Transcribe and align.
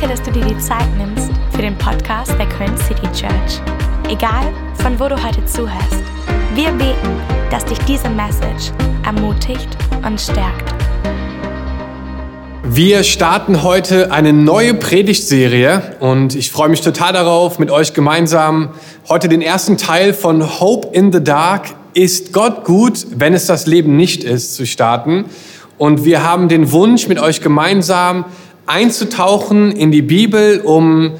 Danke, 0.00 0.16
dass 0.16 0.24
du 0.26 0.32
dir 0.32 0.46
die 0.46 0.58
Zeit 0.58 0.86
nimmst 0.96 1.30
für 1.50 1.60
den 1.60 1.76
Podcast 1.76 2.32
der 2.38 2.48
Köln 2.48 2.74
City 2.78 3.06
Church. 3.12 3.60
Egal, 4.08 4.50
von 4.76 4.98
wo 4.98 5.08
du 5.08 5.22
heute 5.22 5.44
zuhörst, 5.44 6.02
wir 6.54 6.70
beten, 6.70 7.20
dass 7.50 7.66
dich 7.66 7.78
diese 7.80 8.08
Message 8.08 8.72
ermutigt 9.04 9.68
und 10.02 10.18
stärkt. 10.18 10.72
Wir 12.64 13.02
starten 13.02 13.62
heute 13.62 14.10
eine 14.10 14.32
neue 14.32 14.72
Predigtserie 14.72 15.96
und 16.00 16.34
ich 16.34 16.50
freue 16.50 16.70
mich 16.70 16.80
total 16.80 17.12
darauf, 17.12 17.58
mit 17.58 17.70
euch 17.70 17.92
gemeinsam 17.92 18.70
heute 19.06 19.28
den 19.28 19.42
ersten 19.42 19.76
Teil 19.76 20.14
von 20.14 20.60
Hope 20.60 20.96
in 20.96 21.12
the 21.12 21.22
Dark. 21.22 21.74
Ist 21.92 22.32
Gott 22.32 22.64
gut, 22.64 23.06
wenn 23.16 23.34
es 23.34 23.44
das 23.44 23.66
Leben 23.66 23.98
nicht 23.98 24.24
ist, 24.24 24.54
zu 24.54 24.64
starten? 24.64 25.26
Und 25.76 26.06
wir 26.06 26.22
haben 26.22 26.48
den 26.48 26.72
Wunsch, 26.72 27.06
mit 27.06 27.18
euch 27.18 27.42
gemeinsam 27.42 28.24
einzutauchen 28.70 29.72
in 29.72 29.90
die 29.90 30.00
Bibel, 30.00 30.60
um 30.60 31.14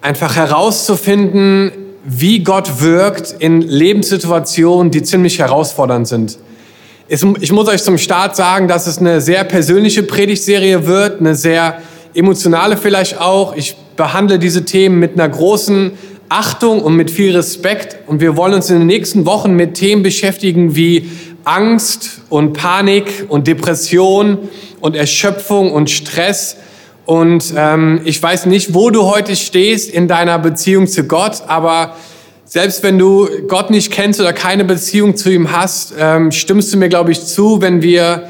einfach 0.00 0.36
herauszufinden, 0.36 1.72
wie 2.04 2.44
Gott 2.44 2.80
wirkt 2.80 3.34
in 3.40 3.60
Lebenssituationen, 3.60 4.92
die 4.92 5.02
ziemlich 5.02 5.40
herausfordernd 5.40 6.06
sind. 6.06 6.38
Ich 7.08 7.52
muss 7.52 7.68
euch 7.68 7.82
zum 7.82 7.98
Start 7.98 8.36
sagen, 8.36 8.68
dass 8.68 8.86
es 8.86 8.98
eine 8.98 9.20
sehr 9.20 9.42
persönliche 9.42 10.04
Predigtserie 10.04 10.86
wird, 10.86 11.20
eine 11.20 11.34
sehr 11.34 11.82
emotionale 12.14 12.76
vielleicht 12.76 13.20
auch. 13.20 13.56
Ich 13.56 13.76
behandle 13.96 14.38
diese 14.38 14.64
Themen 14.64 15.00
mit 15.00 15.14
einer 15.14 15.28
großen 15.28 15.92
Achtung 16.28 16.82
und 16.82 16.94
mit 16.94 17.10
viel 17.10 17.36
Respekt. 17.36 17.96
Und 18.06 18.20
wir 18.20 18.36
wollen 18.36 18.54
uns 18.54 18.70
in 18.70 18.78
den 18.78 18.86
nächsten 18.86 19.26
Wochen 19.26 19.54
mit 19.54 19.74
Themen 19.74 20.04
beschäftigen 20.04 20.76
wie 20.76 21.10
Angst 21.42 22.20
und 22.30 22.52
Panik 22.52 23.26
und 23.28 23.48
Depression 23.48 24.38
und 24.80 24.94
Erschöpfung 24.94 25.72
und 25.72 25.90
Stress 25.90 26.56
und 27.04 27.52
ähm, 27.56 28.00
ich 28.04 28.22
weiß 28.22 28.46
nicht, 28.46 28.74
wo 28.74 28.90
du 28.90 29.04
heute 29.04 29.34
stehst 29.34 29.90
in 29.90 30.06
deiner 30.06 30.38
Beziehung 30.38 30.86
zu 30.86 31.04
Gott, 31.04 31.42
aber 31.48 31.96
selbst 32.44 32.82
wenn 32.82 32.98
du 32.98 33.28
Gott 33.48 33.70
nicht 33.70 33.90
kennst 33.90 34.20
oder 34.20 34.32
keine 34.32 34.64
Beziehung 34.64 35.16
zu 35.16 35.30
ihm 35.30 35.52
hast, 35.52 35.94
ähm, 35.98 36.30
stimmst 36.30 36.72
du 36.72 36.76
mir, 36.76 36.88
glaube 36.88 37.10
ich, 37.10 37.24
zu, 37.24 37.60
wenn 37.60 37.82
wir 37.82 38.28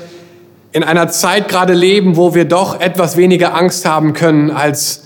in 0.72 0.84
einer 0.84 1.08
Zeit 1.08 1.48
gerade 1.48 1.74
leben, 1.74 2.16
wo 2.16 2.34
wir 2.34 2.46
doch 2.46 2.80
etwas 2.80 3.16
weniger 3.16 3.55
Angst 3.55 3.84
haben 3.84 4.14
können, 4.14 4.50
als, 4.50 5.02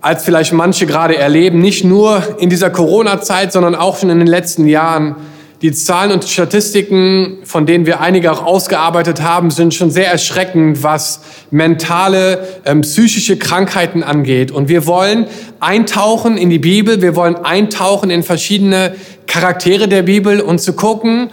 als 0.00 0.24
vielleicht 0.24 0.52
manche 0.54 0.86
gerade 0.86 1.16
erleben. 1.16 1.60
Nicht 1.60 1.84
nur 1.84 2.22
in 2.38 2.48
dieser 2.48 2.70
Corona-Zeit, 2.70 3.52
sondern 3.52 3.74
auch 3.74 3.98
schon 3.98 4.08
in 4.08 4.18
den 4.18 4.28
letzten 4.28 4.66
Jahren. 4.66 5.16
Die 5.62 5.72
Zahlen 5.72 6.10
und 6.10 6.24
Statistiken, 6.24 7.40
von 7.44 7.66
denen 7.66 7.84
wir 7.84 8.00
einige 8.00 8.32
auch 8.32 8.42
ausgearbeitet 8.42 9.20
haben, 9.20 9.50
sind 9.50 9.74
schon 9.74 9.90
sehr 9.90 10.10
erschreckend, 10.10 10.82
was 10.82 11.20
mentale, 11.50 12.48
ähm, 12.64 12.80
psychische 12.80 13.36
Krankheiten 13.36 14.02
angeht. 14.02 14.50
Und 14.52 14.70
wir 14.70 14.86
wollen 14.86 15.26
eintauchen 15.60 16.38
in 16.38 16.48
die 16.48 16.58
Bibel, 16.58 17.02
wir 17.02 17.14
wollen 17.14 17.36
eintauchen 17.36 18.08
in 18.08 18.22
verschiedene 18.22 18.94
Charaktere 19.26 19.86
der 19.86 20.00
Bibel 20.02 20.40
und 20.40 20.62
zu 20.62 20.72
gucken, 20.72 21.28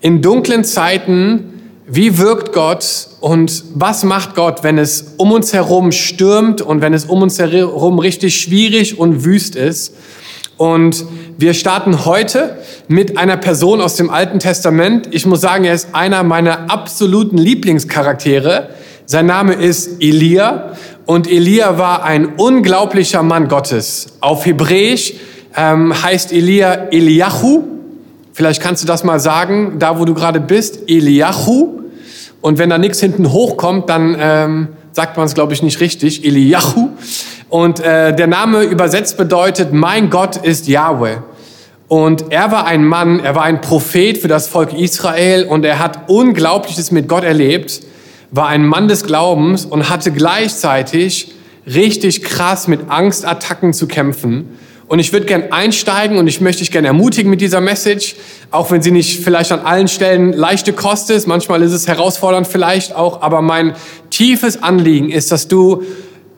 in 0.00 0.22
dunklen 0.22 0.62
Zeiten, 0.62 1.52
wie 1.88 2.18
wirkt 2.18 2.52
Gott 2.52 3.08
und 3.18 3.64
was 3.74 4.04
macht 4.04 4.36
Gott, 4.36 4.62
wenn 4.62 4.78
es 4.78 5.14
um 5.16 5.32
uns 5.32 5.52
herum 5.52 5.90
stürmt 5.90 6.62
und 6.62 6.82
wenn 6.82 6.94
es 6.94 7.06
um 7.06 7.20
uns 7.20 7.36
herum 7.40 7.98
richtig 7.98 8.40
schwierig 8.40 9.00
und 9.00 9.24
wüst 9.24 9.56
ist. 9.56 9.92
Und 10.62 11.04
wir 11.38 11.54
starten 11.54 12.04
heute 12.04 12.56
mit 12.86 13.18
einer 13.18 13.36
Person 13.36 13.80
aus 13.80 13.96
dem 13.96 14.10
Alten 14.10 14.38
Testament. 14.38 15.08
Ich 15.10 15.26
muss 15.26 15.40
sagen, 15.40 15.64
er 15.64 15.74
ist 15.74 15.88
einer 15.92 16.22
meiner 16.22 16.70
absoluten 16.70 17.36
Lieblingscharaktere. 17.36 18.68
Sein 19.04 19.26
Name 19.26 19.54
ist 19.54 20.00
Elia 20.00 20.76
und 21.04 21.28
Elia 21.28 21.78
war 21.78 22.04
ein 22.04 22.36
unglaublicher 22.36 23.24
Mann 23.24 23.48
Gottes. 23.48 24.18
Auf 24.20 24.46
Hebräisch 24.46 25.14
ähm, 25.56 26.00
heißt 26.00 26.32
Elia 26.32 26.90
Eliahu. 26.92 27.64
Vielleicht 28.32 28.62
kannst 28.62 28.84
du 28.84 28.86
das 28.86 29.02
mal 29.02 29.18
sagen, 29.18 29.80
da 29.80 29.98
wo 29.98 30.04
du 30.04 30.14
gerade 30.14 30.38
bist, 30.38 30.88
Eliahu. 30.88 31.80
Und 32.40 32.58
wenn 32.58 32.70
da 32.70 32.78
nichts 32.78 33.00
hinten 33.00 33.32
hochkommt, 33.32 33.90
dann 33.90 34.16
ähm, 34.16 34.68
sagt 34.92 35.16
man 35.16 35.26
es, 35.26 35.34
glaube 35.34 35.54
ich, 35.54 35.62
nicht 35.64 35.80
richtig, 35.80 36.24
Eliahu. 36.24 36.90
Und 37.52 37.80
äh, 37.80 38.16
der 38.16 38.28
Name 38.28 38.62
übersetzt 38.62 39.18
bedeutet, 39.18 39.74
mein 39.74 40.08
Gott 40.08 40.38
ist 40.38 40.68
Yahweh. 40.68 41.18
Und 41.86 42.32
er 42.32 42.50
war 42.50 42.64
ein 42.64 42.82
Mann, 42.82 43.20
er 43.20 43.34
war 43.34 43.42
ein 43.42 43.60
Prophet 43.60 44.16
für 44.16 44.26
das 44.26 44.48
Volk 44.48 44.72
Israel 44.72 45.44
und 45.44 45.62
er 45.66 45.78
hat 45.78 46.08
Unglaubliches 46.08 46.92
mit 46.92 47.08
Gott 47.08 47.24
erlebt, 47.24 47.82
war 48.30 48.48
ein 48.48 48.64
Mann 48.64 48.88
des 48.88 49.04
Glaubens 49.04 49.66
und 49.66 49.90
hatte 49.90 50.12
gleichzeitig 50.12 51.32
richtig 51.66 52.22
krass 52.22 52.68
mit 52.68 52.88
Angstattacken 52.88 53.74
zu 53.74 53.86
kämpfen. 53.86 54.56
Und 54.88 54.98
ich 54.98 55.12
würde 55.12 55.26
gern 55.26 55.52
einsteigen 55.52 56.16
und 56.16 56.28
ich 56.28 56.40
möchte 56.40 56.60
dich 56.60 56.70
gerne 56.70 56.86
ermutigen 56.86 57.28
mit 57.28 57.42
dieser 57.42 57.60
Message, 57.60 58.16
auch 58.50 58.70
wenn 58.70 58.80
sie 58.80 58.92
nicht 58.92 59.22
vielleicht 59.22 59.52
an 59.52 59.60
allen 59.60 59.88
Stellen 59.88 60.32
leichte 60.32 60.72
Kost 60.72 61.10
ist, 61.10 61.26
manchmal 61.26 61.60
ist 61.60 61.72
es 61.72 61.86
herausfordernd 61.86 62.46
vielleicht 62.46 62.96
auch, 62.96 63.20
aber 63.20 63.42
mein 63.42 63.74
tiefes 64.08 64.62
Anliegen 64.62 65.10
ist, 65.10 65.30
dass 65.30 65.48
du 65.48 65.82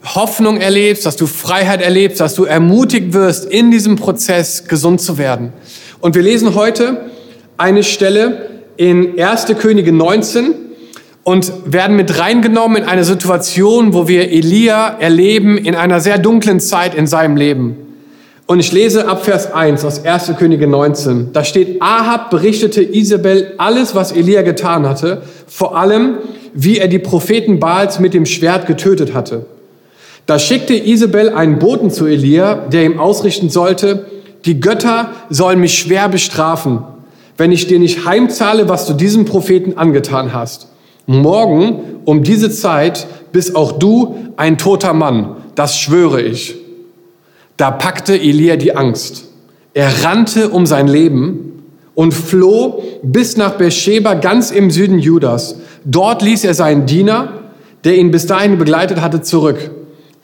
Hoffnung 0.05 0.61
erlebst, 0.61 1.07
dass 1.07 1.17
du 1.17 1.27
Freiheit 1.27 1.81
erlebst, 1.81 2.21
dass 2.21 2.35
du 2.35 2.45
ermutigt 2.45 3.15
wirst, 3.15 3.47
in 3.47 3.71
diesem 3.71 3.97
Prozess 3.97 4.67
gesund 4.69 5.01
zu 5.01 5.17
werden. 5.19 5.53
Und 6.01 6.15
wir 6.15 6.23
lesen 6.23 6.55
heute 6.55 7.07
eine 7.57 7.83
Stelle 7.83 8.51
in 8.77 9.19
1. 9.19 9.47
Könige 9.59 9.93
19 9.93 10.55
und 11.23 11.53
werden 11.65 11.97
mit 11.97 12.19
reingenommen 12.19 12.83
in 12.83 12.89
eine 12.89 13.05
Situation, 13.05 13.95
wo 13.95 14.07
wir 14.07 14.31
Elia 14.31 14.99
erleben 14.99 15.57
in 15.57 15.75
einer 15.75 16.01
sehr 16.01 16.19
dunklen 16.19 16.61
Zeit 16.61 16.95
in 16.95 17.07
seinem 17.07 17.37
Leben. 17.37 17.77
Und 18.47 18.61
ich 18.61 18.73
lese 18.73 19.09
ab 19.09 19.25
Vers 19.25 19.55
1 19.55 19.87
aus 19.87 20.05
1. 20.05 20.33
Könige 20.39 20.67
19. 20.67 21.33
Da 21.33 21.45
steht, 21.45 21.81
Ahab 21.81 22.29
berichtete 22.29 22.83
Isabel 22.83 23.55
alles, 23.57 23.95
was 23.95 24.13
Elia 24.13 24.43
getan 24.43 24.87
hatte, 24.87 25.23
vor 25.47 25.79
allem, 25.79 26.19
wie 26.53 26.77
er 26.77 26.89
die 26.89 26.99
Propheten 26.99 27.59
Baals 27.59 28.01
mit 28.01 28.13
dem 28.13 28.27
Schwert 28.27 28.67
getötet 28.67 29.15
hatte. 29.15 29.47
Da 30.27 30.39
schickte 30.39 30.75
Isabel 30.75 31.31
einen 31.31 31.59
Boten 31.59 31.91
zu 31.91 32.07
Elia, 32.07 32.55
der 32.55 32.85
ihm 32.85 32.99
ausrichten 32.99 33.51
sollte, 33.51 34.07
die 34.45 34.61
Götter 34.61 35.11
sollen 35.31 35.61
mich 35.61 35.79
schwer 35.79 36.09
bestrafen, 36.09 36.81
wenn 37.37 37.53
ich 37.53 37.67
dir 37.67 37.79
nicht 37.79 38.07
heimzahle, 38.07 38.69
was 38.69 38.87
du 38.87 38.95
diesem 38.95 39.25
Propheten 39.25 39.77
angetan 39.77 40.33
hast. 40.33 40.69
Morgen 41.07 42.01
um 42.05 42.23
diese 42.23 42.51
Zeit 42.51 43.07
bist 43.33 43.57
auch 43.57 43.73
du 43.73 44.17
ein 44.37 44.59
toter 44.59 44.95
Mann, 44.95 45.37
das 45.55 45.79
schwöre 45.79 46.23
ich. 46.23 46.57
Da 47.57 47.71
packte 47.71 48.15
Elia 48.15 48.57
die 48.57 48.75
Angst. 48.75 49.25
Er 49.75 50.05
rannte 50.05 50.51
um 50.51 50.67
sein 50.67 50.89
Leben 50.89 51.63
und 51.95 52.13
floh 52.13 52.83
bis 53.03 53.37
nach 53.37 53.53
Beersheba 53.53 54.15
ganz 54.15 54.51
im 54.51 54.71
Süden 54.71 54.99
Judas. 54.99 55.57
Dort 55.85 56.23
ließ 56.23 56.45
er 56.45 56.55
seinen 56.55 56.87
Diener, 56.87 57.45
der 57.85 57.97
ihn 57.97 58.11
bis 58.11 58.27
dahin 58.27 58.59
begleitet 58.59 59.01
hatte, 59.01 59.23
zurück. 59.23 59.71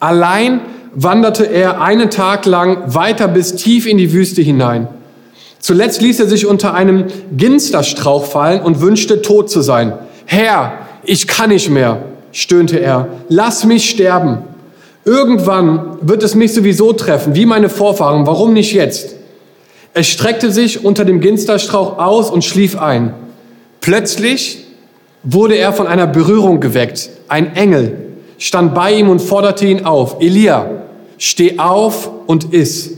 Allein 0.00 0.60
wanderte 0.94 1.44
er 1.44 1.80
einen 1.82 2.10
Tag 2.10 2.46
lang 2.46 2.94
weiter 2.94 3.28
bis 3.28 3.54
tief 3.54 3.86
in 3.86 3.98
die 3.98 4.12
Wüste 4.12 4.42
hinein. 4.42 4.88
Zuletzt 5.60 6.00
ließ 6.00 6.20
er 6.20 6.26
sich 6.26 6.46
unter 6.46 6.74
einem 6.74 7.04
Ginsterstrauch 7.36 8.24
fallen 8.24 8.62
und 8.62 8.80
wünschte 8.80 9.20
tot 9.20 9.50
zu 9.50 9.60
sein. 9.60 9.92
Herr, 10.24 10.72
ich 11.04 11.28
kann 11.28 11.50
nicht 11.50 11.68
mehr, 11.68 12.02
stöhnte 12.32 12.80
er. 12.80 13.08
Lass 13.28 13.64
mich 13.64 13.90
sterben. 13.90 14.38
Irgendwann 15.04 15.98
wird 16.00 16.22
es 16.22 16.34
mich 16.34 16.54
sowieso 16.54 16.94
treffen, 16.94 17.34
wie 17.34 17.46
meine 17.46 17.68
Vorfahren. 17.68 18.26
Warum 18.26 18.54
nicht 18.54 18.72
jetzt? 18.72 19.16
Er 19.92 20.02
streckte 20.02 20.50
sich 20.50 20.84
unter 20.84 21.04
dem 21.04 21.20
Ginsterstrauch 21.20 21.98
aus 21.98 22.30
und 22.30 22.44
schlief 22.44 22.80
ein. 22.80 23.12
Plötzlich 23.80 24.64
wurde 25.22 25.56
er 25.56 25.74
von 25.74 25.86
einer 25.86 26.06
Berührung 26.06 26.60
geweckt. 26.60 27.10
Ein 27.28 27.54
Engel 27.54 28.09
stand 28.40 28.74
bei 28.74 28.92
ihm 28.94 29.08
und 29.08 29.20
forderte 29.20 29.66
ihn 29.66 29.84
auf, 29.84 30.16
Elia, 30.20 30.68
steh 31.18 31.58
auf 31.58 32.10
und 32.26 32.52
iss. 32.52 32.92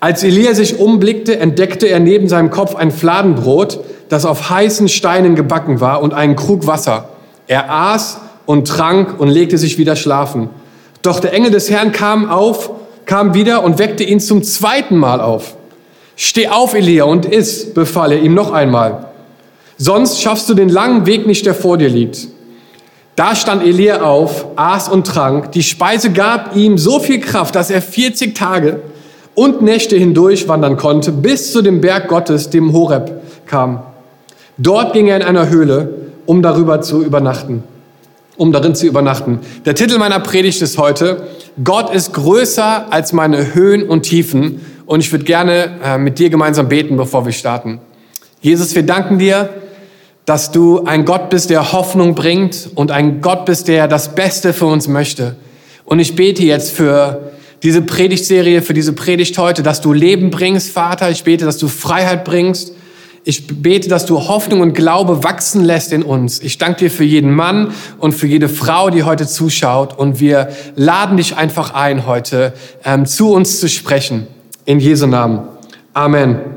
Als 0.00 0.24
Elia 0.24 0.54
sich 0.54 0.80
umblickte, 0.80 1.38
entdeckte 1.38 1.86
er 1.86 2.00
neben 2.00 2.28
seinem 2.28 2.50
Kopf 2.50 2.74
ein 2.74 2.90
Fladenbrot, 2.90 3.80
das 4.08 4.24
auf 4.24 4.50
heißen 4.50 4.88
Steinen 4.88 5.34
gebacken 5.36 5.80
war, 5.80 6.02
und 6.02 6.14
einen 6.14 6.34
Krug 6.34 6.66
Wasser. 6.66 7.10
Er 7.46 7.70
aß 7.70 8.18
und 8.46 8.66
trank 8.66 9.20
und 9.20 9.28
legte 9.28 9.58
sich 9.58 9.78
wieder 9.78 9.96
schlafen. 9.96 10.48
Doch 11.02 11.20
der 11.20 11.34
Engel 11.34 11.50
des 11.50 11.70
Herrn 11.70 11.92
kam 11.92 12.30
auf, 12.30 12.70
kam 13.04 13.34
wieder 13.34 13.64
und 13.64 13.78
weckte 13.78 14.02
ihn 14.02 14.18
zum 14.18 14.42
zweiten 14.42 14.96
Mal 14.96 15.20
auf. 15.20 15.56
Steh 16.16 16.48
auf, 16.48 16.74
Elia, 16.74 17.04
und 17.04 17.26
iss, 17.26 17.74
befahl 17.74 18.12
er 18.12 18.22
ihm 18.22 18.32
noch 18.32 18.50
einmal. 18.50 19.08
Sonst 19.76 20.22
schaffst 20.22 20.48
du 20.48 20.54
den 20.54 20.70
langen 20.70 21.04
Weg 21.04 21.26
nicht, 21.26 21.44
der 21.44 21.54
vor 21.54 21.76
dir 21.76 21.90
liegt. 21.90 22.28
Da 23.16 23.36
stand 23.36 23.62
Elia 23.62 24.02
auf, 24.02 24.46
aß 24.56 24.88
und 24.88 25.06
trank. 25.06 25.52
Die 25.52 25.62
Speise 25.62 26.10
gab 26.10 26.56
ihm 26.56 26.78
so 26.78 26.98
viel 26.98 27.20
Kraft, 27.20 27.54
dass 27.54 27.70
er 27.70 27.80
40 27.80 28.34
Tage 28.34 28.80
und 29.34 29.62
Nächte 29.62 29.96
hindurch 29.96 30.48
wandern 30.48 30.76
konnte, 30.76 31.12
bis 31.12 31.52
zu 31.52 31.62
dem 31.62 31.80
Berg 31.80 32.08
Gottes, 32.08 32.50
dem 32.50 32.72
Horeb, 32.72 33.12
kam. 33.46 33.82
Dort 34.58 34.92
ging 34.92 35.08
er 35.08 35.16
in 35.16 35.22
einer 35.22 35.48
Höhle, 35.48 35.94
um 36.26 36.42
darüber 36.42 36.80
zu 36.80 37.02
übernachten, 37.02 37.62
um 38.36 38.52
darin 38.52 38.74
zu 38.74 38.86
übernachten. 38.86 39.40
Der 39.64 39.74
Titel 39.74 39.98
meiner 39.98 40.20
Predigt 40.20 40.62
ist 40.62 40.78
heute 40.78 41.22
Gott 41.62 41.94
ist 41.94 42.14
größer 42.14 42.92
als 42.92 43.12
meine 43.12 43.54
Höhen 43.54 43.88
und 43.88 44.02
Tiefen. 44.02 44.60
Und 44.86 45.00
ich 45.00 45.12
würde 45.12 45.24
gerne 45.24 45.78
äh, 45.84 45.98
mit 45.98 46.18
dir 46.18 46.30
gemeinsam 46.30 46.68
beten, 46.68 46.96
bevor 46.96 47.24
wir 47.24 47.32
starten. 47.32 47.80
Jesus, 48.40 48.74
wir 48.74 48.82
danken 48.84 49.18
dir, 49.18 49.50
dass 50.26 50.52
du 50.52 50.84
ein 50.84 51.04
Gott 51.04 51.30
bist, 51.30 51.50
der 51.50 51.72
Hoffnung 51.72 52.14
bringt 52.14 52.70
und 52.74 52.90
ein 52.90 53.20
Gott 53.20 53.44
bist, 53.44 53.68
der 53.68 53.88
das 53.88 54.14
Beste 54.14 54.52
für 54.52 54.66
uns 54.66 54.88
möchte. 54.88 55.36
Und 55.84 55.98
ich 55.98 56.16
bete 56.16 56.42
jetzt 56.42 56.70
für 56.70 57.32
diese 57.62 57.82
Predigtserie, 57.82 58.62
für 58.62 58.74
diese 58.74 58.92
Predigt 58.92 59.36
heute, 59.38 59.62
dass 59.62 59.80
du 59.80 59.92
Leben 59.92 60.30
bringst, 60.30 60.70
Vater. 60.70 61.10
Ich 61.10 61.24
bete, 61.24 61.44
dass 61.44 61.58
du 61.58 61.68
Freiheit 61.68 62.24
bringst. 62.24 62.72
Ich 63.26 63.46
bete, 63.62 63.88
dass 63.88 64.04
du 64.04 64.28
Hoffnung 64.28 64.60
und 64.60 64.74
Glaube 64.74 65.24
wachsen 65.24 65.64
lässt 65.64 65.92
in 65.92 66.02
uns. 66.02 66.42
Ich 66.42 66.58
danke 66.58 66.80
dir 66.80 66.90
für 66.90 67.04
jeden 67.04 67.34
Mann 67.34 67.72
und 67.98 68.12
für 68.12 68.26
jede 68.26 68.50
Frau, 68.50 68.90
die 68.90 69.02
heute 69.02 69.26
zuschaut. 69.26 69.98
Und 69.98 70.20
wir 70.20 70.48
laden 70.76 71.16
dich 71.16 71.36
einfach 71.36 71.72
ein, 71.72 72.06
heute 72.06 72.52
ähm, 72.84 73.06
zu 73.06 73.32
uns 73.32 73.60
zu 73.60 73.68
sprechen. 73.68 74.26
In 74.66 74.78
Jesu 74.78 75.06
Namen. 75.06 75.40
Amen. 75.94 76.53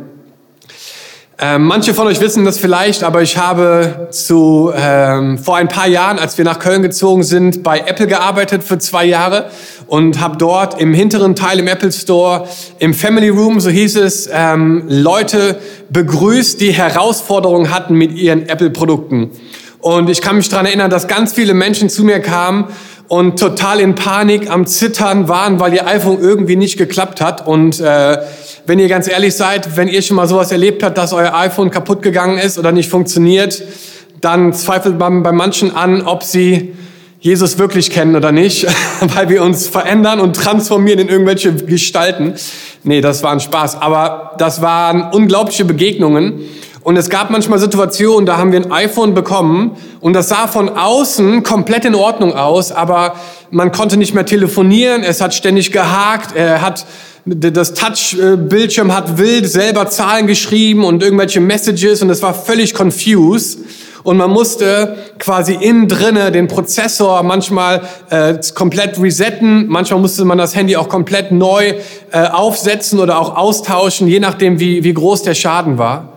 Ähm, 1.40 1.66
manche 1.66 1.94
von 1.94 2.08
euch 2.08 2.20
wissen 2.20 2.46
das 2.46 2.58
vielleicht, 2.58 3.04
aber 3.04 3.22
ich 3.22 3.38
habe 3.38 4.08
zu, 4.10 4.72
ähm, 4.76 5.38
vor 5.38 5.56
ein 5.56 5.68
paar 5.68 5.88
Jahren, 5.88 6.18
als 6.18 6.36
wir 6.40 6.46
nach 6.46 6.58
Köln 6.58 6.82
gezogen 6.82 7.22
sind, 7.22 7.62
bei 7.62 7.78
Apple 7.78 8.08
gearbeitet 8.08 8.64
für 8.64 8.80
zwei 8.80 9.06
Jahre 9.06 9.52
und 9.86 10.20
habe 10.20 10.38
dort 10.38 10.82
im 10.82 10.96
hinteren 10.96 11.36
Teil 11.36 11.60
im 11.60 11.68
Apple 11.68 11.92
Store, 11.92 12.48
im 12.80 12.96
Family 12.96 13.30
Room, 13.30 13.60
so 13.60 13.70
hieß 13.70 13.98
es, 13.98 14.28
ähm, 14.34 14.86
Leute 14.88 15.60
begrüßt, 15.92 16.60
die 16.60 16.72
Herausforderungen 16.72 17.70
hatten 17.70 17.94
mit 17.94 18.14
ihren 18.14 18.50
Apple-Produkten. 18.50 19.30
Und 19.80 20.10
ich 20.10 20.22
kann 20.22 20.38
mich 20.38 20.50
daran 20.50 20.66
erinnern, 20.66 20.90
dass 20.90 21.08
ganz 21.08 21.34
viele 21.34 21.54
Menschen 21.54 21.88
zu 21.90 22.04
mir 22.04 22.20
kamen 22.20 22.66
und 23.08 23.40
total 23.40 23.80
in 23.80 23.96
Panik 23.96 24.50
am 24.50 24.66
Zittern 24.66 25.28
waren, 25.28 25.60
weil 25.60 25.74
ihr 25.74 25.88
iPhone 25.88 26.20
irgendwie 26.20 26.56
nicht 26.56 26.78
geklappt 26.78 27.22
hat 27.22 27.48
und 27.48 27.80
äh, 27.80 28.18
wenn 28.66 28.80
ihr 28.80 28.90
ganz 28.90 29.08
ehrlich 29.08 29.34
seid, 29.36 29.78
wenn 29.78 29.88
ihr 29.88 30.02
schon 30.02 30.18
mal 30.18 30.28
sowas 30.28 30.52
erlebt 30.52 30.84
habt, 30.84 30.98
dass 30.98 31.14
euer 31.14 31.34
iPhone 31.34 31.72
kaputt 31.72 32.02
gegangen 32.02 32.38
ist 32.38 32.60
oder 32.60 32.74
nicht 32.74 32.90
funktioniert, 32.90 33.64
dann 34.20 34.52
zweifelt 34.52 35.00
man 35.00 35.24
bei 35.24 35.32
manchen 35.32 35.74
an, 35.76 36.02
ob 36.02 36.24
sie 36.24 36.74
Jesus 37.20 37.58
wirklich 37.58 37.90
kennen 37.90 38.16
oder 38.16 38.32
nicht, 38.32 38.68
weil 39.16 39.30
wir 39.30 39.42
uns 39.42 39.68
verändern 39.68 40.20
und 40.20 40.36
transformieren 40.36 41.00
in 41.00 41.08
irgendwelche 41.08 41.54
Gestalten. 41.54 42.34
Nee, 42.84 43.02
das 43.02 43.24
war 43.24 43.32
ein 43.32 43.40
Spaß. 43.40 43.82
Aber 43.82 44.36
das 44.38 44.62
waren 44.62 45.12
unglaubliche 45.12 45.66
Begegnungen. 45.66 46.42
Und 46.88 46.96
es 46.96 47.10
gab 47.10 47.32
manchmal 47.32 47.60
Situationen, 47.60 48.26
da 48.26 48.38
haben 48.38 48.54
wir 48.54 48.62
ein 48.62 48.72
iPhone 48.72 49.14
bekommen 49.14 49.76
und 50.00 50.14
das 50.14 50.30
sah 50.30 50.48
von 50.48 50.70
außen 50.70 51.44
komplett 51.44 51.84
in 51.84 51.96
Ordnung 51.96 52.34
aus, 52.34 52.72
aber 52.72 53.16
man 53.52 53.74
konnte 53.74 53.98
nicht 53.98 54.14
mehr 54.14 54.26
telefonieren, 54.26 55.04
es 55.04 55.20
hat 55.20 55.34
ständig 55.34 55.74
gehakt, 55.74 56.34
er 56.34 56.62
hat 56.62 56.86
das 57.26 57.74
Touch-Bildschirm 57.74 58.96
hat 58.96 59.18
wild 59.18 59.50
selber 59.50 59.90
Zahlen 59.90 60.28
geschrieben 60.28 60.86
und 60.86 61.04
irgendwelche 61.04 61.42
Messages 61.42 62.02
und 62.02 62.10
es 62.10 62.22
war 62.22 62.34
völlig 62.34 62.74
confused. 62.74 63.60
Und 64.04 64.16
man 64.16 64.32
musste 64.32 64.96
quasi 65.20 65.56
innen 65.60 65.90
drinne 65.90 66.32
den 66.32 66.48
Prozessor 66.48 67.22
manchmal 67.24 67.82
äh, 68.10 68.36
komplett 68.56 68.98
resetten, 68.98 69.68
manchmal 69.68 70.00
musste 70.00 70.24
man 70.24 70.38
das 70.38 70.56
Handy 70.56 70.78
auch 70.78 70.88
komplett 70.88 71.34
neu 71.34 71.74
äh, 72.14 72.28
aufsetzen 72.28 73.02
oder 73.02 73.20
auch 73.20 73.36
austauschen, 73.36 74.08
je 74.08 74.22
nachdem, 74.22 74.62
wie, 74.62 74.86
wie 74.86 74.94
groß 74.94 75.24
der 75.24 75.34
Schaden 75.34 75.78
war. 75.78 76.17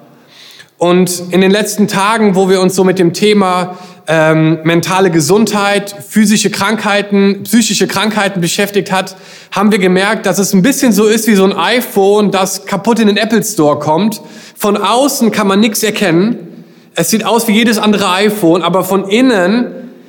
Und 0.80 1.24
in 1.30 1.42
den 1.42 1.50
letzten 1.50 1.88
Tagen, 1.88 2.34
wo 2.34 2.48
wir 2.48 2.58
uns 2.62 2.74
so 2.74 2.84
mit 2.84 2.98
dem 2.98 3.12
Thema 3.12 3.76
ähm, 4.08 4.60
mentale 4.64 5.10
Gesundheit, 5.10 5.94
physische 6.08 6.48
Krankheiten, 6.48 7.42
psychische 7.42 7.86
Krankheiten 7.86 8.40
beschäftigt 8.40 8.90
hat, 8.90 9.14
haben 9.50 9.72
wir 9.72 9.78
gemerkt, 9.78 10.24
dass 10.24 10.38
es 10.38 10.54
ein 10.54 10.62
bisschen 10.62 10.92
so 10.92 11.04
ist 11.04 11.26
wie 11.26 11.34
so 11.34 11.44
ein 11.44 11.52
iPhone, 11.52 12.30
das 12.30 12.64
kaputt 12.64 12.98
in 12.98 13.08
den 13.08 13.18
Apple 13.18 13.44
Store 13.44 13.78
kommt. 13.78 14.22
Von 14.56 14.78
außen 14.78 15.30
kann 15.30 15.46
man 15.46 15.60
nichts 15.60 15.82
erkennen. 15.82 16.64
Es 16.94 17.10
sieht 17.10 17.26
aus 17.26 17.46
wie 17.46 17.52
jedes 17.52 17.76
andere 17.76 18.10
iPhone, 18.12 18.62
aber 18.62 18.82
von 18.82 19.06
innen 19.06 19.66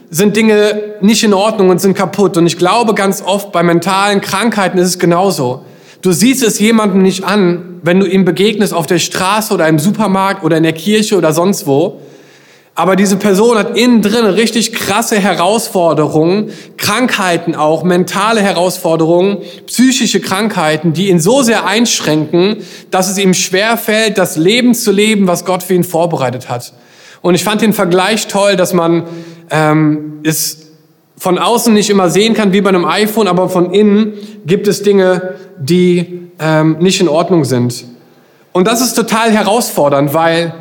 sind 0.09 0.37
Dinge 0.37 0.95
nicht 1.01 1.21
in 1.25 1.33
Ordnung 1.33 1.69
und 1.69 1.81
sind 1.81 1.97
kaputt. 1.97 2.37
Und 2.37 2.47
ich 2.47 2.57
glaube, 2.57 2.93
ganz 2.93 3.21
oft 3.21 3.51
bei 3.51 3.61
mentalen 3.61 4.21
Krankheiten 4.21 4.77
ist 4.77 4.87
es 4.87 4.99
genauso. 4.99 5.65
Du 6.01 6.11
siehst 6.11 6.43
es 6.43 6.59
jemandem 6.59 7.03
nicht 7.03 7.23
an, 7.23 7.79
wenn 7.83 7.99
du 7.99 8.07
ihm 8.07 8.25
begegnest 8.25 8.73
auf 8.73 8.87
der 8.87 8.99
Straße 8.99 9.53
oder 9.53 9.67
im 9.67 9.77
Supermarkt 9.77 10.43
oder 10.43 10.57
in 10.57 10.63
der 10.63 10.73
Kirche 10.73 11.15
oder 11.15 11.31
sonst 11.31 11.67
wo. 11.67 12.01
Aber 12.73 12.95
diese 12.95 13.17
Person 13.17 13.57
hat 13.57 13.77
innen 13.77 14.01
drin 14.01 14.25
richtig 14.25 14.71
krasse 14.71 15.19
Herausforderungen, 15.19 16.51
Krankheiten 16.77 17.53
auch, 17.53 17.83
mentale 17.83 18.41
Herausforderungen, 18.41 19.39
psychische 19.67 20.21
Krankheiten, 20.21 20.93
die 20.93 21.09
ihn 21.09 21.19
so 21.19 21.43
sehr 21.43 21.67
einschränken, 21.67 22.57
dass 22.89 23.09
es 23.09 23.17
ihm 23.17 23.33
schwerfällt, 23.33 24.17
das 24.17 24.37
Leben 24.37 24.73
zu 24.73 24.91
leben, 24.91 25.27
was 25.27 25.45
Gott 25.45 25.63
für 25.63 25.73
ihn 25.73 25.83
vorbereitet 25.83 26.49
hat. 26.49 26.73
Und 27.21 27.35
ich 27.35 27.43
fand 27.43 27.61
den 27.61 27.73
Vergleich 27.73 28.27
toll, 28.27 28.55
dass 28.55 28.73
man 28.73 29.03
ähm, 29.51 30.21
es 30.23 30.70
von 31.21 31.37
außen 31.37 31.71
nicht 31.71 31.91
immer 31.91 32.09
sehen 32.09 32.33
kann 32.33 32.51
wie 32.51 32.61
bei 32.61 32.69
einem 32.69 32.83
iPhone, 32.83 33.27
aber 33.27 33.47
von 33.47 33.75
innen 33.75 34.13
gibt 34.47 34.67
es 34.67 34.81
Dinge, 34.81 35.35
die 35.59 36.31
ähm, 36.39 36.77
nicht 36.79 36.99
in 36.99 37.07
Ordnung 37.07 37.45
sind. 37.45 37.85
Und 38.53 38.65
das 38.65 38.81
ist 38.81 38.95
total 38.95 39.29
herausfordernd, 39.29 40.15
weil 40.15 40.51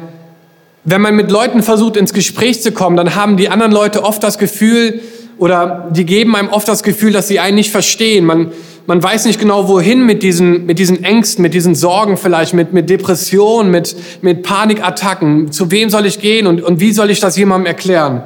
wenn 0.85 1.01
man 1.01 1.17
mit 1.17 1.31
Leuten 1.31 1.63
versucht, 1.63 1.97
ins 1.97 2.13
Gespräch 2.13 2.61
zu 2.61 2.73
kommen, 2.73 2.99
dann 2.99 3.15
haben 3.15 3.39
die 3.39 3.49
anderen 3.49 3.73
Leute 3.73 4.05
oft 4.05 4.23
das 4.23 4.37
Gefühl, 4.37 5.01
oder 5.39 5.89
die 5.93 6.05
geben 6.05 6.37
einem 6.37 6.51
oft 6.51 6.69
das 6.69 6.83
Gefühl, 6.83 7.15
dass 7.15 7.27
sie 7.27 7.41
einen 7.41 7.55
nicht 7.55 7.71
verstehen. 7.71 8.27
Man, 8.27 8.53
man 8.87 9.03
weiß 9.03 9.25
nicht 9.25 9.41
genau, 9.41 9.67
wohin 9.67 10.05
mit 10.05 10.23
diesen, 10.23 10.67
mit 10.67 10.79
diesen 10.79 11.03
Ängsten, 11.03 11.41
mit 11.41 11.55
diesen 11.55 11.75
Sorgen 11.75 12.19
vielleicht, 12.19 12.53
mit, 12.53 12.75
mit 12.75 12.91
Depressionen, 12.91 13.71
mit, 13.71 13.97
mit 14.21 14.43
Panikattacken. 14.43 15.53
Zu 15.53 15.71
wem 15.71 15.89
soll 15.89 16.05
ich 16.05 16.21
gehen 16.21 16.47
und, 16.47 16.63
und 16.63 16.81
wie 16.81 16.93
soll 16.93 17.09
ich 17.09 17.19
das 17.19 17.39
jemandem 17.39 17.65
erklären? 17.65 18.25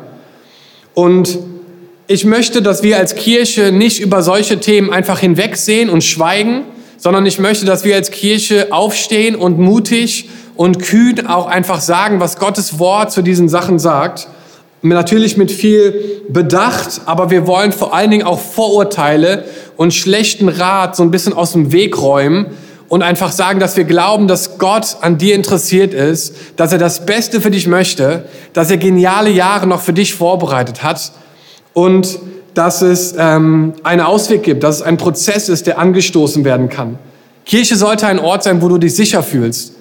Und 0.94 1.38
ich 2.06 2.24
möchte, 2.24 2.60
dass 2.60 2.82
wir 2.82 2.98
als 2.98 3.14
Kirche 3.14 3.72
nicht 3.72 4.00
über 4.00 4.22
solche 4.22 4.60
Themen 4.60 4.92
einfach 4.92 5.20
hinwegsehen 5.20 5.88
und 5.88 6.04
schweigen, 6.04 6.64
sondern 6.98 7.24
ich 7.24 7.38
möchte, 7.38 7.64
dass 7.64 7.84
wir 7.84 7.94
als 7.94 8.10
Kirche 8.10 8.68
aufstehen 8.70 9.34
und 9.34 9.58
mutig 9.58 10.28
und 10.54 10.80
kühn 10.80 11.26
auch 11.26 11.46
einfach 11.46 11.80
sagen, 11.80 12.20
was 12.20 12.38
Gottes 12.38 12.78
Wort 12.78 13.10
zu 13.10 13.22
diesen 13.22 13.48
Sachen 13.48 13.78
sagt. 13.78 14.28
Natürlich 14.82 15.38
mit 15.38 15.50
viel 15.50 16.22
Bedacht, 16.28 17.00
aber 17.06 17.30
wir 17.30 17.46
wollen 17.46 17.72
vor 17.72 17.94
allen 17.94 18.10
Dingen 18.10 18.26
auch 18.26 18.38
Vorurteile 18.38 19.44
und 19.78 19.94
schlechten 19.94 20.50
Rat 20.50 20.96
so 20.96 21.02
ein 21.02 21.10
bisschen 21.10 21.32
aus 21.32 21.52
dem 21.52 21.72
Weg 21.72 22.00
räumen 22.00 22.48
und 22.88 23.02
einfach 23.02 23.32
sagen, 23.32 23.60
dass 23.60 23.78
wir 23.78 23.84
glauben, 23.84 24.28
dass 24.28 24.58
Gott 24.58 24.98
an 25.00 25.16
dir 25.16 25.34
interessiert 25.34 25.94
ist, 25.94 26.34
dass 26.56 26.70
er 26.70 26.78
das 26.78 27.06
Beste 27.06 27.40
für 27.40 27.50
dich 27.50 27.66
möchte, 27.66 28.26
dass 28.52 28.70
er 28.70 28.76
geniale 28.76 29.30
Jahre 29.30 29.66
noch 29.66 29.80
für 29.80 29.94
dich 29.94 30.14
vorbereitet 30.14 30.82
hat 30.82 31.12
und 31.74 32.18
dass 32.54 32.82
es 32.82 33.14
ähm, 33.18 33.74
einen 33.82 34.00
Ausweg 34.00 34.44
gibt, 34.44 34.62
dass 34.62 34.76
es 34.76 34.82
ein 34.82 34.96
Prozess 34.96 35.48
ist, 35.48 35.66
der 35.66 35.78
angestoßen 35.78 36.44
werden 36.44 36.68
kann. 36.68 36.98
Kirche 37.44 37.76
sollte 37.76 38.06
ein 38.06 38.18
Ort 38.18 38.44
sein, 38.44 38.62
wo 38.62 38.68
du 38.68 38.78
dich 38.78 38.94
sicher 38.94 39.22
fühlst. 39.22 39.74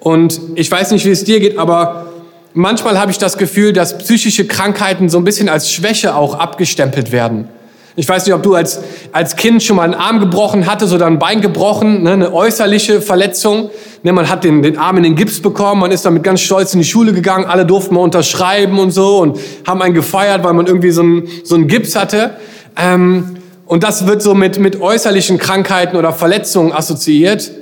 Und 0.00 0.40
ich 0.54 0.70
weiß 0.70 0.92
nicht, 0.92 1.04
wie 1.04 1.10
es 1.10 1.24
dir 1.24 1.40
geht, 1.40 1.58
aber 1.58 2.06
manchmal 2.54 2.98
habe 2.98 3.10
ich 3.10 3.18
das 3.18 3.36
Gefühl, 3.36 3.72
dass 3.72 3.98
psychische 3.98 4.46
Krankheiten 4.46 5.08
so 5.08 5.18
ein 5.18 5.24
bisschen 5.24 5.48
als 5.48 5.70
Schwäche 5.70 6.14
auch 6.14 6.34
abgestempelt 6.34 7.12
werden. 7.12 7.48
Ich 7.96 8.08
weiß 8.08 8.26
nicht, 8.26 8.34
ob 8.34 8.42
du 8.42 8.54
als, 8.54 8.80
als 9.12 9.36
Kind 9.36 9.62
schon 9.62 9.76
mal 9.76 9.84
einen 9.84 9.94
Arm 9.94 10.18
gebrochen 10.18 10.66
hattest 10.66 10.92
oder 10.92 11.06
ein 11.06 11.20
Bein 11.20 11.40
gebrochen, 11.40 12.02
ne, 12.02 12.12
eine 12.12 12.32
äußerliche 12.32 13.00
Verletzung. 13.00 13.70
Ne, 14.02 14.12
man 14.12 14.28
hat 14.28 14.42
den, 14.42 14.62
den 14.62 14.78
Arm 14.78 14.96
in 14.96 15.04
den 15.04 15.14
Gips 15.14 15.40
bekommen, 15.40 15.80
man 15.80 15.92
ist 15.92 16.04
damit 16.04 16.24
ganz 16.24 16.40
stolz 16.40 16.74
in 16.74 16.80
die 16.80 16.86
Schule 16.86 17.12
gegangen, 17.12 17.44
alle 17.44 17.64
durften 17.64 17.94
mal 17.94 18.00
unterschreiben 18.00 18.80
und 18.80 18.90
so 18.90 19.18
und 19.18 19.38
haben 19.64 19.80
einen 19.80 19.94
gefeiert, 19.94 20.42
weil 20.42 20.54
man 20.54 20.66
irgendwie 20.66 20.90
so 20.90 21.02
einen, 21.02 21.28
so 21.44 21.54
einen 21.54 21.68
Gips 21.68 21.94
hatte. 21.94 22.36
Ähm, 22.76 23.36
und 23.66 23.84
das 23.84 24.08
wird 24.08 24.22
so 24.22 24.34
mit, 24.34 24.58
mit 24.58 24.80
äußerlichen 24.80 25.38
Krankheiten 25.38 25.96
oder 25.96 26.12
Verletzungen 26.12 26.72
assoziiert. 26.72 27.52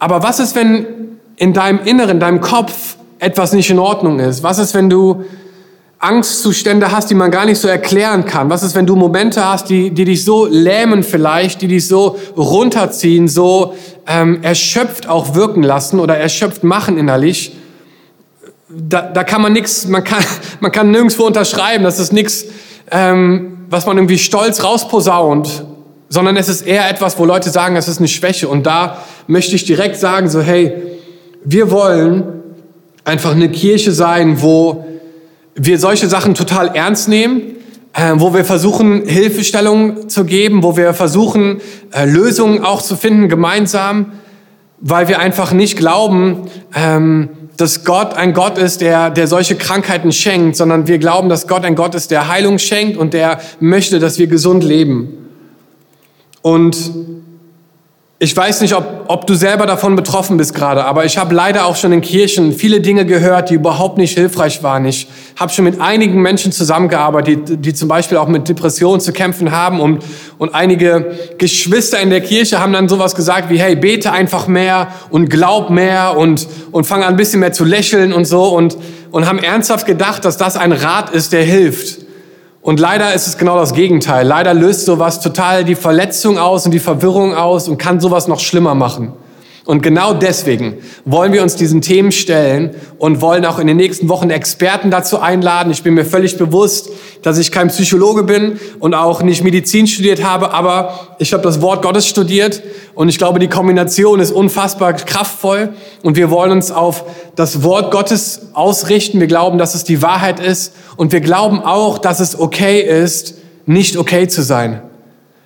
Aber 0.00 0.24
was 0.24 0.40
ist, 0.40 0.56
wenn 0.56 0.86
in 1.36 1.52
deinem 1.52 1.78
Inneren, 1.84 2.18
deinem 2.18 2.40
Kopf 2.40 2.96
etwas 3.20 3.52
nicht 3.52 3.70
in 3.70 3.78
Ordnung 3.78 4.18
ist? 4.18 4.42
Was 4.42 4.58
ist, 4.58 4.74
wenn 4.74 4.90
du 4.90 5.24
Angstzustände 6.00 6.92
hast, 6.92 7.10
die 7.10 7.14
man 7.14 7.30
gar 7.30 7.44
nicht 7.44 7.58
so 7.58 7.66
erklären 7.66 8.24
kann? 8.24 8.50
Was 8.50 8.62
ist, 8.62 8.74
wenn 8.76 8.86
du 8.86 8.94
Momente 8.94 9.44
hast, 9.44 9.68
die, 9.68 9.90
die 9.90 10.04
dich 10.04 10.24
so 10.24 10.46
lähmen 10.46 11.02
vielleicht, 11.02 11.60
die 11.60 11.68
dich 11.68 11.88
so 11.88 12.16
runterziehen, 12.36 13.26
so 13.26 13.74
ähm, 14.06 14.42
erschöpft 14.42 15.08
auch 15.08 15.34
wirken 15.34 15.62
lassen 15.62 15.98
oder 15.98 16.16
erschöpft 16.16 16.62
machen 16.62 16.98
innerlich? 16.98 17.52
Da, 18.68 19.02
da 19.02 19.24
kann 19.24 19.42
man 19.42 19.52
nichts, 19.52 19.88
man 19.88 20.04
kann, 20.04 20.22
man 20.60 20.70
kann 20.70 20.90
nirgendwo 20.92 21.24
unterschreiben, 21.24 21.82
das 21.82 21.98
ist 21.98 22.12
nichts, 22.12 22.44
ähm, 22.92 23.66
was 23.68 23.84
man 23.84 23.96
irgendwie 23.96 24.18
stolz 24.18 24.62
rausposaunt, 24.62 25.64
sondern 26.08 26.36
es 26.36 26.48
ist 26.48 26.62
eher 26.62 26.88
etwas, 26.88 27.18
wo 27.18 27.24
Leute 27.24 27.50
sagen, 27.50 27.74
es 27.76 27.88
ist 27.88 27.98
eine 27.98 28.08
Schwäche. 28.08 28.48
Und 28.48 28.66
da 28.66 29.04
möchte 29.26 29.56
ich 29.56 29.64
direkt 29.64 29.96
sagen, 29.96 30.28
so 30.28 30.40
hey, 30.40 30.72
wir 31.44 31.70
wollen 31.70 32.24
einfach 33.04 33.32
eine 33.32 33.50
Kirche 33.50 33.92
sein, 33.92 34.40
wo 34.40 34.84
wir 35.58 35.78
solche 35.78 36.08
Sachen 36.08 36.34
total 36.34 36.74
ernst 36.74 37.08
nehmen, 37.08 37.42
äh, 37.92 38.12
wo 38.14 38.32
wir 38.32 38.44
versuchen, 38.44 39.06
Hilfestellung 39.06 40.08
zu 40.08 40.24
geben, 40.24 40.62
wo 40.62 40.76
wir 40.76 40.94
versuchen, 40.94 41.60
äh, 41.92 42.04
Lösungen 42.04 42.64
auch 42.64 42.80
zu 42.80 42.96
finden 42.96 43.28
gemeinsam, 43.28 44.12
weil 44.80 45.08
wir 45.08 45.18
einfach 45.18 45.52
nicht 45.52 45.76
glauben, 45.76 46.48
ähm, 46.74 47.30
dass 47.56 47.84
Gott 47.84 48.14
ein 48.14 48.34
Gott 48.34 48.56
ist, 48.56 48.80
der, 48.80 49.10
der 49.10 49.26
solche 49.26 49.56
Krankheiten 49.56 50.12
schenkt, 50.12 50.54
sondern 50.56 50.86
wir 50.86 50.98
glauben, 50.98 51.28
dass 51.28 51.48
Gott 51.48 51.64
ein 51.64 51.74
Gott 51.74 51.96
ist, 51.96 52.12
der 52.12 52.28
Heilung 52.28 52.60
schenkt 52.60 52.96
und 52.96 53.14
der 53.14 53.40
möchte, 53.58 53.98
dass 53.98 54.18
wir 54.18 54.28
gesund 54.28 54.62
leben. 54.62 55.28
Und 56.40 56.76
ich 58.20 58.36
weiß 58.36 58.62
nicht, 58.62 58.74
ob, 58.74 59.04
ob 59.06 59.28
du 59.28 59.34
selber 59.34 59.64
davon 59.64 59.94
betroffen 59.94 60.38
bist 60.38 60.52
gerade, 60.52 60.84
aber 60.84 61.04
ich 61.04 61.18
habe 61.18 61.32
leider 61.32 61.66
auch 61.66 61.76
schon 61.76 61.92
in 61.92 62.00
Kirchen 62.00 62.52
viele 62.52 62.80
Dinge 62.80 63.06
gehört, 63.06 63.50
die 63.50 63.54
überhaupt 63.54 63.96
nicht 63.96 64.18
hilfreich 64.18 64.60
waren. 64.64 64.86
Ich 64.86 65.06
habe 65.36 65.52
schon 65.52 65.64
mit 65.64 65.80
einigen 65.80 66.20
Menschen 66.20 66.50
zusammengearbeitet, 66.50 67.48
die, 67.48 67.56
die 67.58 67.74
zum 67.74 67.86
Beispiel 67.86 68.18
auch 68.18 68.26
mit 68.26 68.48
Depressionen 68.48 69.00
zu 69.00 69.12
kämpfen 69.12 69.52
haben 69.52 69.78
und, 69.78 70.02
und 70.36 70.52
einige 70.52 71.16
Geschwister 71.38 72.00
in 72.00 72.10
der 72.10 72.20
Kirche 72.20 72.58
haben 72.58 72.72
dann 72.72 72.88
sowas 72.88 73.14
gesagt 73.14 73.50
wie, 73.50 73.60
hey, 73.60 73.76
bete 73.76 74.10
einfach 74.10 74.48
mehr 74.48 74.88
und 75.10 75.30
glaub 75.30 75.70
mehr 75.70 76.16
und, 76.16 76.48
und 76.72 76.88
fang 76.88 77.04
an 77.04 77.10
ein 77.10 77.16
bisschen 77.16 77.38
mehr 77.38 77.52
zu 77.52 77.64
lächeln 77.64 78.12
und 78.12 78.24
so 78.24 78.46
und, 78.46 78.76
und 79.12 79.28
haben 79.28 79.38
ernsthaft 79.38 79.86
gedacht, 79.86 80.24
dass 80.24 80.36
das 80.36 80.56
ein 80.56 80.72
Rat 80.72 81.10
ist, 81.10 81.32
der 81.32 81.44
hilft. 81.44 82.07
Und 82.68 82.80
leider 82.80 83.14
ist 83.14 83.26
es 83.26 83.38
genau 83.38 83.56
das 83.56 83.72
Gegenteil. 83.72 84.26
Leider 84.26 84.52
löst 84.52 84.84
sowas 84.84 85.22
total 85.22 85.64
die 85.64 85.74
Verletzung 85.74 86.36
aus 86.36 86.66
und 86.66 86.72
die 86.72 86.78
Verwirrung 86.78 87.34
aus 87.34 87.66
und 87.66 87.78
kann 87.78 87.98
sowas 87.98 88.28
noch 88.28 88.40
schlimmer 88.40 88.74
machen. 88.74 89.14
Und 89.68 89.82
genau 89.82 90.14
deswegen 90.14 90.78
wollen 91.04 91.34
wir 91.34 91.42
uns 91.42 91.54
diesen 91.54 91.82
Themen 91.82 92.10
stellen 92.10 92.74
und 92.96 93.20
wollen 93.20 93.44
auch 93.44 93.58
in 93.58 93.66
den 93.66 93.76
nächsten 93.76 94.08
Wochen 94.08 94.30
Experten 94.30 94.90
dazu 94.90 95.20
einladen. 95.20 95.70
Ich 95.70 95.82
bin 95.82 95.92
mir 95.92 96.06
völlig 96.06 96.38
bewusst, 96.38 96.88
dass 97.20 97.36
ich 97.36 97.52
kein 97.52 97.68
Psychologe 97.68 98.22
bin 98.22 98.58
und 98.78 98.94
auch 98.94 99.20
nicht 99.20 99.44
Medizin 99.44 99.86
studiert 99.86 100.24
habe, 100.24 100.54
aber 100.54 101.16
ich 101.18 101.34
habe 101.34 101.42
das 101.42 101.60
Wort 101.60 101.82
Gottes 101.82 102.06
studiert 102.06 102.62
und 102.94 103.10
ich 103.10 103.18
glaube, 103.18 103.40
die 103.40 103.48
Kombination 103.48 104.20
ist 104.20 104.30
unfassbar 104.30 104.94
kraftvoll 104.94 105.74
und 106.02 106.16
wir 106.16 106.30
wollen 106.30 106.52
uns 106.52 106.70
auf 106.70 107.04
das 107.36 107.62
Wort 107.62 107.90
Gottes 107.90 108.46
ausrichten. 108.54 109.20
Wir 109.20 109.26
glauben, 109.26 109.58
dass 109.58 109.74
es 109.74 109.84
die 109.84 110.00
Wahrheit 110.00 110.40
ist 110.40 110.72
und 110.96 111.12
wir 111.12 111.20
glauben 111.20 111.60
auch, 111.60 111.98
dass 111.98 112.20
es 112.20 112.40
okay 112.40 112.80
ist, 112.80 113.34
nicht 113.66 113.98
okay 113.98 114.28
zu 114.28 114.40
sein. 114.40 114.80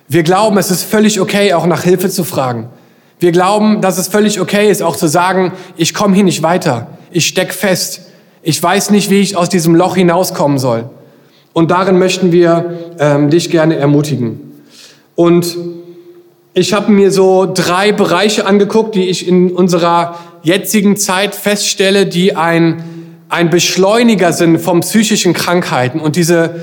Wir 0.07 0.23
glauben, 0.23 0.57
es 0.57 0.71
ist 0.71 0.83
völlig 0.83 1.19
okay, 1.19 1.53
auch 1.53 1.65
nach 1.65 1.83
Hilfe 1.83 2.09
zu 2.09 2.23
fragen. 2.23 2.69
Wir 3.23 3.31
glauben, 3.31 3.79
dass 3.79 3.97
es 3.97 4.09
völlig 4.09 4.41
okay 4.41 4.69
ist, 4.69 4.83
auch 4.83 4.97
zu 4.97 5.07
sagen, 5.07 5.53
ich 5.77 5.93
komme 5.93 6.13
hier 6.13 6.25
nicht 6.25 6.43
weiter, 6.43 6.87
ich 7.09 7.25
steck 7.25 7.53
fest, 7.53 8.01
ich 8.41 8.61
weiß 8.61 8.89
nicht, 8.89 9.09
wie 9.09 9.21
ich 9.21 9.37
aus 9.37 9.47
diesem 9.47 9.75
Loch 9.75 9.95
hinauskommen 9.95 10.57
soll. 10.57 10.89
Und 11.53 11.71
darin 11.71 11.97
möchten 11.97 12.33
wir 12.33 12.79
ähm, 12.99 13.29
dich 13.29 13.49
gerne 13.49 13.77
ermutigen. 13.77 14.41
Und 15.15 15.55
ich 16.53 16.73
habe 16.73 16.91
mir 16.91 17.11
so 17.11 17.49
drei 17.49 17.93
Bereiche 17.93 18.45
angeguckt, 18.45 18.93
die 18.93 19.07
ich 19.07 19.25
in 19.25 19.53
unserer 19.53 20.19
jetzigen 20.41 20.97
Zeit 20.97 21.33
feststelle, 21.33 22.05
die 22.05 22.35
ein, 22.35 22.83
ein 23.29 23.49
Beschleuniger 23.49 24.33
sind 24.33 24.57
von 24.57 24.81
psychischen 24.81 25.31
Krankheiten. 25.31 26.01
Und 26.01 26.17
diese 26.17 26.55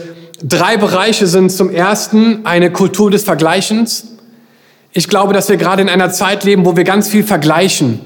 drei 0.44 0.76
Bereiche 0.76 1.26
sind 1.26 1.50
zum 1.52 1.70
ersten 1.70 2.44
eine 2.44 2.70
Kultur 2.70 3.10
des 3.10 3.24
Vergleichens, 3.24 4.09
ich 4.92 5.08
glaube, 5.08 5.32
dass 5.32 5.48
wir 5.48 5.56
gerade 5.56 5.82
in 5.82 5.88
einer 5.88 6.10
Zeit 6.10 6.44
leben, 6.44 6.64
wo 6.66 6.76
wir 6.76 6.84
ganz 6.84 7.08
viel 7.08 7.22
vergleichen, 7.22 8.00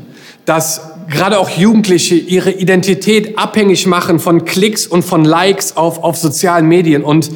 dass 0.44 0.82
gerade 1.08 1.38
auch 1.38 1.48
Jugendliche 1.48 2.14
ihre 2.14 2.50
Identität 2.50 3.38
abhängig 3.38 3.86
machen 3.86 4.18
von 4.18 4.44
Klicks 4.44 4.86
und 4.86 5.02
von 5.02 5.24
Likes 5.24 5.76
auf, 5.76 6.02
auf 6.02 6.16
sozialen 6.16 6.66
Medien. 6.66 7.02
Und 7.02 7.30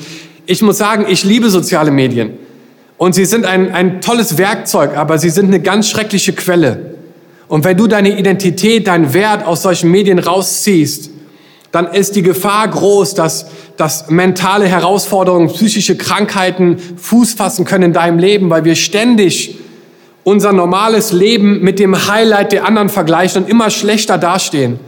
ich 0.47 0.63
muss 0.63 0.79
sagen, 0.79 1.07
ich 1.09 1.25
liebe 1.25 1.51
soziale 1.51 1.91
Medien. 1.91 2.35
Und 2.97 3.15
sie 3.15 3.25
sind 3.25 3.45
ein, 3.45 3.73
ein 3.73 4.01
tolles 4.01 4.39
Werkzeug, 4.39 4.97
aber 4.97 5.19
sie 5.19 5.31
sind 5.31 5.47
eine 5.47 5.61
ganz 5.61 5.89
schreckliche 5.89 6.33
Quelle. 6.33 6.95
Und 7.47 7.65
wenn 7.65 7.77
du 7.77 7.87
deine 7.87 8.19
Identität, 8.19 8.87
deinen 8.87 9.15
Wert 9.15 9.47
aus 9.47 9.63
solchen 9.63 9.91
Medien 9.91 10.19
rausziehst, 10.19 11.11
dann 11.73 11.89
ist 11.89 12.17
die 12.17 12.23
Gefahr 12.23 12.67
groß, 12.69 13.15
dass, 13.15 13.47
dass 13.77 14.09
mentale 14.09 14.67
Herausforderungen, 14.67 15.49
psychische 15.49 15.97
Krankheiten 15.97 16.79
Fuß 16.97 17.35
fassen 17.35 17.65
können 17.65 17.85
in 17.85 17.93
deinem 17.93 18.19
Leben, 18.19 18.49
weil 18.49 18.65
wir 18.65 18.75
ständig 18.75 19.59
unser 20.25 20.53
normales 20.53 21.13
Leben 21.13 21.61
mit 21.61 21.79
dem 21.79 22.09
Highlight 22.09 22.53
der 22.53 22.67
anderen 22.67 22.89
vergleichen 22.89 23.43
und 23.43 23.51
immer 23.51 23.71
schlechter 23.71 24.19
dastehen 24.19 24.79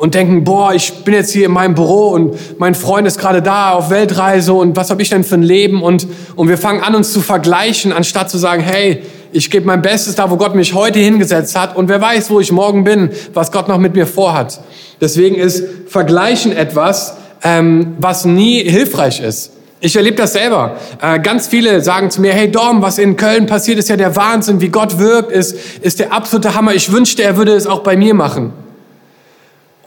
und 0.00 0.14
denken, 0.14 0.44
boah, 0.44 0.72
ich 0.72 1.04
bin 1.04 1.12
jetzt 1.12 1.30
hier 1.30 1.44
in 1.44 1.52
meinem 1.52 1.74
Büro 1.74 2.08
und 2.08 2.34
mein 2.58 2.74
Freund 2.74 3.06
ist 3.06 3.18
gerade 3.18 3.42
da 3.42 3.72
auf 3.72 3.90
Weltreise 3.90 4.54
und 4.54 4.74
was 4.76 4.90
habe 4.90 5.02
ich 5.02 5.10
denn 5.10 5.24
für 5.24 5.34
ein 5.34 5.42
Leben? 5.42 5.82
Und, 5.82 6.06
und 6.36 6.48
wir 6.48 6.56
fangen 6.56 6.82
an, 6.82 6.94
uns 6.94 7.12
zu 7.12 7.20
vergleichen, 7.20 7.92
anstatt 7.92 8.30
zu 8.30 8.38
sagen, 8.38 8.62
hey, 8.62 9.02
ich 9.32 9.50
gebe 9.50 9.66
mein 9.66 9.82
Bestes 9.82 10.14
da, 10.14 10.30
wo 10.30 10.36
Gott 10.36 10.54
mich 10.54 10.74
heute 10.74 10.98
hingesetzt 10.98 11.58
hat 11.58 11.76
und 11.76 11.88
wer 11.88 12.00
weiß, 12.00 12.30
wo 12.30 12.40
ich 12.40 12.52
morgen 12.52 12.84
bin, 12.84 13.10
was 13.34 13.52
Gott 13.52 13.68
noch 13.68 13.78
mit 13.78 13.94
mir 13.94 14.06
vorhat. 14.06 14.60
Deswegen 15.00 15.36
ist 15.36 15.64
Vergleichen 15.88 16.52
etwas, 16.52 17.16
ähm, 17.42 17.94
was 17.98 18.24
nie 18.24 18.62
hilfreich 18.62 19.20
ist. 19.20 19.52
Ich 19.82 19.96
erlebe 19.96 20.16
das 20.16 20.34
selber. 20.34 20.76
Äh, 21.00 21.20
ganz 21.20 21.46
viele 21.46 21.80
sagen 21.80 22.10
zu 22.10 22.20
mir, 22.20 22.34
hey 22.34 22.50
Dom, 22.50 22.82
was 22.82 22.98
in 22.98 23.16
Köln 23.16 23.46
passiert, 23.46 23.78
ist 23.78 23.88
ja 23.88 23.96
der 23.96 24.14
Wahnsinn, 24.14 24.60
wie 24.60 24.68
Gott 24.68 24.98
wirkt, 24.98 25.32
ist, 25.32 25.56
ist 25.80 26.00
der 26.00 26.12
absolute 26.12 26.54
Hammer. 26.54 26.74
Ich 26.74 26.92
wünschte, 26.92 27.22
er 27.22 27.38
würde 27.38 27.52
es 27.54 27.66
auch 27.66 27.80
bei 27.80 27.96
mir 27.96 28.12
machen. 28.12 28.52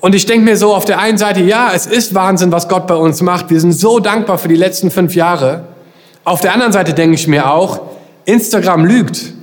Und 0.01 0.15
ich 0.15 0.25
denke 0.25 0.45
mir 0.45 0.57
so 0.57 0.73
auf 0.73 0.85
der 0.85 0.99
einen 0.99 1.17
Seite, 1.17 1.41
ja, 1.41 1.71
es 1.73 1.85
ist 1.85 2.15
Wahnsinn, 2.15 2.51
was 2.51 2.67
Gott 2.67 2.87
bei 2.87 2.95
uns 2.95 3.21
macht. 3.21 3.51
Wir 3.51 3.59
sind 3.59 3.71
so 3.71 3.99
dankbar 3.99 4.37
für 4.37 4.47
die 4.47 4.55
letzten 4.55 4.89
fünf 4.89 5.15
Jahre. 5.15 5.63
Auf 6.23 6.41
der 6.41 6.53
anderen 6.53 6.73
Seite 6.73 6.93
denke 6.93 7.15
ich 7.15 7.27
mir 7.27 7.51
auch, 7.51 7.79
Instagram 8.25 8.85
lügt. 8.85 9.33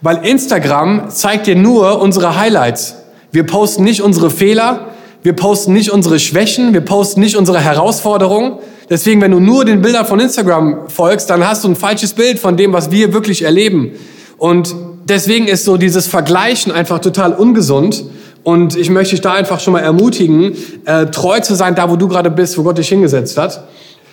Weil 0.00 0.24
Instagram 0.26 1.10
zeigt 1.10 1.46
dir 1.46 1.56
nur 1.56 2.00
unsere 2.00 2.36
Highlights. 2.38 2.96
Wir 3.32 3.44
posten 3.44 3.84
nicht 3.84 4.02
unsere 4.02 4.30
Fehler, 4.30 4.88
wir 5.22 5.34
posten 5.34 5.72
nicht 5.72 5.90
unsere 5.90 6.18
Schwächen, 6.18 6.72
wir 6.72 6.82
posten 6.82 7.20
nicht 7.20 7.36
unsere 7.36 7.60
Herausforderungen. 7.60 8.58
Deswegen, 8.88 9.20
wenn 9.20 9.32
du 9.32 9.40
nur 9.40 9.64
den 9.64 9.82
Bildern 9.82 10.06
von 10.06 10.20
Instagram 10.20 10.88
folgst, 10.88 11.28
dann 11.28 11.46
hast 11.46 11.64
du 11.64 11.68
ein 11.68 11.76
falsches 11.76 12.12
Bild 12.12 12.38
von 12.38 12.56
dem, 12.56 12.72
was 12.72 12.90
wir 12.90 13.12
wirklich 13.12 13.42
erleben. 13.42 13.92
Und 14.38 14.74
deswegen 15.04 15.48
ist 15.48 15.64
so 15.64 15.76
dieses 15.76 16.06
Vergleichen 16.06 16.70
einfach 16.70 17.00
total 17.00 17.32
ungesund. 17.32 18.04
Und 18.44 18.76
ich 18.76 18.90
möchte 18.90 19.16
dich 19.16 19.22
da 19.22 19.32
einfach 19.32 19.58
schon 19.58 19.72
mal 19.72 19.80
ermutigen, 19.80 20.56
äh, 20.84 21.06
treu 21.06 21.40
zu 21.40 21.56
sein, 21.56 21.74
da 21.74 21.90
wo 21.90 21.96
du 21.96 22.06
gerade 22.06 22.30
bist, 22.30 22.56
wo 22.56 22.62
Gott 22.62 22.78
dich 22.78 22.88
hingesetzt 22.88 23.36
hat. 23.38 23.66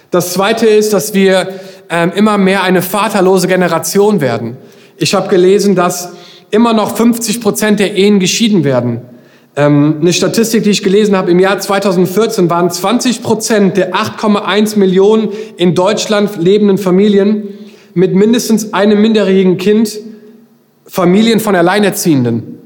Das 0.09 0.33
Zweite 0.33 0.65
ist, 0.65 0.93
dass 0.93 1.13
wir 1.13 1.47
ähm, 1.89 2.11
immer 2.15 2.37
mehr 2.37 2.63
eine 2.63 2.81
vaterlose 2.81 3.47
Generation 3.47 4.21
werden. 4.21 4.57
Ich 4.97 5.13
habe 5.13 5.29
gelesen, 5.29 5.75
dass 5.75 6.13
immer 6.51 6.73
noch 6.73 6.95
50 6.95 7.41
Prozent 7.41 7.79
der 7.79 7.95
Ehen 7.95 8.19
geschieden 8.19 8.63
werden. 8.63 9.01
Ähm, 9.55 9.97
eine 10.01 10.13
Statistik, 10.13 10.63
die 10.63 10.71
ich 10.71 10.83
gelesen 10.83 11.15
habe, 11.15 11.29
im 11.31 11.39
Jahr 11.39 11.59
2014 11.59 12.49
waren 12.49 12.71
20 12.71 13.21
Prozent 13.21 13.77
der 13.77 13.93
8,1 13.93 14.77
Millionen 14.77 15.29
in 15.57 15.75
Deutschland 15.75 16.37
lebenden 16.37 16.77
Familien 16.77 17.49
mit 17.93 18.15
mindestens 18.15 18.73
einem 18.73 19.01
minderjährigen 19.01 19.57
Kind 19.57 19.99
Familien 20.87 21.39
von 21.39 21.55
Alleinerziehenden. 21.55 22.59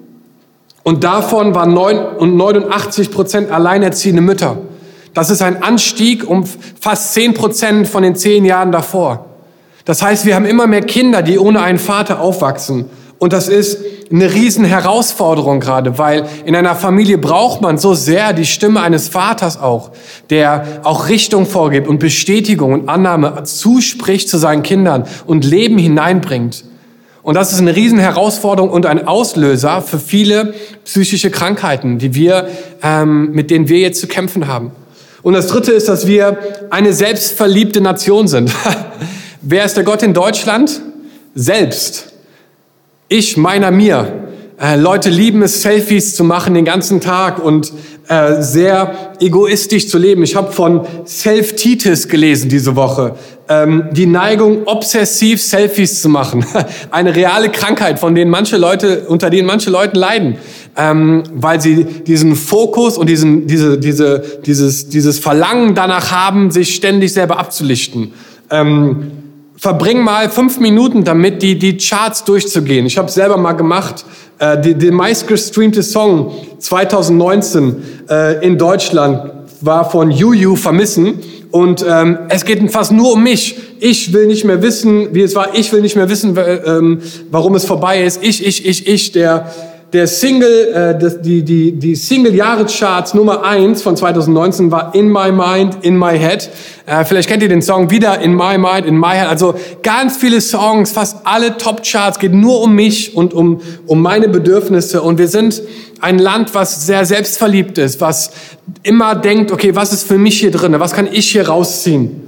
Und 0.84 1.04
davon 1.04 1.54
waren 1.54 1.74
89 1.74 3.12
Prozent 3.12 3.52
alleinerziehende 3.52 4.22
Mütter. 4.22 4.58
Das 5.18 5.32
ist 5.32 5.42
ein 5.42 5.64
Anstieg 5.64 6.30
um 6.30 6.44
fast 6.80 7.16
10 7.16 7.34
Prozent 7.34 7.88
von 7.88 8.04
den 8.04 8.16
zehn 8.16 8.46
Jahren 8.46 8.72
davor. 8.72 9.26
Das 9.84 10.04
heißt, 10.04 10.28
wir 10.28 10.36
haben 10.36 10.46
immer 10.46 10.68
mehr 10.68 10.84
Kinder, 10.84 11.24
die 11.24 11.40
ohne 11.40 11.64
einen 11.64 11.80
Vater 11.80 12.22
aufwachsen. 12.22 12.86
Und 13.18 13.34
das 13.34 13.48
ist 13.48 13.80
eine 14.12 14.32
riesen 14.32 14.64
Herausforderung 14.64 15.60
gerade, 15.60 15.98
weil 15.98 16.28
in 16.46 16.56
einer 16.56 16.76
Familie 16.76 17.18
braucht 17.18 17.64
man 17.64 17.80
so 17.80 17.96
sehr 17.96 18.32
die 18.32 18.46
Stimme 18.46 18.80
eines 18.80 19.10
Vaters 19.10 19.60
auch, 19.60 19.90
der 20.30 20.82
auch 20.84 21.10
Richtung 21.10 21.48
vorgibt 21.48 21.88
und 21.88 21.98
Bestätigung 21.98 22.74
und 22.74 22.88
Annahme 22.88 23.44
zuspricht 23.44 24.30
zu 24.30 24.38
seinen 24.38 24.62
Kindern 24.62 25.08
und 25.26 25.44
Leben 25.46 25.80
hineinbringt. 25.80 26.64
Und 27.24 27.34
das 27.34 27.52
ist 27.52 27.60
eine 27.60 27.76
riesen 27.76 27.98
Herausforderung 27.98 28.70
und 28.70 28.86
ein 28.86 29.08
Auslöser 29.08 29.82
für 29.82 29.98
viele 29.98 30.54
psychische 30.86 31.32
Krankheiten, 31.32 31.98
die 31.98 32.14
wir, 32.14 32.50
ähm, 32.84 33.32
mit 33.32 33.50
denen 33.50 33.68
wir 33.68 33.80
jetzt 33.80 34.00
zu 34.00 34.06
kämpfen 34.06 34.48
haben. 34.48 34.74
Und 35.28 35.34
das 35.34 35.48
Dritte 35.48 35.74
ist, 35.74 35.90
dass 35.90 36.08
wir 36.08 36.38
eine 36.70 36.94
selbstverliebte 36.94 37.82
Nation 37.82 38.30
sind. 38.30 38.50
Wer 39.42 39.66
ist 39.66 39.76
der 39.76 39.84
Gott 39.84 40.02
in 40.02 40.14
Deutschland? 40.14 40.80
Selbst. 41.36 42.14
Ich, 43.10 43.36
meiner, 43.36 43.70
mir. 43.70 44.27
Äh, 44.60 44.76
Leute 44.76 45.12
lieben 45.12 45.44
es, 45.44 45.62
Selfies 45.62 46.16
zu 46.16 46.24
machen 46.24 46.56
den 46.56 46.66
ganzen 46.66 47.00
Tag 47.00 47.38
und 47.38 47.72
äh, 48.08 48.42
sehr 48.42 49.14
egoistisch 49.20 49.88
zu 49.88 50.00
leben. 50.00 50.24
Ich 50.24 50.36
habe 50.36 50.52
von 50.52 50.82
Self-Titis 51.06 52.08
gelesen 52.08 52.50
diese 52.50 52.76
Woche. 52.76 53.16
Ähm, 53.50 53.90
die 53.92 54.08
Neigung, 54.08 54.64
obsessiv 54.66 55.44
Selfies 55.44 56.02
zu 56.02 56.10
machen. 56.10 56.44
Eine 56.90 57.16
reale 57.16 57.50
Krankheit, 57.50 58.00
von 58.00 58.16
denen 58.16 58.32
manche 58.32 58.58
Leute, 58.58 59.06
unter 59.08 59.30
denen 59.30 59.46
manche 59.46 59.70
Leute 59.70 60.00
leiden, 60.00 60.38
ähm, 60.76 61.22
weil 61.36 61.62
sie 61.62 61.84
diesen 61.84 62.36
Fokus 62.36 62.98
und 62.98 63.08
diesen, 63.08 63.46
diese, 63.46 63.78
diese, 63.78 64.24
dieses, 64.44 64.90
dieses 64.90 65.20
Verlangen 65.20 65.76
danach 65.76 66.12
haben, 66.12 66.50
sich 66.50 66.74
ständig 66.74 67.14
selber 67.14 67.38
abzulichten. 67.38 68.12
Ähm, 68.50 69.12
verbring 69.58 70.02
mal 70.02 70.30
fünf 70.30 70.60
Minuten 70.60 71.04
damit, 71.04 71.42
die, 71.42 71.60
die 71.60 71.78
Charts 71.78 72.24
durchzugehen. 72.24 72.86
Ich 72.86 72.98
habe 72.98 73.10
selber 73.12 73.38
mal 73.38 73.54
gemacht. 73.54 74.06
Äh, 74.40 74.76
der 74.76 74.92
meistgestreamte 74.92 75.82
Song 75.82 76.32
2019 76.60 77.76
äh, 78.10 78.46
in 78.46 78.58
Deutschland 78.58 79.32
war 79.62 79.90
von 79.90 80.12
Juju 80.12 80.56
Vermissen. 80.56 81.20
Und 81.50 81.84
ähm, 81.88 82.20
es 82.30 82.46
geht 82.46 82.72
fast 82.72 82.92
nur 82.92 83.14
um 83.14 83.24
mich. 83.24 83.58
Ich 83.80 84.14
will 84.14 84.28
nicht 84.28 84.44
mehr 84.44 84.62
wissen, 84.62 85.16
wie 85.16 85.22
es 85.22 85.34
war. 85.34 85.56
Ich 85.56 85.72
will 85.74 85.82
nicht 85.82 85.96
mehr 85.96 86.10
wissen, 86.10 86.38
ähm, 86.38 87.02
warum 87.32 87.56
es 87.56 87.66
vorbei 87.66 88.04
ist. 88.04 88.22
Ich, 88.22 88.46
ich, 88.46 88.66
ich, 88.66 88.88
ich, 88.88 89.12
der 89.12 89.52
der 89.94 90.08
Single, 90.08 90.74
äh, 90.74 91.00
das, 91.00 91.22
die, 91.22 91.44
die, 91.44 91.72
die 91.74 91.96
Single-Jahrescharts 91.96 93.14
Nummer 93.14 93.44
eins 93.44 93.82
von 93.82 93.96
2019 93.96 94.70
war 94.70 94.94
In 94.94 95.10
My 95.10 95.32
Mind, 95.32 95.78
In 95.82 95.98
My 95.98 96.18
Head. 96.18 96.50
Äh, 96.86 97.06
vielleicht 97.06 97.30
kennt 97.30 97.42
ihr 97.42 97.50
den 97.50 97.62
Song 97.62 97.90
wieder, 97.90 98.20
In 98.20 98.36
My 98.36 98.58
Mind, 98.58 98.86
In 98.86 99.00
My 99.00 99.14
Head. 99.14 99.28
Also 99.28 99.56
ganz 99.84 100.18
viele 100.18 100.42
Songs, 100.42 100.92
fast 100.92 101.18
alle 101.24 101.58
Top-Charts, 101.58 102.20
geht 102.20 102.34
nur 102.34 102.62
um 102.62 102.76
mich 102.76 103.16
und 103.16 103.34
um, 103.34 103.62
um 103.86 104.02
meine 104.02 104.28
Bedürfnisse. 104.28 105.02
Und 105.02 105.20
wir 105.20 105.30
sind 105.30 105.62
ein 106.02 106.20
Land, 106.20 106.54
was 106.54 106.86
sehr 106.86 107.06
selbstverliebt 107.06 107.78
ist, 107.78 108.02
was 108.02 108.32
immer 108.84 109.16
denkt, 109.16 109.52
okay, 109.52 109.74
was 109.74 109.94
ist 109.94 110.06
für 110.06 110.18
mich 110.18 110.40
hier 110.40 110.52
drin? 110.52 110.76
Was 110.80 110.94
kann 110.94 111.08
ich 111.10 111.32
hier 111.32 111.48
rausziehen? 111.48 112.24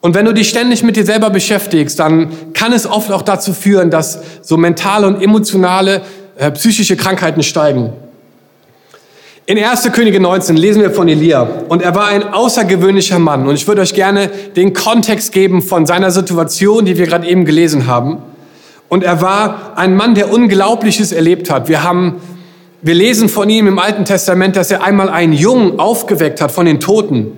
Und 0.00 0.16
wenn 0.16 0.24
du 0.24 0.34
dich 0.34 0.48
ständig 0.48 0.82
mit 0.82 0.96
dir 0.96 1.06
selber 1.06 1.30
beschäftigst, 1.30 2.00
dann 2.00 2.32
kann 2.54 2.72
es 2.72 2.88
oft 2.88 3.12
auch 3.12 3.22
dazu 3.22 3.52
führen, 3.52 3.88
dass 3.88 4.18
so 4.42 4.56
mentale 4.56 5.06
und 5.06 5.22
emotionale 5.22 6.02
äh, 6.36 6.50
psychische 6.52 6.96
Krankheiten 6.96 7.42
steigen. 7.42 7.92
In 9.44 9.58
1. 9.58 9.90
Könige 9.92 10.20
19 10.20 10.56
lesen 10.56 10.82
wir 10.82 10.92
von 10.92 11.08
Elia 11.08 11.42
und 11.68 11.82
er 11.82 11.94
war 11.96 12.06
ein 12.06 12.22
außergewöhnlicher 12.22 13.18
Mann 13.18 13.48
und 13.48 13.54
ich 13.54 13.66
würde 13.66 13.82
euch 13.82 13.92
gerne 13.92 14.28
den 14.54 14.72
Kontext 14.72 15.32
geben 15.32 15.62
von 15.62 15.84
seiner 15.84 16.12
Situation, 16.12 16.84
die 16.84 16.96
wir 16.96 17.06
gerade 17.06 17.26
eben 17.26 17.44
gelesen 17.44 17.88
haben. 17.88 18.18
Und 18.88 19.02
er 19.02 19.20
war 19.20 19.72
ein 19.74 19.96
Mann, 19.96 20.14
der 20.14 20.32
Unglaubliches 20.32 21.10
erlebt 21.10 21.50
hat. 21.50 21.68
Wir 21.68 21.82
haben, 21.82 22.20
wir 22.82 22.94
lesen 22.94 23.28
von 23.28 23.50
ihm 23.50 23.66
im 23.66 23.78
Alten 23.78 24.04
Testament, 24.04 24.54
dass 24.54 24.70
er 24.70 24.84
einmal 24.84 25.08
einen 25.08 25.32
Jungen 25.32 25.80
aufgeweckt 25.80 26.40
hat 26.40 26.52
von 26.52 26.66
den 26.66 26.78
Toten. 26.78 27.36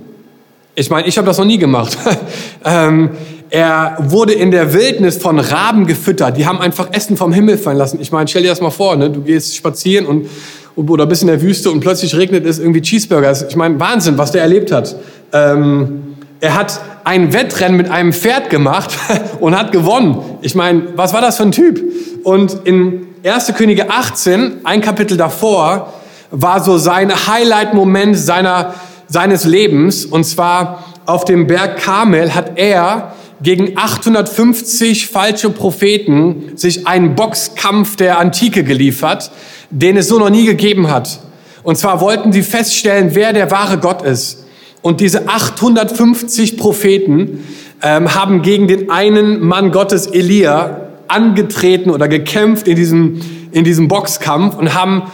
Ich 0.74 0.90
meine, 0.90 1.06
ich 1.06 1.16
habe 1.18 1.26
das 1.26 1.38
noch 1.38 1.44
nie 1.44 1.58
gemacht. 1.58 1.96
ähm, 2.64 3.10
er 3.50 3.96
wurde 4.00 4.32
in 4.32 4.50
der 4.50 4.72
Wildnis 4.72 5.18
von 5.18 5.38
Raben 5.38 5.86
gefüttert. 5.86 6.36
Die 6.36 6.46
haben 6.46 6.60
einfach 6.60 6.88
Essen 6.92 7.16
vom 7.16 7.32
Himmel 7.32 7.58
fallen 7.58 7.78
lassen. 7.78 8.00
Ich 8.00 8.10
meine, 8.10 8.26
stell 8.26 8.42
dir 8.42 8.48
das 8.48 8.60
mal 8.60 8.70
vor, 8.70 8.96
ne? 8.96 9.10
du 9.10 9.22
gehst 9.22 9.54
spazieren 9.54 10.06
und, 10.06 10.28
oder 10.74 11.06
bist 11.06 11.22
in 11.22 11.28
der 11.28 11.40
Wüste 11.40 11.70
und 11.70 11.80
plötzlich 11.80 12.16
regnet 12.16 12.44
es 12.44 12.58
irgendwie 12.58 12.82
Cheeseburger. 12.82 13.32
Ich 13.48 13.54
meine, 13.54 13.78
Wahnsinn, 13.78 14.18
was 14.18 14.32
der 14.32 14.42
erlebt 14.42 14.72
hat. 14.72 14.96
Ähm, 15.32 16.16
er 16.40 16.54
hat 16.54 16.80
ein 17.04 17.32
Wettrennen 17.32 17.76
mit 17.76 17.90
einem 17.90 18.12
Pferd 18.12 18.50
gemacht 18.50 18.90
und 19.40 19.56
hat 19.56 19.70
gewonnen. 19.70 20.20
Ich 20.42 20.54
meine, 20.54 20.82
was 20.96 21.12
war 21.12 21.20
das 21.20 21.36
für 21.36 21.44
ein 21.44 21.52
Typ? 21.52 21.80
Und 22.24 22.56
in 22.64 23.06
1. 23.24 23.54
Könige 23.56 23.90
18, 23.90 24.62
ein 24.64 24.80
Kapitel 24.80 25.16
davor, 25.16 25.92
war 26.30 26.62
so 26.62 26.78
sein 26.78 27.12
Highlight-Moment 27.12 28.18
seiner, 28.18 28.74
seines 29.08 29.44
Lebens. 29.44 30.04
Und 30.04 30.24
zwar 30.24 30.84
auf 31.06 31.24
dem 31.24 31.46
Berg 31.46 31.78
Karmel 31.78 32.34
hat 32.34 32.58
er 32.58 33.14
gegen 33.42 33.76
850 33.76 35.08
falsche 35.08 35.50
Propheten 35.50 36.52
sich 36.56 36.86
einen 36.86 37.14
Boxkampf 37.14 37.96
der 37.96 38.18
Antike 38.18 38.64
geliefert, 38.64 39.30
den 39.70 39.96
es 39.96 40.08
so 40.08 40.18
noch 40.18 40.30
nie 40.30 40.46
gegeben 40.46 40.90
hat. 40.90 41.20
Und 41.62 41.76
zwar 41.76 42.00
wollten 42.00 42.32
sie 42.32 42.42
feststellen, 42.42 43.14
wer 43.14 43.32
der 43.32 43.50
wahre 43.50 43.78
Gott 43.78 44.02
ist. 44.02 44.44
Und 44.82 45.00
diese 45.00 45.28
850 45.28 46.56
Propheten 46.56 47.44
ähm, 47.82 48.14
haben 48.14 48.42
gegen 48.42 48.68
den 48.68 48.90
einen 48.90 49.40
Mann 49.40 49.72
Gottes, 49.72 50.06
Elia, 50.06 50.88
angetreten 51.08 51.90
oder 51.90 52.08
gekämpft 52.08 52.68
in 52.68 52.76
diesem, 52.76 53.20
in 53.52 53.64
diesem 53.64 53.88
Boxkampf 53.88 54.56
und 54.56 54.74
haben 54.74 55.04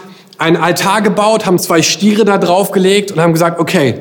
einen 0.41 0.57
Altar 0.57 1.03
gebaut, 1.03 1.47
haben 1.47 1.59
zwei 1.59 1.83
Stiere 1.83 2.25
da 2.25 2.39
draufgelegt 2.39 3.13
und 3.13 3.21
haben 3.21 3.33
gesagt, 3.33 3.61
okay, 3.61 4.01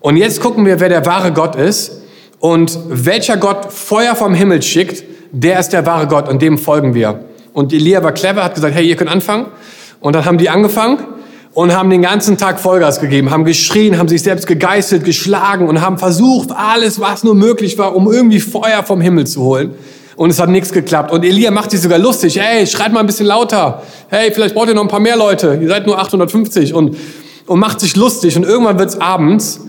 und 0.00 0.16
jetzt 0.16 0.40
gucken 0.40 0.66
wir, 0.66 0.78
wer 0.78 0.88
der 0.88 1.06
wahre 1.06 1.32
Gott 1.32 1.56
ist. 1.56 2.02
Und 2.38 2.78
welcher 2.88 3.36
Gott 3.36 3.70
Feuer 3.72 4.14
vom 4.14 4.34
Himmel 4.34 4.62
schickt, 4.62 5.04
der 5.30 5.60
ist 5.60 5.70
der 5.70 5.84
wahre 5.84 6.06
Gott 6.06 6.28
und 6.28 6.40
dem 6.40 6.58
folgen 6.58 6.94
wir. 6.94 7.24
Und 7.52 7.72
Elia 7.72 8.02
war 8.02 8.12
clever, 8.12 8.42
hat 8.42 8.54
gesagt, 8.54 8.74
hey, 8.74 8.86
ihr 8.86 8.96
könnt 8.96 9.10
anfangen. 9.10 9.46
Und 10.00 10.14
dann 10.14 10.24
haben 10.24 10.38
die 10.38 10.48
angefangen 10.48 10.98
und 11.52 11.74
haben 11.74 11.90
den 11.90 12.02
ganzen 12.02 12.38
Tag 12.38 12.60
Vollgas 12.60 13.00
gegeben, 13.00 13.30
haben 13.30 13.44
geschrien, 13.44 13.98
haben 13.98 14.08
sich 14.08 14.22
selbst 14.22 14.46
gegeißelt, 14.46 15.04
geschlagen 15.04 15.68
und 15.68 15.82
haben 15.82 15.98
versucht, 15.98 16.50
alles, 16.52 17.00
was 17.00 17.24
nur 17.24 17.34
möglich 17.34 17.76
war, 17.76 17.94
um 17.94 18.10
irgendwie 18.10 18.40
Feuer 18.40 18.82
vom 18.82 19.00
Himmel 19.02 19.26
zu 19.26 19.42
holen. 19.42 19.74
Und 20.20 20.28
es 20.28 20.38
hat 20.38 20.50
nichts 20.50 20.70
geklappt. 20.70 21.12
Und 21.12 21.24
Elia 21.24 21.50
macht 21.50 21.70
sich 21.70 21.80
sogar 21.80 21.98
lustig. 21.98 22.38
Hey, 22.38 22.66
schreit 22.66 22.92
mal 22.92 23.00
ein 23.00 23.06
bisschen 23.06 23.24
lauter. 23.24 23.82
Hey, 24.08 24.30
vielleicht 24.30 24.54
braucht 24.54 24.68
ihr 24.68 24.74
noch 24.74 24.82
ein 24.82 24.88
paar 24.88 25.00
mehr 25.00 25.16
Leute. 25.16 25.58
Ihr 25.58 25.66
seid 25.66 25.86
nur 25.86 25.98
850 25.98 26.74
und, 26.74 26.94
und 27.46 27.58
macht 27.58 27.80
sich 27.80 27.96
lustig. 27.96 28.36
Und 28.36 28.44
irgendwann 28.44 28.78
wird's 28.78 29.00
abends 29.00 29.60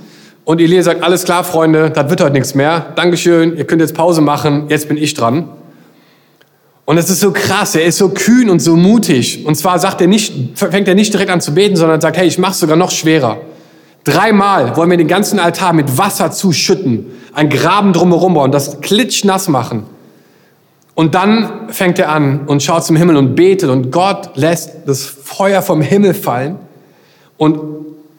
und 0.44 0.60
Elia 0.60 0.84
sagt, 0.84 1.04
alles 1.06 1.24
klar, 1.24 1.46
Freunde, 1.46 1.90
das 1.90 2.10
wird 2.10 2.20
heute 2.20 2.34
nichts 2.34 2.54
mehr. 2.54 2.88
Dankeschön, 2.98 3.56
ihr 3.56 3.64
könnt 3.64 3.80
jetzt 3.80 3.94
Pause 3.94 4.20
machen, 4.20 4.66
jetzt 4.68 4.90
bin 4.90 4.98
ich 4.98 5.14
dran. 5.14 5.48
Und 6.84 6.98
es 6.98 7.10
ist 7.10 7.22
so 7.22 7.32
krass, 7.32 7.74
er 7.76 7.86
ist 7.86 7.98
so 7.98 8.10
kühn 8.10 8.50
und 8.50 8.60
so 8.60 8.76
mutig. 8.76 9.46
Und 9.46 9.56
zwar 9.56 9.80
sagt 9.80 10.02
er 10.02 10.08
nicht, 10.08 10.60
fängt 10.60 10.90
er 10.90 10.96
nicht 10.96 11.14
direkt 11.14 11.32
an 11.32 11.40
zu 11.40 11.54
beten, 11.54 11.78
sondern 11.78 12.02
sagt, 12.02 12.18
hey, 12.18 12.28
ich 12.28 12.38
mache 12.38 12.56
sogar 12.56 12.76
noch 12.76 12.92
schwerer. 12.92 13.38
Dreimal 14.04 14.76
wollen 14.76 14.90
wir 14.90 14.98
den 14.98 15.08
ganzen 15.08 15.40
Altar 15.40 15.72
mit 15.72 15.98
Wasser 15.98 16.30
zuschütten, 16.30 17.06
ein 17.32 17.48
Graben 17.48 17.94
drumherum 17.94 18.34
bauen, 18.34 18.52
das 18.52 18.82
klitschnass 18.82 19.48
machen. 19.48 19.86
Und 21.02 21.16
dann 21.16 21.70
fängt 21.70 21.98
er 21.98 22.10
an 22.10 22.42
und 22.46 22.62
schaut 22.62 22.86
zum 22.86 22.96
Himmel 22.96 23.18
und 23.18 23.34
betet 23.34 23.72
und 23.72 23.90
Gott 23.90 24.38
lässt 24.38 24.72
das 24.86 25.04
Feuer 25.04 25.64
vom 25.64 25.82
Himmel 25.82 26.14
fallen 26.14 26.58
und 27.38 27.60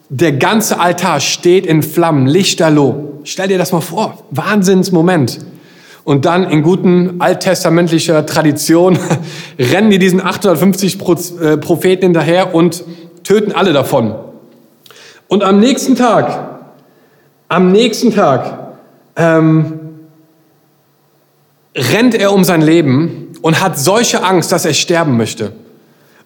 der 0.09 0.33
ganze 0.33 0.81
Altar 0.81 1.21
steht 1.21 1.65
in 1.65 1.85
Flammen, 1.85 2.27
lichterloh. 2.27 3.21
Stell 3.23 3.47
dir 3.47 3.57
das 3.57 3.71
mal 3.71 3.83
vor. 3.83 4.25
Wahnsinnsmoment. 4.33 5.39
Und 6.03 6.25
dann 6.25 6.43
in 6.51 6.65
guten 6.65 7.21
alttestamentlicher 7.21 8.27
Tradition 8.27 8.99
rennen 9.61 9.91
die 9.91 10.01
diesen 10.01 10.21
850 10.21 10.99
äh, 11.41 11.59
Propheten 11.59 12.07
hinterher 12.07 12.53
und 12.53 12.83
töten 13.23 13.53
alle 13.53 13.73
davon. 13.73 14.13
Und 15.29 15.45
am 15.45 15.61
nächsten 15.61 15.95
Tag, 15.95 16.59
am 17.49 17.71
nächsten 17.71 18.13
Tag, 18.13 18.75
ähm, 19.15 19.82
rennt 21.75 22.15
er 22.15 22.33
um 22.33 22.45
sein 22.45 22.63
Leben 22.63 23.29
und 23.41 23.61
hat 23.61 23.79
solche 23.79 24.23
Angst, 24.23 24.53
dass 24.53 24.65
er 24.65 24.75
sterben 24.75 25.17
möchte. 25.17 25.53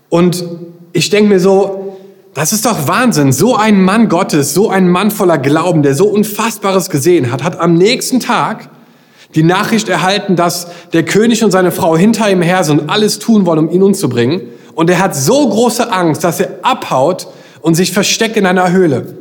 Und 0.08 0.44
ich 0.92 1.10
denke 1.10 1.28
mir 1.28 1.40
so, 1.40 1.96
das 2.34 2.52
ist 2.52 2.66
doch 2.66 2.86
Wahnsinn. 2.86 3.32
So 3.32 3.56
ein 3.56 3.82
Mann 3.82 4.08
Gottes, 4.08 4.52
so 4.52 4.68
ein 4.68 4.88
Mann 4.88 5.10
voller 5.10 5.38
Glauben, 5.38 5.82
der 5.82 5.94
so 5.94 6.06
Unfassbares 6.06 6.90
gesehen 6.90 7.32
hat, 7.32 7.42
hat 7.42 7.58
am 7.58 7.74
nächsten 7.74 8.20
Tag 8.20 8.68
die 9.34 9.42
Nachricht 9.42 9.88
erhalten, 9.88 10.36
dass 10.36 10.68
der 10.92 11.04
König 11.04 11.42
und 11.44 11.50
seine 11.50 11.70
Frau 11.70 11.96
hinter 11.96 12.30
ihm 12.30 12.42
her 12.42 12.64
sind 12.64 12.80
und 12.80 12.90
alles 12.90 13.18
tun 13.18 13.46
wollen, 13.46 13.60
um 13.60 13.70
ihn 13.70 13.82
umzubringen. 13.82 14.42
Und 14.74 14.90
er 14.90 14.98
hat 14.98 15.16
so 15.16 15.48
große 15.48 15.90
Angst, 15.90 16.24
dass 16.24 16.40
er 16.40 16.50
abhaut 16.62 17.28
und 17.62 17.74
sich 17.74 17.92
versteckt 17.92 18.36
in 18.36 18.46
einer 18.46 18.70
Höhle. 18.70 19.16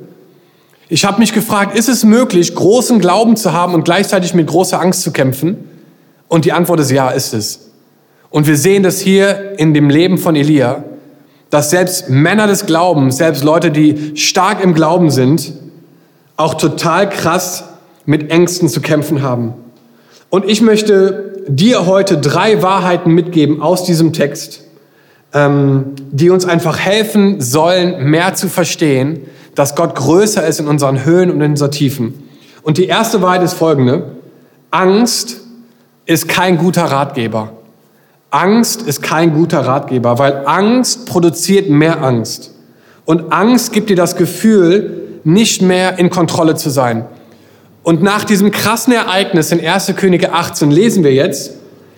Ich 0.89 1.05
habe 1.05 1.19
mich 1.19 1.33
gefragt, 1.33 1.77
ist 1.77 1.89
es 1.89 2.03
möglich, 2.03 2.53
großen 2.53 2.99
Glauben 2.99 3.37
zu 3.37 3.53
haben 3.53 3.73
und 3.73 3.85
gleichzeitig 3.85 4.33
mit 4.33 4.47
großer 4.47 4.79
Angst 4.79 5.01
zu 5.01 5.11
kämpfen? 5.11 5.74
Und 6.27 6.45
die 6.45 6.53
Antwort 6.53 6.79
ist 6.79 6.91
ja, 6.91 7.09
ist 7.09 7.33
es. 7.33 7.71
Und 8.29 8.47
wir 8.47 8.57
sehen 8.57 8.83
das 8.83 8.99
hier 8.99 9.57
in 9.59 9.73
dem 9.73 9.89
Leben 9.89 10.17
von 10.17 10.35
Elia 10.35 10.83
dass 11.49 11.69
selbst 11.69 12.09
Männer 12.09 12.47
des 12.47 12.65
Glaubens, 12.65 13.15
selbst 13.15 13.43
Leute, 13.43 13.71
die 13.71 14.17
stark 14.17 14.61
im 14.61 14.73
Glauben 14.73 15.09
sind, 15.09 15.53
auch 16.35 16.55
total 16.55 17.09
krass 17.09 17.63
mit 18.05 18.29
Ängsten 18.29 18.67
zu 18.67 18.81
kämpfen 18.81 19.21
haben. 19.21 19.53
Und 20.29 20.43
ich 20.49 20.61
möchte 20.61 21.43
dir 21.47 21.85
heute 21.85 22.17
drei 22.17 22.61
Wahrheiten 22.61 23.11
mitgeben 23.13 23.61
aus 23.61 23.85
diesem 23.85 24.11
Text, 24.11 24.63
ähm, 25.33 25.93
die 26.11 26.29
uns 26.29 26.45
einfach 26.45 26.77
helfen 26.77 27.39
sollen, 27.39 28.09
mehr 28.09 28.33
zu 28.33 28.49
verstehen, 28.49 29.21
dass 29.53 29.75
Gott 29.75 29.95
größer 29.95 30.45
ist 30.45 30.59
in 30.59 30.67
unseren 30.67 31.05
Höhen 31.05 31.31
und 31.31 31.39
in 31.41 31.51
unseren 31.51 31.71
Tiefen. 31.71 32.21
Und 32.63 32.77
die 32.77 32.87
erste 32.87 33.21
Wahrheit 33.21 33.43
ist 33.43 33.53
folgende. 33.53 34.15
Angst 34.71 35.39
ist 36.05 36.27
kein 36.27 36.57
guter 36.57 36.83
Ratgeber. 36.83 37.51
Angst 38.31 38.81
ist 38.81 39.01
kein 39.01 39.33
guter 39.33 39.61
Ratgeber, 39.61 40.19
weil 40.19 40.43
Angst 40.45 41.05
produziert 41.05 41.69
mehr 41.69 42.03
Angst. 42.03 42.51
Und 43.05 43.31
Angst 43.31 43.71
gibt 43.71 43.89
dir 43.89 43.95
das 43.95 44.15
Gefühl, 44.15 45.03
nicht 45.23 45.61
mehr 45.61 45.97
in 45.99 46.09
Kontrolle 46.09 46.55
zu 46.55 46.69
sein. 46.69 47.05
Und 47.83 48.01
nach 48.01 48.23
diesem 48.23 48.51
krassen 48.51 48.93
Ereignis 48.93 49.51
in 49.51 49.65
1. 49.65 49.93
Könige 49.95 50.33
18 50.33 50.71
lesen 50.71 51.03
wir 51.03 51.13
jetzt, 51.13 51.53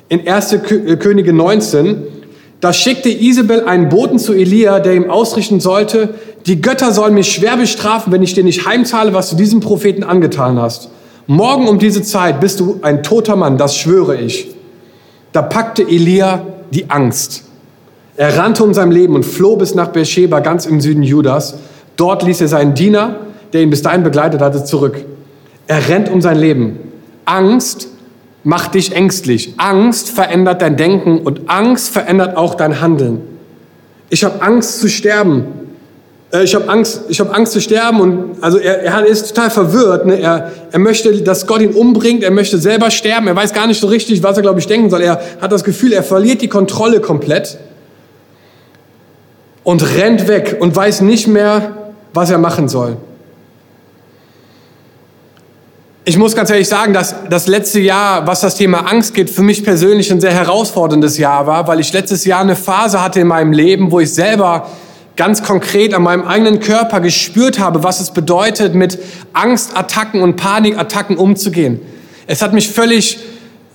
in 0.09 0.27
1. 0.27 0.53
Äh, 0.53 0.97
Könige 0.97 1.33
19, 1.33 2.03
da 2.59 2.73
schickte 2.73 3.09
Isabel 3.09 3.65
einen 3.65 3.89
Boten 3.89 4.19
zu 4.19 4.33
Elia, 4.33 4.79
der 4.79 4.95
ihm 4.95 5.09
ausrichten 5.09 5.59
sollte, 5.59 6.15
die 6.45 6.61
Götter 6.61 6.91
sollen 6.91 7.13
mich 7.13 7.31
schwer 7.31 7.57
bestrafen, 7.57 8.11
wenn 8.11 8.23
ich 8.23 8.33
dir 8.33 8.43
nicht 8.43 8.65
heimzahle, 8.65 9.13
was 9.13 9.29
du 9.29 9.35
diesem 9.35 9.59
Propheten 9.59 10.03
angetan 10.03 10.59
hast. 10.59 10.89
Morgen 11.27 11.67
um 11.67 11.77
diese 11.77 12.01
Zeit 12.03 12.39
bist 12.39 12.61
du 12.61 12.79
ein 12.81 13.03
toter 13.03 13.35
Mann, 13.35 13.57
das 13.57 13.75
schwöre 13.75 14.15
ich. 14.15 14.55
Da 15.33 15.41
packte 15.41 15.83
Elia 15.83 16.45
die 16.71 16.89
Angst. 16.89 17.43
Er 18.15 18.37
rannte 18.37 18.63
um 18.63 18.73
sein 18.73 18.91
Leben 18.91 19.13
und 19.13 19.25
floh 19.25 19.57
bis 19.57 19.75
nach 19.75 19.89
Beersheba, 19.89 20.39
ganz 20.39 20.65
im 20.65 20.79
Süden 20.79 21.03
Judas. 21.03 21.59
Dort 21.97 22.23
ließ 22.23 22.39
er 22.41 22.47
seinen 22.47 22.73
Diener, 22.73 23.17
der 23.51 23.61
ihn 23.61 23.69
bis 23.69 23.81
dahin 23.81 24.03
begleitet 24.03 24.41
hatte, 24.41 24.63
zurück. 24.63 25.03
Er 25.67 25.89
rennt 25.89 26.09
um 26.09 26.21
sein 26.21 26.37
Leben. 26.37 26.79
Angst 27.25 27.89
macht 28.45 28.75
dich 28.75 28.95
ängstlich. 28.95 29.53
Angst 29.57 30.09
verändert 30.09 30.61
dein 30.61 30.77
Denken 30.77 31.19
und 31.19 31.49
Angst 31.49 31.89
verändert 31.89 32.37
auch 32.37 32.55
dein 32.55 32.79
Handeln. 32.79 33.21
Ich 34.09 34.23
habe 34.23 34.41
Angst 34.41 34.79
zu 34.79 34.87
sterben. 34.87 35.45
Äh, 36.31 36.43
ich 36.43 36.55
habe 36.55 36.67
Angst, 36.69 37.01
ich 37.09 37.19
habe 37.19 37.33
Angst 37.33 37.53
zu 37.53 37.61
sterben 37.61 38.01
und 38.01 38.35
also 38.41 38.57
er, 38.57 38.83
er 38.83 39.05
ist 39.05 39.29
total 39.29 39.49
verwirrt. 39.49 40.05
Ne? 40.05 40.19
Er, 40.19 40.51
er 40.71 40.79
möchte, 40.79 41.13
dass 41.21 41.47
Gott 41.47 41.61
ihn 41.61 41.73
umbringt. 41.73 42.23
Er 42.23 42.31
möchte 42.31 42.57
selber 42.57 42.91
sterben. 42.91 43.27
Er 43.27 43.35
weiß 43.35 43.53
gar 43.53 43.67
nicht 43.67 43.79
so 43.79 43.87
richtig, 43.87 44.23
was 44.23 44.37
er 44.37 44.43
glaube 44.43 44.59
ich 44.59 44.67
denken 44.67 44.89
soll. 44.89 45.01
Er 45.01 45.21
hat 45.41 45.51
das 45.51 45.63
Gefühl, 45.63 45.93
er 45.93 46.03
verliert 46.03 46.41
die 46.41 46.49
Kontrolle 46.49 46.99
komplett 46.99 47.57
und 49.63 49.83
rennt 49.97 50.27
weg 50.27 50.57
und 50.59 50.75
weiß 50.75 51.01
nicht 51.01 51.27
mehr, 51.27 51.91
was 52.13 52.29
er 52.29 52.37
machen 52.37 52.69
soll. 52.69 52.97
Ich 56.05 56.17
muss 56.17 56.37
ganz 56.37 56.49
ehrlich 56.49 56.69
sagen, 56.69 56.93
dass 56.93 57.13
das 57.29 57.47
letzte 57.47 57.81
Jahr, 57.81 58.25
was 58.25 58.39
das 58.39 58.55
Thema 58.55 58.89
Angst 58.89 59.13
geht, 59.13 59.29
für 59.29 59.41
mich 59.41 59.65
persönlich 59.65 60.09
ein 60.09 60.21
sehr 60.21 60.31
herausforderndes 60.31 61.17
Jahr 61.17 61.47
war, 61.47 61.67
weil 61.67 61.81
ich 61.81 61.91
letztes 61.91 62.23
Jahr 62.23 62.39
eine 62.39 62.55
Phase 62.55 63.03
hatte 63.03 63.19
in 63.19 63.27
meinem 63.27 63.51
Leben, 63.51 63.91
wo 63.91 63.99
ich 63.99 64.13
selber 64.13 64.69
ganz 65.17 65.43
konkret 65.43 65.93
an 65.93 66.03
meinem 66.03 66.25
eigenen 66.25 66.59
Körper 66.59 67.01
gespürt 67.01 67.59
habe, 67.59 67.83
was 67.83 67.99
es 67.99 68.11
bedeutet, 68.11 68.75
mit 68.75 68.99
Angstattacken 69.33 70.21
und 70.21 70.37
Panikattacken 70.37 71.17
umzugehen. 71.17 71.81
Es 72.27 72.41
hat 72.41 72.53
mich 72.53 72.69
völlig, 72.69 73.19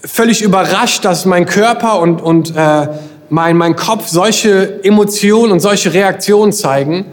völlig 0.00 0.40
überrascht, 0.40 1.04
dass 1.04 1.24
mein 1.24 1.44
Körper 1.44 2.00
und, 2.00 2.22
und 2.22 2.56
äh, 2.56 2.86
mein, 3.28 3.56
mein 3.56 3.76
Kopf 3.76 4.08
solche 4.08 4.84
Emotionen 4.84 5.52
und 5.52 5.60
solche 5.60 5.92
Reaktionen 5.92 6.52
zeigen. 6.52 7.06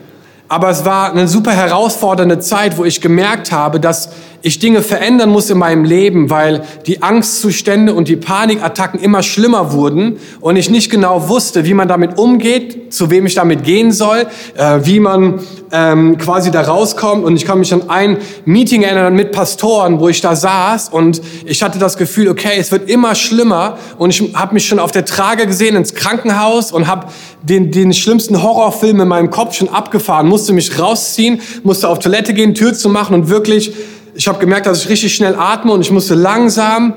Aber 0.48 0.70
es 0.70 0.86
war 0.86 1.12
eine 1.12 1.28
super 1.28 1.52
herausfordernde 1.52 2.40
Zeit, 2.40 2.78
wo 2.78 2.86
ich 2.86 3.02
gemerkt 3.02 3.52
habe, 3.52 3.80
dass 3.80 4.10
ich 4.42 4.60
Dinge 4.60 4.82
verändern 4.82 5.30
muss 5.30 5.50
in 5.50 5.58
meinem 5.58 5.84
Leben, 5.84 6.30
weil 6.30 6.64
die 6.88 7.02
Angstzustände 7.02 7.94
und 7.94 8.08
die 8.08 8.16
Panikattacken 8.16 9.00
immer 9.00 9.22
schlimmer 9.24 9.74
wurden 9.74 10.18
und 10.40 10.56
ich 10.56 10.70
nicht 10.70 10.90
genau 10.90 11.28
wusste, 11.28 11.66
wie 11.66 11.74
man 11.74 11.88
damit 11.88 12.18
umgeht, 12.18 12.94
zu 12.94 13.10
wem 13.10 13.26
ich 13.26 13.36
damit 13.36 13.64
gehen 13.64 13.92
soll, 13.92 14.28
äh, 14.56 14.80
wie 14.84 15.00
man 15.00 15.42
ähm, 15.72 16.18
quasi 16.18 16.52
da 16.52 16.62
rauskommt. 16.62 17.24
Und 17.26 17.36
ich 17.36 17.46
kann 17.46 17.60
mich 17.60 17.74
an 17.74 17.90
ein 17.90 18.18
Meeting 18.46 18.84
erinnern 18.84 19.14
mit 19.14 19.32
Pastoren, 19.32 20.00
wo 20.00 20.10
ich 20.10 20.22
da 20.22 20.36
saß 20.36 20.90
und 20.90 21.22
ich 21.46 21.62
hatte 21.62 21.78
das 21.80 21.98
Gefühl, 21.98 22.30
okay, 22.30 22.54
es 22.58 22.72
wird 22.72 22.90
immer 22.90 23.16
schlimmer 23.16 23.78
und 23.98 24.10
ich 24.10 24.34
habe 24.34 24.54
mich 24.54 24.68
schon 24.68 24.80
auf 24.80 24.92
der 24.92 25.06
Trage 25.06 25.48
gesehen 25.48 25.76
ins 25.76 25.94
Krankenhaus 25.94 26.72
und 26.72 26.88
habe 26.88 27.08
den, 27.42 27.72
den 27.72 27.94
schlimmsten 27.94 28.42
Horrorfilm 28.42 29.02
in 29.02 29.08
meinem 29.08 29.30
Kopf 29.30 29.56
schon 29.56 29.70
abgefahren, 29.70 30.28
musste 30.28 30.54
mich 30.54 30.80
rausziehen, 30.80 31.42
musste 31.64 31.88
auf 31.88 32.00
Toilette 32.00 32.34
gehen, 32.34 32.54
Tür 32.54 32.74
zu 32.74 32.90
machen 32.90 33.14
und 33.14 33.30
wirklich 33.30 33.74
ich 34.20 34.28
habe 34.28 34.38
gemerkt, 34.38 34.66
dass 34.66 34.84
ich 34.84 34.90
richtig 34.90 35.16
schnell 35.16 35.34
atme 35.34 35.72
und 35.72 35.80
ich 35.80 35.92
musste 35.92 36.14
langsam 36.14 36.96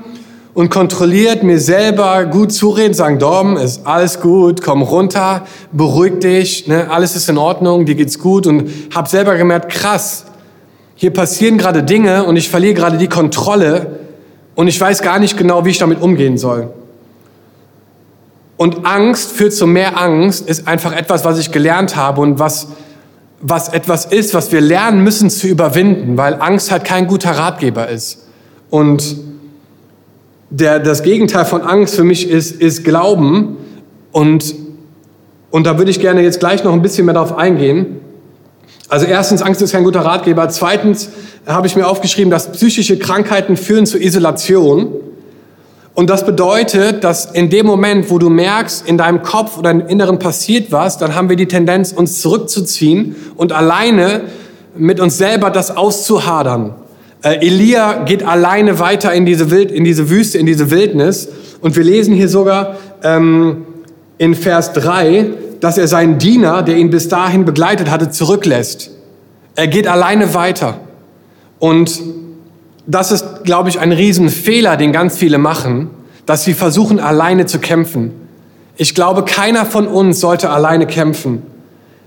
und 0.54 0.70
kontrolliert 0.70 1.44
mir 1.44 1.60
selber 1.60 2.24
gut 2.24 2.52
zureden, 2.52 2.94
sagen, 2.94 3.20
Dom, 3.20 3.56
ist 3.56 3.86
alles 3.86 4.20
gut, 4.20 4.60
komm 4.60 4.82
runter, 4.82 5.46
beruhig 5.70 6.18
dich, 6.18 6.66
ne, 6.66 6.90
alles 6.90 7.14
ist 7.14 7.28
in 7.28 7.38
Ordnung, 7.38 7.86
dir 7.86 7.94
geht's 7.94 8.18
gut 8.18 8.48
und 8.48 8.68
habe 8.92 9.08
selber 9.08 9.36
gemerkt, 9.36 9.70
krass, 9.70 10.24
hier 10.96 11.12
passieren 11.12 11.58
gerade 11.58 11.84
Dinge 11.84 12.24
und 12.24 12.34
ich 12.34 12.50
verliere 12.50 12.74
gerade 12.74 12.98
die 12.98 13.08
Kontrolle 13.08 14.00
und 14.56 14.66
ich 14.66 14.80
weiß 14.80 15.00
gar 15.00 15.20
nicht 15.20 15.36
genau, 15.36 15.64
wie 15.64 15.70
ich 15.70 15.78
damit 15.78 16.02
umgehen 16.02 16.38
soll. 16.38 16.70
Und 18.56 18.84
Angst 18.84 19.30
führt 19.30 19.52
zu 19.52 19.68
mehr 19.68 19.96
Angst, 19.96 20.48
ist 20.48 20.66
einfach 20.66 20.92
etwas, 20.92 21.24
was 21.24 21.38
ich 21.38 21.52
gelernt 21.52 21.94
habe 21.94 22.20
und 22.20 22.40
was 22.40 22.66
was 23.42 23.68
etwas 23.68 24.06
ist, 24.06 24.34
was 24.34 24.52
wir 24.52 24.60
lernen 24.60 25.02
müssen 25.02 25.28
zu 25.28 25.48
überwinden, 25.48 26.16
weil 26.16 26.40
Angst 26.40 26.70
halt 26.70 26.84
kein 26.84 27.08
guter 27.08 27.32
Ratgeber 27.32 27.88
ist. 27.88 28.28
Und 28.70 29.16
der, 30.48 30.78
das 30.78 31.02
Gegenteil 31.02 31.44
von 31.44 31.62
Angst 31.62 31.96
für 31.96 32.04
mich 32.04 32.30
ist, 32.30 32.52
ist 32.52 32.84
Glauben. 32.84 33.56
Und, 34.12 34.54
und 35.50 35.66
da 35.66 35.76
würde 35.76 35.90
ich 35.90 35.98
gerne 35.98 36.22
jetzt 36.22 36.38
gleich 36.38 36.62
noch 36.62 36.72
ein 36.72 36.82
bisschen 36.82 37.04
mehr 37.04 37.14
darauf 37.14 37.36
eingehen. 37.36 38.00
Also 38.88 39.06
erstens, 39.06 39.42
Angst 39.42 39.60
ist 39.60 39.72
kein 39.72 39.84
guter 39.84 40.00
Ratgeber. 40.00 40.48
Zweitens 40.48 41.10
habe 41.44 41.66
ich 41.66 41.74
mir 41.74 41.88
aufgeschrieben, 41.88 42.30
dass 42.30 42.52
psychische 42.52 42.98
Krankheiten 42.98 43.56
führen 43.56 43.86
zu 43.86 43.98
Isolation. 43.98 44.92
Und 45.94 46.08
das 46.08 46.24
bedeutet, 46.24 47.04
dass 47.04 47.26
in 47.26 47.50
dem 47.50 47.66
Moment, 47.66 48.10
wo 48.10 48.18
du 48.18 48.30
merkst, 48.30 48.88
in 48.88 48.96
deinem 48.96 49.22
Kopf 49.22 49.58
oder 49.58 49.70
im 49.70 49.86
Inneren 49.86 50.18
passiert 50.18 50.72
was, 50.72 50.96
dann 50.96 51.14
haben 51.14 51.28
wir 51.28 51.36
die 51.36 51.48
Tendenz, 51.48 51.92
uns 51.92 52.22
zurückzuziehen 52.22 53.14
und 53.36 53.52
alleine 53.52 54.22
mit 54.74 55.00
uns 55.00 55.18
selber 55.18 55.50
das 55.50 55.76
auszuhadern. 55.76 56.74
Äh, 57.22 57.46
Elia 57.46 58.04
geht 58.04 58.26
alleine 58.26 58.78
weiter 58.78 59.12
in 59.12 59.26
diese, 59.26 59.50
Wild, 59.50 59.70
in 59.70 59.84
diese 59.84 60.08
Wüste, 60.08 60.38
in 60.38 60.46
diese 60.46 60.70
Wildnis. 60.70 61.28
Und 61.60 61.76
wir 61.76 61.84
lesen 61.84 62.14
hier 62.14 62.28
sogar 62.28 62.76
ähm, 63.02 63.66
in 64.16 64.34
Vers 64.34 64.72
3, 64.72 65.26
dass 65.60 65.76
er 65.76 65.88
seinen 65.88 66.18
Diener, 66.18 66.62
der 66.62 66.76
ihn 66.78 66.90
bis 66.90 67.08
dahin 67.08 67.44
begleitet 67.44 67.90
hatte, 67.90 68.10
zurücklässt. 68.10 68.90
Er 69.56 69.68
geht 69.68 69.86
alleine 69.86 70.32
weiter. 70.32 70.80
Und 71.58 72.00
das 72.86 73.12
ist, 73.12 73.44
glaube 73.44 73.68
ich, 73.68 73.78
ein 73.78 73.92
Riesenfehler, 73.92 74.76
den 74.76 74.92
ganz 74.92 75.16
viele 75.16 75.38
machen, 75.38 75.90
dass 76.26 76.44
sie 76.44 76.54
versuchen, 76.54 77.00
alleine 77.00 77.46
zu 77.46 77.58
kämpfen. 77.58 78.12
Ich 78.76 78.94
glaube, 78.94 79.24
keiner 79.24 79.66
von 79.66 79.86
uns 79.86 80.20
sollte 80.20 80.50
alleine 80.50 80.86
kämpfen. 80.86 81.42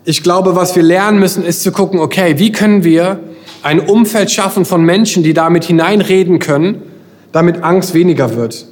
Ich 0.03 0.23
glaube, 0.23 0.55
was 0.55 0.75
wir 0.75 0.83
lernen 0.83 1.19
müssen, 1.19 1.43
ist 1.43 1.63
zu 1.63 1.71
gucken, 1.71 1.99
okay, 1.99 2.35
wie 2.37 2.51
können 2.51 2.83
wir 2.83 3.19
ein 3.63 3.79
Umfeld 3.79 4.31
schaffen 4.31 4.65
von 4.65 4.83
Menschen, 4.83 5.23
die 5.23 5.33
damit 5.33 5.63
hineinreden 5.63 6.39
können, 6.39 6.81
damit 7.31 7.63
Angst 7.63 7.93
weniger 7.93 8.35
wird. 8.35 8.65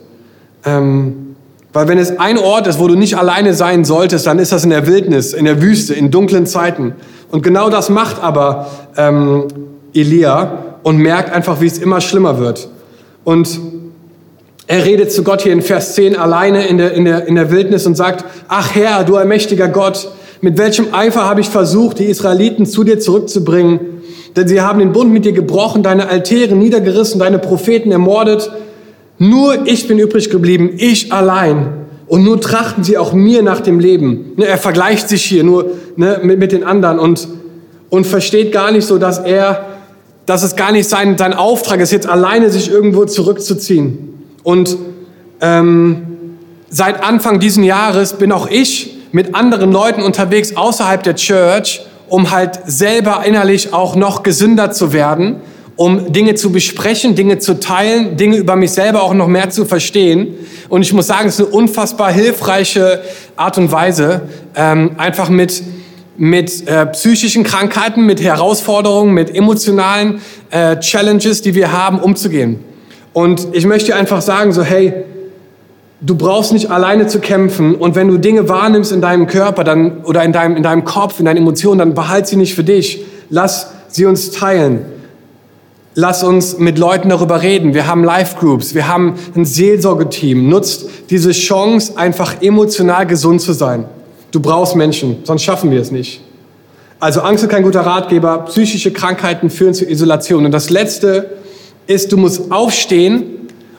Ähm, 0.65 1.35
weil 1.73 1.87
wenn 1.87 1.97
es 1.97 2.19
ein 2.19 2.37
Ort 2.37 2.67
ist, 2.67 2.79
wo 2.79 2.87
du 2.87 2.95
nicht 2.95 3.17
alleine 3.17 3.55
sein 3.55 3.83
solltest, 3.83 4.27
dann 4.27 4.37
ist 4.37 4.51
das 4.51 4.63
in 4.63 4.69
der 4.69 4.85
Wildnis, 4.85 5.33
in 5.33 5.45
der 5.45 5.61
Wüste, 5.61 5.95
in 5.95 6.11
dunklen 6.11 6.45
Zeiten. 6.45 6.93
Und 7.31 7.41
genau 7.41 7.69
das 7.71 7.89
macht 7.89 8.21
aber 8.21 8.69
ähm, 8.95 9.45
Elia 9.95 10.72
und 10.83 10.97
merkt 10.97 11.31
einfach, 11.31 11.61
wie 11.61 11.67
es 11.67 11.77
immer 11.77 12.01
schlimmer 12.01 12.39
wird. 12.39 12.69
Und 13.23 13.59
er 14.67 14.85
redet 14.85 15.11
zu 15.11 15.23
Gott 15.23 15.41
hier 15.41 15.53
in 15.53 15.61
Vers 15.61 15.95
10 15.95 16.17
alleine 16.17 16.67
in 16.67 16.77
der, 16.77 16.93
in 16.93 17.05
der, 17.05 17.27
in 17.27 17.35
der 17.35 17.51
Wildnis 17.51 17.85
und 17.85 17.95
sagt, 17.95 18.23
ach 18.47 18.75
Herr, 18.75 19.03
du 19.03 19.17
allmächtiger 19.17 19.67
Gott, 19.67 20.09
mit 20.41 20.57
welchem 20.57 20.93
Eifer 20.93 21.25
habe 21.25 21.41
ich 21.41 21.49
versucht, 21.49 21.99
die 21.99 22.05
Israeliten 22.05 22.65
zu 22.65 22.83
dir 22.83 22.99
zurückzubringen? 22.99 23.79
Denn 24.35 24.47
sie 24.47 24.61
haben 24.61 24.79
den 24.79 24.91
Bund 24.91 25.11
mit 25.11 25.25
dir 25.25 25.31
gebrochen, 25.31 25.83
deine 25.83 26.09
Altäre 26.09 26.55
niedergerissen, 26.55 27.19
deine 27.19 27.39
Propheten 27.39 27.91
ermordet. 27.91 28.51
Nur 29.19 29.67
ich 29.67 29.87
bin 29.87 29.99
übrig 29.99 30.29
geblieben, 30.29 30.71
ich 30.77 31.13
allein. 31.13 31.85
Und 32.07 32.23
nur 32.23 32.41
trachten 32.41 32.83
sie 32.83 32.97
auch 32.97 33.13
mir 33.13 33.41
nach 33.43 33.61
dem 33.61 33.79
Leben. 33.79 34.33
Ne, 34.35 34.45
er 34.45 34.57
vergleicht 34.57 35.07
sich 35.07 35.23
hier 35.23 35.43
nur 35.43 35.71
ne, 35.95 36.19
mit, 36.23 36.39
mit 36.39 36.51
den 36.51 36.63
anderen 36.63 36.99
und, 36.99 37.27
und 37.89 38.05
versteht 38.05 38.51
gar 38.51 38.71
nicht 38.71 38.85
so, 38.85 38.97
dass 38.97 39.19
er 39.19 39.65
dass 40.25 40.43
es 40.43 40.55
gar 40.55 40.71
nicht 40.71 40.87
sein, 40.87 41.17
sein 41.17 41.33
Auftrag 41.33 41.79
ist, 41.79 41.91
jetzt 41.91 42.07
alleine 42.07 42.49
sich 42.49 42.71
irgendwo 42.71 43.05
zurückzuziehen. 43.05 44.13
Und 44.43 44.77
ähm, 45.41 46.03
seit 46.69 47.03
Anfang 47.03 47.39
diesen 47.39 47.63
Jahres 47.63 48.13
bin 48.13 48.31
auch 48.31 48.47
ich 48.47 48.97
mit 49.11 49.35
anderen 49.35 49.71
Leuten 49.71 50.01
unterwegs 50.01 50.55
außerhalb 50.55 51.03
der 51.03 51.15
Church, 51.15 51.85
um 52.07 52.31
halt 52.31 52.59
selber 52.65 53.23
innerlich 53.25 53.73
auch 53.73 53.95
noch 53.95 54.23
gesünder 54.23 54.71
zu 54.71 54.93
werden, 54.93 55.37
um 55.75 56.11
Dinge 56.13 56.35
zu 56.35 56.51
besprechen, 56.51 57.15
Dinge 57.15 57.39
zu 57.39 57.59
teilen, 57.59 58.17
Dinge 58.17 58.37
über 58.37 58.55
mich 58.55 58.71
selber 58.71 59.03
auch 59.03 59.13
noch 59.13 59.27
mehr 59.27 59.49
zu 59.49 59.65
verstehen. 59.65 60.35
Und 60.69 60.81
ich 60.83 60.93
muss 60.93 61.07
sagen, 61.07 61.27
es 61.27 61.39
ist 61.39 61.47
eine 61.47 61.55
unfassbar 61.55 62.11
hilfreiche 62.11 63.01
Art 63.35 63.57
und 63.57 63.71
Weise, 63.71 64.21
ähm, 64.55 64.91
einfach 64.97 65.29
mit 65.29 65.63
mit 66.17 66.67
äh, 66.67 66.85
psychischen 66.87 67.43
Krankheiten, 67.43 68.05
mit 68.05 68.21
Herausforderungen, 68.21 69.13
mit 69.13 69.35
emotionalen 69.35 70.21
äh, 70.51 70.77
Challenges, 70.79 71.41
die 71.41 71.55
wir 71.55 71.71
haben, 71.71 71.99
umzugehen. 71.99 72.59
Und 73.13 73.47
ich 73.53 73.65
möchte 73.65 73.95
einfach 73.95 74.21
sagen, 74.21 74.53
so 74.53 74.63
hey, 74.63 74.93
Du 76.05 76.15
brauchst 76.15 76.51
nicht 76.51 76.69
alleine 76.69 77.07
zu 77.07 77.21
kämpfen 77.21 77.75
und 77.75 77.95
wenn 77.95 78.09
du 78.09 78.17
Dinge 78.17 78.49
wahrnimmst 78.49 78.91
in 78.91 78.99
deinem 78.99 79.25
Körper 79.25 79.63
dann, 79.63 80.03
oder 80.03 80.21
in 80.25 80.33
deinem, 80.33 80.57
in 80.57 80.63
deinem 80.63 80.83
Kopf, 80.83 81.19
in 81.19 81.25
deinen 81.25 81.37
Emotionen, 81.37 81.79
dann 81.79 81.93
behalt 81.93 82.27
sie 82.27 82.35
nicht 82.35 82.55
für 82.55 82.65
dich. 82.65 83.05
Lass 83.29 83.71
sie 83.87 84.05
uns 84.05 84.31
teilen. 84.31 84.83
Lass 85.95 86.25
uns 86.25 86.57
mit 86.57 86.77
Leuten 86.77 87.07
darüber 87.07 87.41
reden. 87.41 87.73
Wir 87.73 87.87
haben 87.87 88.03
Live-Groups, 88.03 88.75
wir 88.75 88.89
haben 88.89 89.13
ein 89.33 89.45
Seelsorgeteam. 89.45 90.49
Nutzt 90.49 90.89
diese 91.09 91.31
Chance, 91.31 91.93
einfach 91.95 92.41
emotional 92.41 93.07
gesund 93.07 93.39
zu 93.39 93.53
sein. 93.53 93.85
Du 94.33 94.39
brauchst 94.39 94.75
Menschen, 94.75 95.17
sonst 95.25 95.43
schaffen 95.43 95.69
wir 95.69 95.79
es 95.79 95.91
nicht. 95.91 96.19
Also 96.99 97.21
Angst 97.21 97.43
ist 97.43 97.51
kein 97.51 97.61
guter 97.61 97.81
Ratgeber. 97.81 98.39
Psychische 98.47 98.91
Krankheiten 98.91 99.51
führen 99.51 99.75
zu 99.75 99.87
Isolation. 99.87 100.43
Und 100.43 100.51
das 100.51 100.71
Letzte 100.71 101.37
ist, 101.85 102.11
du 102.11 102.17
musst 102.17 102.51
aufstehen, 102.51 103.25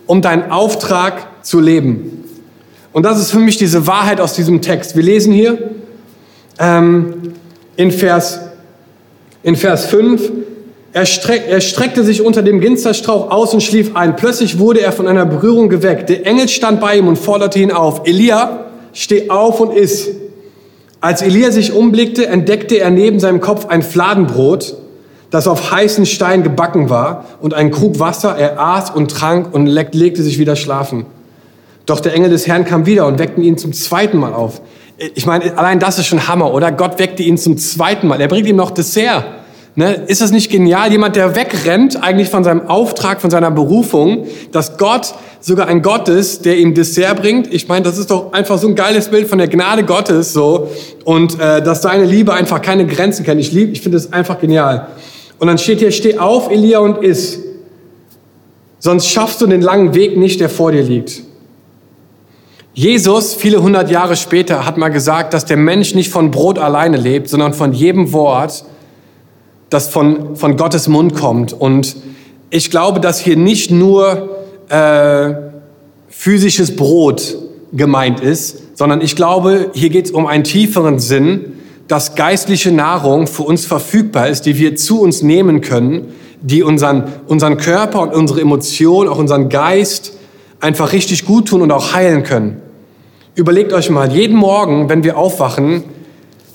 um 0.07 0.23
deinen 0.23 0.53
Auftrag 0.53 1.45
zu 1.45 1.59
leben. 1.59 2.25
Und 2.93 3.03
das 3.03 3.19
ist 3.19 3.33
für 3.33 3.41
mich 3.41 3.57
diese 3.57 3.89
Wahrheit 3.89 4.21
aus 4.21 4.35
diesem 4.35 4.63
Text. 4.63 4.95
Wir 4.95 5.03
lesen 5.03 5.33
hier 5.33 5.59
ähm, 6.61 7.33
in, 7.75 7.91
Vers, 7.91 8.39
in 9.43 9.57
Vers 9.57 9.87
5, 9.87 10.31
er, 10.93 11.07
streck, 11.07 11.49
er 11.49 11.61
streckte 11.61 12.05
sich 12.05 12.23
unter 12.23 12.43
dem 12.43 12.61
Ginsterstrauch 12.61 13.33
aus 13.33 13.55
und 13.55 13.61
schlief 13.61 13.97
ein. 13.97 14.15
Plötzlich 14.15 14.61
wurde 14.61 14.83
er 14.83 14.93
von 14.93 15.09
einer 15.09 15.27
Berührung 15.27 15.69
geweckt. 15.69 16.11
Der 16.11 16.25
Engel 16.25 16.47
stand 16.47 16.81
bei 16.81 16.99
ihm 16.99 17.09
und 17.09 17.17
forderte 17.19 17.59
ihn 17.59 17.73
auf. 17.73 18.03
Elia, 18.07 18.67
steh 18.93 19.29
auf 19.31 19.59
und 19.59 19.77
iss. 19.77 20.11
Als 21.05 21.21
Elia 21.21 21.51
sich 21.51 21.75
umblickte, 21.75 22.29
entdeckte 22.29 22.77
er 22.77 22.89
neben 22.89 23.21
seinem 23.21 23.43
Kopf 23.43 23.67
ein 23.67 23.83
Fladenbrot, 23.83 24.75
das 25.29 25.47
auf 25.47 25.71
heißen 25.71 26.07
Stein 26.07 26.43
gebacken 26.43 26.89
war, 26.89 27.27
und 27.43 27.53
einen 27.53 27.71
Krug 27.71 27.99
Wasser. 28.01 28.39
Er 28.39 28.59
aß 28.59 28.89
und 28.89 29.11
trank 29.11 29.53
und 29.53 29.67
legte 29.67 30.23
sich 30.23 30.39
wieder 30.39 30.57
schlafen. 30.57 31.05
Doch 31.85 32.01
der 32.01 32.15
Engel 32.15 32.31
des 32.31 32.47
Herrn 32.47 32.65
kam 32.65 32.87
wieder 32.87 33.07
und 33.07 33.19
weckte 33.19 33.43
ihn 33.43 33.59
zum 33.59 33.75
zweiten 33.75 34.17
Mal 34.17 34.33
auf. 34.33 34.63
Ich 35.15 35.27
meine, 35.27 35.59
allein 35.59 35.79
das 35.79 35.99
ist 35.99 36.07
schon 36.07 36.27
Hammer, 36.27 36.55
oder? 36.55 36.73
Gott 36.73 36.99
weckte 36.99 37.23
ihn 37.23 37.37
zum 37.37 37.59
zweiten 37.59 38.09
Mal. 38.09 38.19
Er 38.23 38.29
bringt 38.29 38.47
ihm 38.47 38.57
noch 38.57 38.71
Dessert. 38.71 39.27
Ne? 39.77 40.05
Ist 40.07 40.21
das 40.21 40.31
nicht 40.31 40.51
genial? 40.51 40.93
Jemand, 40.93 41.17
der 41.17 41.35
wegrennt 41.35 42.01
eigentlich 42.01 42.29
von 42.29 42.45
seinem 42.45 42.69
Auftrag, 42.69 43.21
von 43.21 43.31
seiner 43.31 43.51
Berufung, 43.51 44.27
dass 44.53 44.79
Gott 44.79 45.15
sogar 45.41 45.67
ein 45.67 45.83
Gott 45.83 46.09
ist, 46.09 46.45
der 46.45 46.59
ihm 46.59 46.75
Dessert 46.75 47.21
bringt. 47.21 47.53
Ich 47.53 47.67
meine, 47.67 47.85
das 47.85 47.99
ist 47.99 48.11
doch 48.11 48.33
einfach 48.33 48.57
so 48.59 48.69
ein 48.69 48.77
geiles 48.77 49.09
Bild 49.09 49.29
von 49.29 49.39
der 49.39 49.49
Gnade 49.49 49.83
Gottes 49.83 50.33
so 50.33 50.69
und 51.05 51.41
äh, 51.41 51.61
dass 51.61 51.83
seine 51.83 52.05
Liebe 52.05 52.33
einfach 52.33 52.63
keine 52.63 52.87
Grenzen 52.87 53.25
kennt. 53.25 53.41
Ich 53.41 53.51
liebe, 53.51 53.73
ich 53.73 53.81
finde 53.81 53.99
es 53.99 54.13
einfach 54.13 54.39
genial. 54.41 54.87
Und 55.41 55.49
dann 55.49 55.59
steht 55.59 55.81
hier: 55.81 55.91
Steh 55.91 56.19
auf, 56.19 56.51
Elia, 56.51 56.79
und 56.79 57.03
iss. 57.03 57.41
Sonst 58.79 59.09
schaffst 59.09 59.41
du 59.41 59.47
den 59.47 59.61
langen 59.61 59.95
Weg 59.95 60.17
nicht, 60.17 60.41
der 60.41 60.49
vor 60.49 60.71
dir 60.71 60.83
liegt. 60.83 61.23
Jesus, 62.75 63.35
viele 63.35 63.63
hundert 63.63 63.91
Jahre 63.91 64.15
später, 64.15 64.67
hat 64.67 64.77
mal 64.79 64.89
gesagt, 64.89 65.33
dass 65.33 65.45
der 65.45 65.57
Mensch 65.57 65.95
nicht 65.95 66.11
von 66.11 66.31
Brot 66.31 66.59
alleine 66.59 66.97
lebt, 66.97 67.29
sondern 67.29 67.55
von 67.55 67.73
jedem 67.73 68.13
Wort, 68.13 68.65
das 69.75 69.89
von, 69.89 70.37
von 70.37 70.57
Gottes 70.57 70.87
Mund 70.87 71.15
kommt. 71.15 71.53
Und 71.53 71.97
ich 72.51 72.71
glaube, 72.71 73.01
dass 73.01 73.19
hier 73.19 73.37
nicht 73.37 73.73
nur 73.73 74.29
äh, 74.69 75.35
physisches 76.09 76.77
Brot 76.77 77.37
gemeint 77.73 78.21
ist, 78.21 78.79
sondern 78.79 79.01
ich 79.01 79.17
glaube, 79.17 79.71
hier 79.75 79.91
geht 79.91 80.07
es 80.07 80.11
um 80.13 80.27
einen 80.27 80.45
tieferen 80.45 81.01
Sinn, 81.01 81.55
dass 81.89 82.15
geistliche 82.15 82.71
Nahrung 82.71 83.27
für 83.27 83.43
uns 83.43 83.67
verfügbar 83.67 84.29
ist, 84.29 84.47
die 84.47 84.57
wir 84.59 84.77
zu 84.77 85.01
uns 85.03 85.23
nehmen 85.23 85.61
können, 85.61 86.13
die 86.41 86.63
unseren, 86.63 87.05
unseren 87.27 87.57
Körper 87.57 88.01
und 88.01 88.15
unsere 88.15 88.41
Emotionen, 88.41 89.09
auch 89.09 89.19
unseren 89.19 89.49
Geist 89.49 90.13
einfach 90.61 90.93
richtig 90.93 91.27
gut 91.27 91.49
tun 91.49 91.63
und 91.63 91.73
auch 91.73 91.95
heilen 91.95 92.23
können. 92.23 92.63
Überlegt 93.35 93.73
euch 93.73 93.91
mal, 93.91 94.13
jeden 94.13 94.37
Morgen, 94.37 94.89
wenn 94.89 95.03
wir 95.03 95.19
aufwachen, 95.19 95.83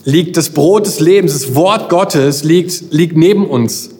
liegt 0.03 0.37
das 0.37 0.49
Brot 0.49 0.85
des 0.85 0.99
Lebens, 0.99 1.33
das 1.33 1.55
Wort 1.55 1.89
Gottes 1.89 2.43
liegt, 2.43 2.91
liegt 2.91 3.17
neben 3.17 3.47
uns. 3.47 3.91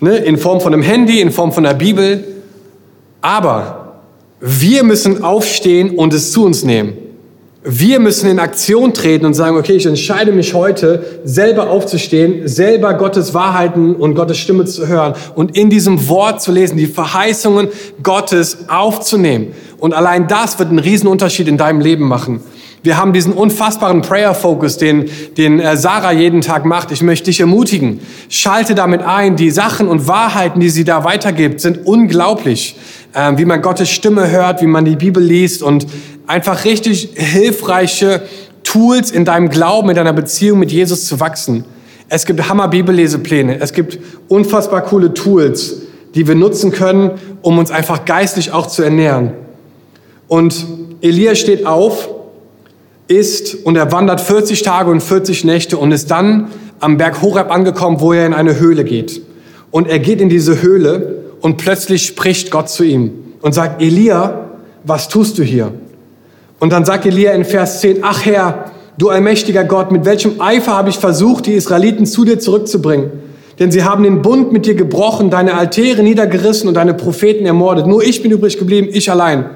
Ne? 0.00 0.16
In 0.16 0.36
Form 0.36 0.60
von 0.60 0.72
einem 0.72 0.82
Handy, 0.82 1.20
in 1.20 1.30
Form 1.30 1.52
von 1.52 1.64
der 1.64 1.74
Bibel. 1.74 2.24
Aber 3.20 4.00
wir 4.40 4.84
müssen 4.84 5.24
aufstehen 5.24 5.96
und 5.96 6.14
es 6.14 6.32
zu 6.32 6.44
uns 6.44 6.64
nehmen. 6.64 6.94
Wir 7.64 7.98
müssen 7.98 8.30
in 8.30 8.38
Aktion 8.38 8.94
treten 8.94 9.26
und 9.26 9.34
sagen, 9.34 9.56
okay, 9.56 9.74
ich 9.74 9.84
entscheide 9.84 10.30
mich 10.30 10.54
heute, 10.54 11.20
selber 11.24 11.68
aufzustehen, 11.68 12.46
selber 12.46 12.94
Gottes 12.94 13.34
Wahrheiten 13.34 13.96
und 13.96 14.14
Gottes 14.14 14.38
Stimme 14.38 14.64
zu 14.64 14.86
hören 14.86 15.14
und 15.34 15.56
in 15.56 15.68
diesem 15.68 16.08
Wort 16.08 16.40
zu 16.40 16.52
lesen, 16.52 16.76
die 16.78 16.86
Verheißungen 16.86 17.68
Gottes 18.02 18.68
aufzunehmen. 18.68 19.48
Und 19.78 19.92
allein 19.92 20.28
das 20.28 20.58
wird 20.60 20.68
einen 20.70 20.78
Riesenunterschied 20.78 21.48
in 21.48 21.56
deinem 21.56 21.80
Leben 21.80 22.06
machen. 22.06 22.40
Wir 22.82 22.96
haben 22.96 23.12
diesen 23.12 23.32
unfassbaren 23.32 24.02
Prayer 24.02 24.34
Focus, 24.34 24.78
den, 24.78 25.10
den 25.36 25.58
äh, 25.58 25.76
Sarah 25.76 26.12
jeden 26.12 26.40
Tag 26.40 26.64
macht. 26.64 26.92
Ich 26.92 27.02
möchte 27.02 27.26
dich 27.26 27.40
ermutigen. 27.40 28.00
Schalte 28.28 28.74
damit 28.74 29.02
ein. 29.02 29.36
Die 29.36 29.50
Sachen 29.50 29.88
und 29.88 30.06
Wahrheiten, 30.06 30.60
die 30.60 30.70
sie 30.70 30.84
da 30.84 31.04
weitergibt, 31.04 31.60
sind 31.60 31.86
unglaublich. 31.86 32.76
Ähm, 33.14 33.38
wie 33.38 33.44
man 33.44 33.62
Gottes 33.62 33.90
Stimme 33.90 34.30
hört, 34.30 34.62
wie 34.62 34.66
man 34.66 34.84
die 34.84 34.96
Bibel 34.96 35.22
liest 35.22 35.62
und 35.62 35.86
einfach 36.26 36.64
richtig 36.64 37.10
hilfreiche 37.14 38.22
Tools 38.62 39.10
in 39.10 39.24
deinem 39.24 39.48
Glauben, 39.48 39.88
in 39.88 39.96
deiner 39.96 40.12
Beziehung 40.12 40.58
mit 40.58 40.70
Jesus 40.70 41.06
zu 41.06 41.18
wachsen. 41.18 41.64
Es 42.10 42.26
gibt 42.26 42.48
Hammer 42.48 42.68
Bibellesepläne. 42.68 43.60
Es 43.60 43.72
gibt 43.72 43.98
unfassbar 44.28 44.82
coole 44.82 45.14
Tools, 45.14 45.82
die 46.14 46.28
wir 46.28 46.34
nutzen 46.34 46.70
können, 46.70 47.12
um 47.42 47.58
uns 47.58 47.70
einfach 47.70 48.04
geistlich 48.04 48.52
auch 48.52 48.66
zu 48.66 48.82
ernähren. 48.82 49.32
Und 50.26 50.66
Elia 51.00 51.34
steht 51.34 51.66
auf 51.66 52.08
ist 53.08 53.54
und 53.54 53.76
er 53.76 53.90
wandert 53.90 54.20
40 54.20 54.62
Tage 54.62 54.90
und 54.90 55.02
40 55.02 55.44
Nächte 55.44 55.78
und 55.78 55.92
ist 55.92 56.10
dann 56.10 56.48
am 56.78 56.98
Berg 56.98 57.22
Horeb 57.22 57.50
angekommen, 57.50 58.00
wo 58.00 58.12
er 58.12 58.26
in 58.26 58.34
eine 58.34 58.60
Höhle 58.60 58.84
geht. 58.84 59.22
Und 59.70 59.88
er 59.88 59.98
geht 59.98 60.20
in 60.20 60.28
diese 60.28 60.62
Höhle 60.62 61.24
und 61.40 61.56
plötzlich 61.56 62.06
spricht 62.06 62.50
Gott 62.50 62.68
zu 62.68 62.84
ihm 62.84 63.12
und 63.42 63.54
sagt, 63.54 63.82
Elia, 63.82 64.50
was 64.84 65.08
tust 65.08 65.38
du 65.38 65.42
hier? 65.42 65.72
Und 66.60 66.72
dann 66.72 66.84
sagt 66.84 67.06
Elia 67.06 67.32
in 67.32 67.44
Vers 67.44 67.80
10, 67.80 67.98
ach 68.02 68.24
Herr, 68.24 68.72
du 68.98 69.08
allmächtiger 69.08 69.64
Gott, 69.64 69.90
mit 69.92 70.04
welchem 70.04 70.40
Eifer 70.40 70.72
habe 70.72 70.90
ich 70.90 70.98
versucht, 70.98 71.46
die 71.46 71.54
Israeliten 71.54 72.06
zu 72.06 72.24
dir 72.24 72.38
zurückzubringen? 72.38 73.10
Denn 73.58 73.72
sie 73.72 73.82
haben 73.82 74.04
den 74.04 74.22
Bund 74.22 74.52
mit 74.52 74.66
dir 74.66 74.74
gebrochen, 74.74 75.30
deine 75.30 75.54
Altäre 75.54 76.02
niedergerissen 76.02 76.68
und 76.68 76.74
deine 76.74 76.94
Propheten 76.94 77.44
ermordet. 77.44 77.86
Nur 77.86 78.02
ich 78.04 78.22
bin 78.22 78.30
übrig 78.30 78.58
geblieben, 78.58 78.88
ich 78.92 79.10
allein. 79.10 79.46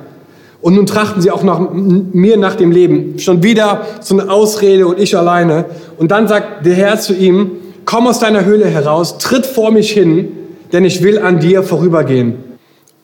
Und 0.62 0.74
nun 0.76 0.86
trachten 0.86 1.20
sie 1.20 1.30
auch 1.30 1.42
nach 1.42 1.60
mir 1.70 2.36
nach 2.36 2.54
dem 2.54 2.70
Leben. 2.70 3.18
Schon 3.18 3.42
wieder 3.42 3.82
so 4.00 4.18
eine 4.18 4.30
Ausrede 4.30 4.86
und 4.86 4.98
ich 4.98 5.16
alleine. 5.16 5.66
Und 5.98 6.12
dann 6.12 6.28
sagt 6.28 6.64
der 6.64 6.74
Herr 6.74 6.98
zu 6.98 7.14
ihm, 7.14 7.50
komm 7.84 8.06
aus 8.06 8.20
deiner 8.20 8.44
Höhle 8.44 8.66
heraus, 8.66 9.18
tritt 9.18 9.44
vor 9.44 9.72
mich 9.72 9.90
hin, 9.90 10.28
denn 10.72 10.84
ich 10.84 11.02
will 11.02 11.18
an 11.18 11.40
dir 11.40 11.64
vorübergehen. 11.64 12.36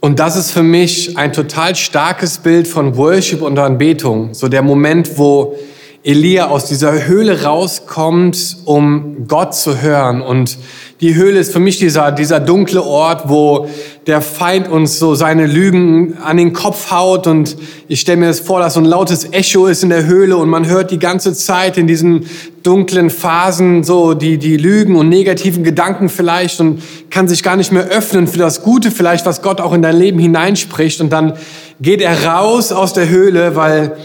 Und 0.00 0.20
das 0.20 0.36
ist 0.36 0.52
für 0.52 0.62
mich 0.62 1.18
ein 1.18 1.32
total 1.32 1.74
starkes 1.74 2.38
Bild 2.38 2.68
von 2.68 2.96
Worship 2.96 3.42
und 3.42 3.58
Anbetung. 3.58 4.32
So 4.32 4.46
der 4.46 4.62
Moment, 4.62 5.18
wo 5.18 5.56
Elia 6.04 6.48
aus 6.48 6.66
dieser 6.66 7.06
Höhle 7.08 7.42
rauskommt, 7.42 8.58
um 8.64 9.26
Gott 9.26 9.56
zu 9.56 9.82
hören. 9.82 10.22
Und 10.22 10.56
die 11.00 11.14
Höhle 11.14 11.38
ist 11.38 11.52
für 11.52 11.60
mich 11.60 11.78
dieser, 11.78 12.10
dieser 12.10 12.40
dunkle 12.40 12.82
Ort, 12.82 13.28
wo 13.28 13.68
der 14.08 14.20
Feind 14.20 14.66
uns 14.68 14.98
so 14.98 15.14
seine 15.14 15.46
Lügen 15.46 16.18
an 16.18 16.36
den 16.36 16.52
Kopf 16.52 16.90
haut. 16.90 17.28
Und 17.28 17.56
ich 17.86 18.00
stelle 18.00 18.16
mir 18.16 18.26
das 18.26 18.40
vor, 18.40 18.58
dass 18.58 18.74
so 18.74 18.80
ein 18.80 18.84
lautes 18.84 19.32
Echo 19.32 19.66
ist 19.66 19.84
in 19.84 19.90
der 19.90 20.06
Höhle 20.06 20.36
und 20.36 20.48
man 20.48 20.66
hört 20.66 20.90
die 20.90 20.98
ganze 20.98 21.34
Zeit 21.34 21.78
in 21.78 21.86
diesen 21.86 22.26
dunklen 22.64 23.10
Phasen 23.10 23.84
so 23.84 24.14
die, 24.14 24.38
die 24.38 24.56
Lügen 24.56 24.96
und 24.96 25.08
negativen 25.08 25.62
Gedanken 25.62 26.08
vielleicht 26.08 26.60
und 26.60 26.82
kann 27.10 27.28
sich 27.28 27.44
gar 27.44 27.54
nicht 27.54 27.70
mehr 27.70 27.84
öffnen 27.84 28.26
für 28.26 28.38
das 28.38 28.62
Gute 28.62 28.90
vielleicht, 28.90 29.24
was 29.24 29.40
Gott 29.40 29.60
auch 29.60 29.72
in 29.72 29.82
dein 29.82 29.96
Leben 29.96 30.18
hineinspricht. 30.18 31.00
Und 31.00 31.12
dann 31.12 31.34
geht 31.80 32.00
er 32.00 32.24
raus 32.24 32.72
aus 32.72 32.92
der 32.92 33.08
Höhle, 33.08 33.54
weil 33.54 33.96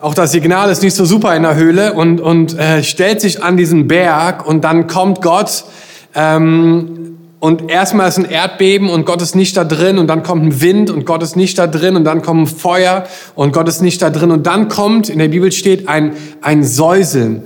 auch 0.00 0.14
das 0.14 0.32
Signal 0.32 0.70
ist 0.70 0.82
nicht 0.82 0.94
so 0.94 1.04
super 1.04 1.36
in 1.36 1.42
der 1.42 1.56
Höhle 1.56 1.92
und, 1.92 2.22
und 2.22 2.58
äh, 2.58 2.82
stellt 2.82 3.20
sich 3.20 3.42
an 3.42 3.58
diesen 3.58 3.86
Berg 3.86 4.46
und 4.46 4.62
dann 4.64 4.86
kommt 4.86 5.20
Gott 5.20 5.64
ähm, 6.14 7.18
und 7.40 7.70
erstmal 7.70 8.08
ist 8.08 8.18
ein 8.18 8.24
Erdbeben 8.24 8.90
und 8.90 9.06
Gott 9.06 9.22
ist 9.22 9.36
nicht 9.36 9.56
da 9.56 9.62
drin 9.62 9.98
und 9.98 10.08
dann 10.08 10.24
kommt 10.24 10.44
ein 10.44 10.60
Wind 10.60 10.90
und 10.90 11.06
Gott 11.06 11.22
ist 11.22 11.36
nicht 11.36 11.56
da 11.56 11.68
drin 11.68 11.94
und 11.94 12.04
dann 12.04 12.22
kommt 12.22 12.42
ein 12.42 12.46
Feuer 12.48 13.06
und 13.36 13.52
Gott 13.52 13.68
ist 13.68 13.80
nicht 13.80 14.02
da 14.02 14.10
drin 14.10 14.32
und 14.32 14.46
dann 14.46 14.68
kommt, 14.68 15.08
in 15.08 15.20
der 15.20 15.28
Bibel 15.28 15.52
steht, 15.52 15.88
ein, 15.88 16.14
ein 16.40 16.64
Säuseln, 16.64 17.42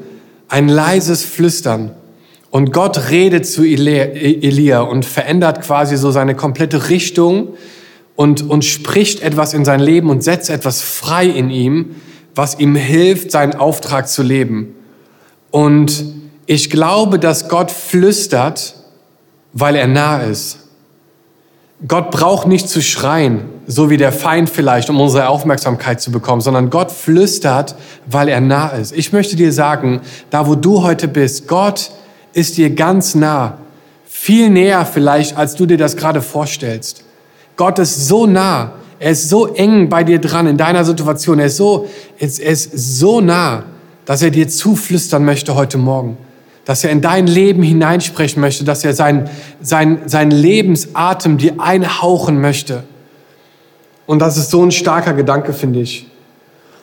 ein 0.48 0.68
leises 0.68 1.24
Flüstern. 1.24 1.90
Und 2.50 2.72
Gott 2.72 3.10
redet 3.10 3.46
zu 3.46 3.64
Elia 3.64 4.80
und 4.82 5.04
verändert 5.04 5.62
quasi 5.62 5.96
so 5.96 6.10
seine 6.10 6.34
komplette 6.34 6.88
Richtung 6.88 7.48
und, 8.16 8.48
und 8.48 8.64
spricht 8.64 9.22
etwas 9.22 9.54
in 9.54 9.64
sein 9.64 9.80
Leben 9.80 10.10
und 10.10 10.22
setzt 10.22 10.50
etwas 10.50 10.80
frei 10.80 11.26
in 11.26 11.50
ihm, 11.50 11.96
was 12.34 12.58
ihm 12.58 12.74
hilft, 12.74 13.30
seinen 13.30 13.54
Auftrag 13.54 14.08
zu 14.08 14.22
leben. 14.22 14.74
Und 15.50 16.21
ich 16.52 16.68
glaube, 16.68 17.18
dass 17.18 17.48
Gott 17.48 17.70
flüstert, 17.70 18.74
weil 19.54 19.74
er 19.74 19.86
nah 19.86 20.18
ist. 20.18 20.58
Gott 21.88 22.10
braucht 22.10 22.46
nicht 22.46 22.68
zu 22.68 22.82
schreien. 22.82 23.48
so 23.66 23.90
wie 23.90 23.96
der 23.96 24.12
Feind 24.12 24.50
vielleicht, 24.50 24.90
um 24.90 25.00
unsere 25.00 25.28
Aufmerksamkeit 25.28 26.00
zu 26.00 26.10
bekommen, 26.10 26.42
sondern 26.42 26.68
Gott 26.68 26.90
flüstert, 26.90 27.76
weil 28.06 28.28
er 28.28 28.40
nah 28.40 28.68
ist. 28.68 28.92
Ich 28.92 29.12
möchte 29.12 29.36
dir 29.36 29.52
sagen, 29.52 30.00
da 30.30 30.46
wo 30.48 30.56
du 30.56 30.82
heute 30.82 31.06
bist, 31.06 31.46
Gott 31.46 31.90
ist 32.32 32.58
dir 32.58 32.70
ganz 32.70 33.14
nah, 33.14 33.58
viel 34.04 34.50
näher 34.50 34.84
vielleicht, 34.84 35.38
als 35.38 35.54
du 35.54 35.64
dir 35.64 35.78
das 35.78 35.96
gerade 35.96 36.20
vorstellst. 36.20 37.04
Gott 37.56 37.78
ist 37.78 38.08
so 38.08 38.26
nah, 38.26 38.72
er 38.98 39.12
ist 39.12 39.30
so 39.30 39.46
eng 39.46 39.88
bei 39.88 40.02
dir 40.02 40.18
dran 40.18 40.48
in 40.48 40.58
deiner 40.58 40.84
Situation, 40.84 41.38
er 41.38 41.46
ist 41.46 41.56
so, 41.56 41.88
er 42.18 42.26
ist 42.26 42.72
so 42.74 43.20
nah, 43.20 43.62
dass 44.04 44.22
er 44.22 44.30
dir 44.30 44.48
zuflüstern 44.48 45.24
möchte 45.24 45.54
heute 45.54 45.78
Morgen 45.78 46.18
dass 46.64 46.84
er 46.84 46.90
in 46.90 47.00
dein 47.00 47.26
Leben 47.26 47.62
hineinsprechen 47.62 48.40
möchte, 48.40 48.64
dass 48.64 48.84
er 48.84 48.94
sein, 48.94 49.28
sein, 49.60 50.02
sein 50.06 50.30
Lebensatem 50.30 51.38
dir 51.38 51.54
einhauchen 51.58 52.40
möchte. 52.40 52.84
Und 54.06 54.20
das 54.20 54.36
ist 54.36 54.50
so 54.50 54.64
ein 54.64 54.70
starker 54.70 55.14
Gedanke, 55.14 55.52
finde 55.52 55.80
ich. 55.80 56.06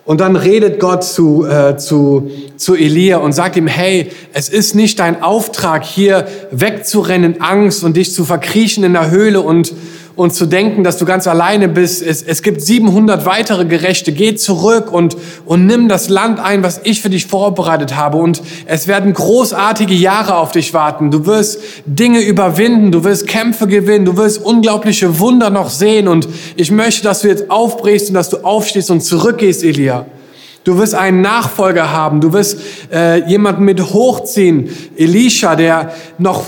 Und 0.06 0.22
dann 0.22 0.36
redet 0.36 0.80
Gott 0.80 1.04
zu, 1.04 1.46
äh, 1.46 1.78
zu, 1.78 2.32
zu 2.58 2.74
Elia 2.74 3.18
und 3.18 3.34
sagt 3.34 3.56
ihm, 3.58 3.68
hey, 3.68 4.10
es 4.34 4.50
ist 4.50 4.74
nicht 4.74 4.98
dein 4.98 5.22
Auftrag, 5.22 5.86
hier 5.86 6.28
wegzurennen, 6.50 7.42
Angst 7.42 7.84
und 7.84 7.96
dich 7.96 8.12
zu 8.12 8.26
verkriechen 8.26 8.84
in 8.84 8.94
der 8.94 9.12
Höhle 9.12 9.42
und, 9.42 9.72
und 10.20 10.34
zu 10.34 10.48
denken, 10.48 10.84
dass 10.84 10.98
du 10.98 11.06
ganz 11.06 11.28
alleine 11.28 11.70
bist. 11.70 12.02
Es, 12.02 12.22
es 12.22 12.44
gibt 12.44 12.62
700 12.62 13.26
weitere 13.26 13.64
Gerechte. 13.64 14.12
Geh 14.12 14.36
zurück 14.36 14.92
und, 14.92 15.16
und 15.46 15.66
nimm 15.66 15.88
das 15.88 16.10
Land 16.10 16.42
ein, 16.42 16.62
was 16.62 16.82
ich 16.84 17.02
für 17.02 17.10
dich 17.10 17.28
vorbereitet 17.28 17.96
habe. 17.96 18.18
Und 18.18 18.42
es 18.66 18.88
werden 18.88 19.14
großartige 19.14 19.94
Jahre 19.94 20.36
auf 20.36 20.52
dich 20.52 20.74
warten. 20.74 21.10
Du 21.10 21.26
wirst 21.26 21.62
Dinge 21.86 22.20
überwinden, 22.20 22.92
du 22.92 23.06
wirst 23.06 23.28
Kämpfe 23.28 23.66
gewinnen, 23.66 24.04
du 24.04 24.18
wirst 24.18 24.44
unglaubliche 24.44 25.20
Wunder 25.20 25.50
noch 25.50 25.70
sehen. 25.70 26.10
Und 26.10 26.28
ich 26.58 26.70
möchte, 26.70 27.02
dass 27.04 27.22
du 27.22 27.30
jetzt 27.30 27.50
aufbrichst 27.50 28.10
und 28.10 28.16
dass 28.16 28.28
du 28.28 28.40
aufstehst 28.40 28.92
und 28.92 29.00
zurückgehst, 29.00 29.64
Elia. 29.64 30.06
Du 30.70 30.78
wirst 30.78 30.94
einen 30.94 31.22
Nachfolger 31.22 31.92
haben. 31.92 32.22
Du 32.22 32.32
wirst 32.32 32.60
äh, 32.94 33.28
jemanden 33.28 33.66
mit 33.66 33.82
hochziehen, 33.82 34.70
Elisha, 34.96 35.56
der 35.56 35.94
noch 36.20 36.44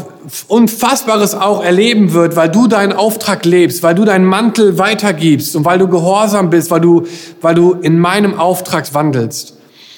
Unfassbares 0.47 1.33
auch 1.33 1.63
erleben 1.63 2.13
wird, 2.13 2.35
weil 2.35 2.49
du 2.49 2.67
deinen 2.67 2.93
Auftrag 2.93 3.45
lebst, 3.45 3.81
weil 3.81 3.95
du 3.95 4.05
deinen 4.05 4.25
Mantel 4.25 4.77
weitergibst 4.77 5.55
und 5.55 5.65
weil 5.65 5.79
du 5.79 5.87
gehorsam 5.87 6.51
bist, 6.51 6.69
weil 6.69 6.81
du, 6.81 7.07
weil 7.41 7.55
du 7.55 7.73
in 7.81 7.97
meinem 7.97 8.37
Auftrag 8.37 8.93
wandelst. 8.93 9.57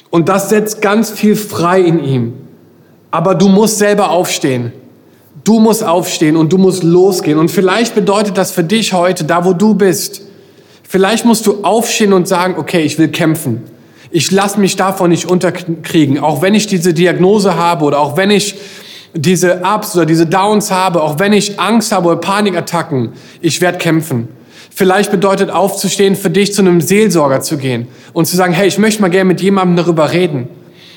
Und 0.10 0.30
das 0.30 0.48
setzt 0.48 0.82
ganz 0.82 1.12
viel 1.12 1.36
frei 1.36 1.82
in 1.82 2.02
ihm. 2.02 2.34
Aber 3.12 3.36
du 3.36 3.50
musst 3.50 3.78
selber 3.78 4.10
aufstehen. 4.10 4.72
Du 5.44 5.60
musst 5.60 5.84
aufstehen 5.84 6.38
und 6.38 6.54
du 6.54 6.58
musst 6.58 6.84
losgehen. 6.84 7.38
Und 7.38 7.52
vielleicht 7.52 7.94
bedeutet 7.94 8.38
das 8.38 8.54
für 8.54 8.64
dich 8.64 8.94
heute, 8.94 9.26
da 9.26 9.44
wo 9.44 9.52
du 9.52 9.74
bist, 9.74 10.22
vielleicht 10.88 11.26
musst 11.26 11.46
du 11.46 11.66
aufstehen 11.66 12.14
und 12.14 12.26
sagen, 12.26 12.56
okay, 12.58 12.84
ich 12.84 12.98
will 12.98 13.10
kämpfen. 13.10 13.73
Ich 14.16 14.30
lasse 14.30 14.60
mich 14.60 14.76
davon 14.76 15.10
nicht 15.10 15.26
unterkriegen, 15.26 16.20
auch 16.20 16.44
wenn 16.44 16.54
ich 16.54 16.68
diese 16.68 16.94
Diagnose 16.94 17.56
habe 17.56 17.84
oder 17.84 18.00
auch 18.00 18.16
wenn 18.16 18.30
ich 18.30 18.54
diese 19.16 19.62
Ups 19.64 19.96
oder 19.96 20.06
diese 20.06 20.28
Downs 20.28 20.70
habe, 20.70 21.02
auch 21.02 21.18
wenn 21.18 21.34
ich 21.34 21.60
Angst 21.60 21.92
habe 21.92 22.10
oder 22.10 22.18
Panikattacken, 22.18 23.14
ich 23.42 23.60
werde 23.60 23.80
kämpfen. 23.80 24.28
Vielleicht 24.70 25.10
bedeutet 25.10 25.50
aufzustehen, 25.50 26.16
für 26.16 26.30
dich 26.30 26.54
zu 26.54 26.62
einem 26.62 26.80
Seelsorger 26.80 27.42
zu 27.42 27.58
gehen 27.58 27.88
und 28.14 28.28
zu 28.28 28.36
sagen, 28.36 28.54
hey, 28.54 28.68
ich 28.68 28.78
möchte 28.78 29.02
mal 29.02 29.08
gerne 29.08 29.30
mit 29.30 29.42
jemandem 29.42 29.78
darüber 29.78 30.12
reden. 30.12 30.48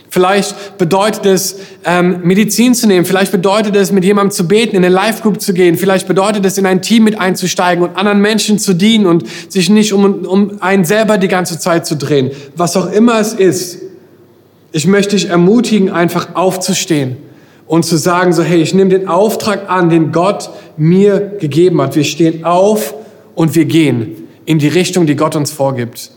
Vielleicht 0.08 0.78
bedeutet 0.78 1.26
es, 1.26 1.56
ähm, 1.84 2.20
Medizin 2.22 2.74
zu 2.74 2.86
nehmen. 2.86 3.04
Vielleicht 3.04 3.32
bedeutet 3.32 3.76
es, 3.76 3.92
mit 3.92 4.04
jemandem 4.04 4.30
zu 4.30 4.48
beten, 4.48 4.76
in 4.76 4.84
eine 4.84 4.94
Live-Group 4.94 5.40
zu 5.40 5.52
gehen. 5.52 5.76
Vielleicht 5.76 6.08
bedeutet 6.08 6.44
es, 6.44 6.58
in 6.58 6.66
ein 6.66 6.80
Team 6.80 7.04
mit 7.04 7.18
einzusteigen 7.18 7.84
und 7.84 7.96
anderen 7.96 8.20
Menschen 8.20 8.58
zu 8.58 8.74
dienen 8.74 9.06
und 9.06 9.24
sich 9.48 9.68
nicht 9.68 9.92
um, 9.92 10.24
um 10.24 10.62
einen 10.62 10.84
selber 10.84 11.18
die 11.18 11.28
ganze 11.28 11.58
Zeit 11.58 11.86
zu 11.86 11.96
drehen. 11.96 12.30
Was 12.54 12.76
auch 12.76 12.90
immer 12.90 13.20
es 13.20 13.32
ist. 13.32 13.82
Ich 14.72 14.86
möchte 14.86 15.16
dich 15.16 15.28
ermutigen, 15.28 15.90
einfach 15.90 16.34
aufzustehen 16.34 17.16
und 17.66 17.84
zu 17.84 17.96
sagen, 17.96 18.32
so, 18.32 18.42
hey, 18.42 18.62
ich 18.62 18.74
nehme 18.74 18.90
den 18.90 19.08
Auftrag 19.08 19.68
an, 19.68 19.90
den 19.90 20.12
Gott 20.12 20.50
mir 20.76 21.36
gegeben 21.40 21.80
hat. 21.80 21.96
Wir 21.96 22.04
stehen 22.04 22.44
auf 22.44 22.94
und 23.34 23.54
wir 23.54 23.64
gehen 23.64 24.28
in 24.44 24.58
die 24.58 24.68
Richtung, 24.68 25.06
die 25.06 25.16
Gott 25.16 25.36
uns 25.36 25.50
vorgibt. 25.50 26.10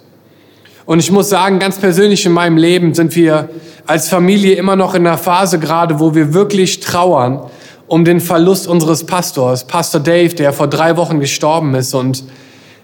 Und 0.90 0.98
ich 0.98 1.12
muss 1.12 1.30
sagen, 1.30 1.60
ganz 1.60 1.78
persönlich 1.78 2.26
in 2.26 2.32
meinem 2.32 2.58
Leben 2.58 2.96
sind 2.96 3.16
wir 3.16 3.50
als 3.86 4.10
Familie 4.10 4.56
immer 4.56 4.76
noch 4.76 4.96
in 4.96 5.06
einer 5.06 5.20
Phase 5.20 5.60
gerade, 5.60 6.00
wo 6.00 6.16
wir 6.16 6.34
wirklich 6.34 6.80
trauern 6.80 7.42
um 7.86 8.06
den 8.06 8.20
Verlust 8.20 8.68
unseres 8.68 9.06
Pastors, 9.06 9.68
Pastor 9.68 10.02
Dave, 10.02 10.34
der 10.34 10.52
vor 10.52 10.66
drei 10.66 10.98
Wochen 10.98 11.20
gestorben 11.20 11.76
ist. 11.76 11.94
Und 11.94 12.24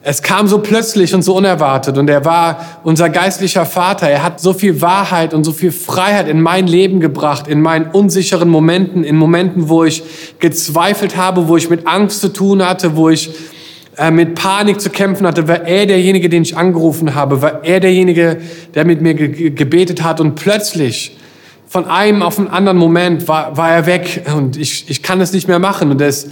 es 0.04 0.22
kam 0.22 0.48
so 0.48 0.60
plötzlich 0.60 1.16
und 1.16 1.24
so 1.24 1.36
unerwartet 1.36 1.98
und 1.98 2.08
er 2.08 2.24
war 2.26 2.80
unser 2.84 3.10
geistlicher 3.10 3.66
Vater. 3.66 4.08
Er 4.08 4.22
hat 4.22 4.40
so 4.40 4.54
viel 4.54 4.84
Wahrheit 4.84 5.34
und 5.34 5.44
so 5.44 5.52
viel 5.52 5.72
Freiheit 5.72 6.28
in 6.28 6.44
mein 6.44 6.68
Leben 6.68 7.00
gebracht, 7.00 7.48
in 7.48 7.60
meinen 7.60 7.90
unsicheren 7.90 8.50
Momenten, 8.50 9.04
in 9.04 9.16
Momenten, 9.16 9.68
wo 9.68 9.84
ich 9.84 10.04
gezweifelt 10.38 11.18
habe, 11.18 11.48
wo 11.48 11.58
ich 11.58 11.72
mit 11.72 11.88
Angst 11.88 12.22
zu 12.22 12.32
tun 12.32 12.64
hatte, 12.64 12.96
wo 12.96 13.10
ich 13.10 13.32
äh, 13.98 14.12
mit 14.12 14.36
Panik 14.36 14.82
zu 14.82 14.90
kämpfen 14.90 15.26
hatte, 15.26 15.48
war 15.48 15.66
er 15.66 15.86
derjenige, 15.86 16.30
den 16.30 16.44
ich 16.44 16.58
angerufen 16.58 17.16
habe, 17.16 17.42
war 17.42 17.64
er 17.64 17.80
derjenige, 17.80 18.38
der 18.74 18.86
mit 18.86 19.02
mir 19.02 19.14
ge 19.14 19.52
gebetet 19.52 20.04
hat 20.04 20.20
und 20.20 20.36
plötzlich 20.36 21.18
von 21.68 21.86
einem 21.86 22.22
auf 22.22 22.38
einen 22.38 22.48
anderen 22.48 22.78
Moment 22.78 23.28
war, 23.28 23.58
war 23.58 23.72
er 23.72 23.86
weg 23.86 24.24
und 24.36 24.58
ich, 24.58 24.90
ich 24.90 25.02
kann 25.02 25.20
es 25.22 25.34
nicht 25.34 25.48
mehr 25.48 25.60
machen 25.60 25.92
und 25.92 26.02
es 26.02 26.28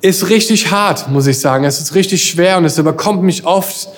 ist 0.00 0.28
richtig 0.30 0.70
hart, 0.70 1.10
muss 1.10 1.26
ich 1.26 1.38
sagen. 1.38 1.64
Es 1.64 1.80
ist 1.80 1.94
richtig 1.94 2.24
schwer 2.24 2.56
und 2.56 2.64
es 2.64 2.78
überkommt 2.78 3.22
mich 3.22 3.44
oft, 3.44 3.88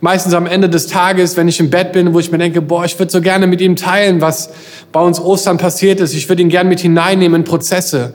meistens 0.00 0.34
am 0.34 0.46
Ende 0.46 0.68
des 0.68 0.88
Tages, 0.88 1.36
wenn 1.36 1.48
ich 1.48 1.60
im 1.60 1.70
Bett 1.70 1.92
bin, 1.92 2.12
wo 2.12 2.18
ich 2.18 2.30
mir 2.30 2.38
denke, 2.38 2.60
boah, 2.60 2.84
ich 2.84 2.98
würde 2.98 3.10
so 3.10 3.20
gerne 3.20 3.46
mit 3.46 3.60
ihm 3.60 3.76
teilen, 3.76 4.20
was 4.20 4.50
bei 4.92 5.00
uns 5.00 5.20
Ostern 5.20 5.58
passiert 5.58 6.00
ist. 6.00 6.14
Ich 6.14 6.28
würde 6.28 6.42
ihn 6.42 6.48
gerne 6.48 6.68
mit 6.68 6.80
hineinnehmen 6.80 7.42
in 7.42 7.44
Prozesse. 7.44 8.12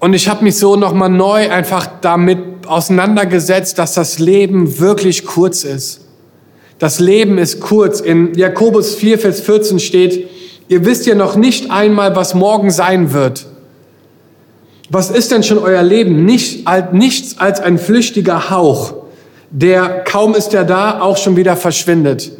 Und 0.00 0.14
ich 0.14 0.28
habe 0.28 0.44
mich 0.44 0.56
so 0.56 0.76
nochmal 0.76 1.10
neu 1.10 1.50
einfach 1.50 1.88
damit 2.00 2.57
auseinandergesetzt, 2.68 3.78
dass 3.78 3.94
das 3.94 4.18
Leben 4.18 4.78
wirklich 4.78 5.24
kurz 5.24 5.64
ist. 5.64 6.00
Das 6.78 7.00
Leben 7.00 7.38
ist 7.38 7.60
kurz. 7.60 8.00
In 8.00 8.34
Jakobus 8.34 8.94
4, 8.94 9.18
Vers 9.18 9.40
14 9.40 9.78
steht, 9.80 10.28
ihr 10.68 10.84
wisst 10.84 11.06
ja 11.06 11.14
noch 11.14 11.36
nicht 11.36 11.70
einmal, 11.70 12.14
was 12.14 12.34
morgen 12.34 12.70
sein 12.70 13.12
wird. 13.12 13.46
Was 14.90 15.10
ist 15.10 15.32
denn 15.32 15.42
schon 15.42 15.58
euer 15.58 15.82
Leben? 15.82 16.24
Nicht, 16.24 16.66
nichts 16.92 17.38
als 17.38 17.60
ein 17.60 17.78
flüchtiger 17.78 18.50
Hauch, 18.50 18.94
der 19.50 20.04
kaum 20.04 20.34
ist 20.34 20.54
er 20.54 20.64
da, 20.64 21.00
auch 21.00 21.16
schon 21.16 21.36
wieder 21.36 21.56
verschwindet. 21.56 22.32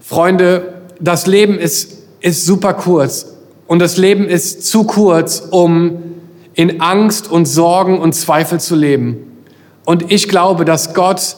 Freunde, 0.00 0.74
das 1.00 1.26
Leben 1.26 1.58
ist, 1.58 1.98
ist 2.20 2.46
super 2.46 2.74
kurz 2.74 3.26
und 3.66 3.78
das 3.78 3.96
Leben 3.96 4.26
ist 4.26 4.66
zu 4.66 4.84
kurz, 4.84 5.42
um 5.50 6.02
in 6.54 6.80
Angst 6.80 7.30
und 7.30 7.46
Sorgen 7.46 7.98
und 7.98 8.14
Zweifel 8.14 8.60
zu 8.60 8.74
leben. 8.74 9.29
Und 9.90 10.12
ich 10.12 10.28
glaube, 10.28 10.64
dass 10.64 10.94
Gott 10.94 11.34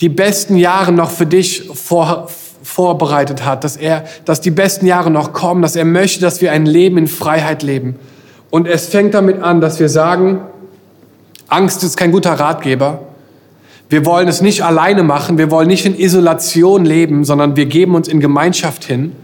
die 0.00 0.08
besten 0.08 0.56
Jahre 0.56 0.92
noch 0.92 1.10
für 1.10 1.26
dich 1.26 1.68
vor, 1.74 2.26
vorbereitet 2.62 3.44
hat, 3.44 3.64
dass 3.64 3.76
er, 3.76 4.04
dass 4.24 4.40
die 4.40 4.50
besten 4.50 4.86
Jahre 4.86 5.10
noch 5.10 5.34
kommen, 5.34 5.60
dass 5.60 5.76
er 5.76 5.84
möchte, 5.84 6.22
dass 6.22 6.40
wir 6.40 6.52
ein 6.52 6.64
Leben 6.64 6.96
in 6.96 7.06
Freiheit 7.06 7.62
leben. 7.62 7.96
Und 8.48 8.66
es 8.66 8.86
fängt 8.86 9.12
damit 9.12 9.42
an, 9.42 9.60
dass 9.60 9.78
wir 9.78 9.90
sagen, 9.90 10.40
Angst 11.48 11.84
ist 11.84 11.98
kein 11.98 12.12
guter 12.12 12.32
Ratgeber. 12.32 13.00
Wir 13.90 14.06
wollen 14.06 14.26
es 14.26 14.40
nicht 14.40 14.64
alleine 14.64 15.02
machen, 15.02 15.36
wir 15.36 15.50
wollen 15.50 15.68
nicht 15.68 15.84
in 15.84 15.94
Isolation 15.94 16.86
leben, 16.86 17.26
sondern 17.26 17.56
wir 17.56 17.66
geben 17.66 17.94
uns 17.94 18.08
in 18.08 18.20
Gemeinschaft 18.20 18.84
hin. 18.84 19.14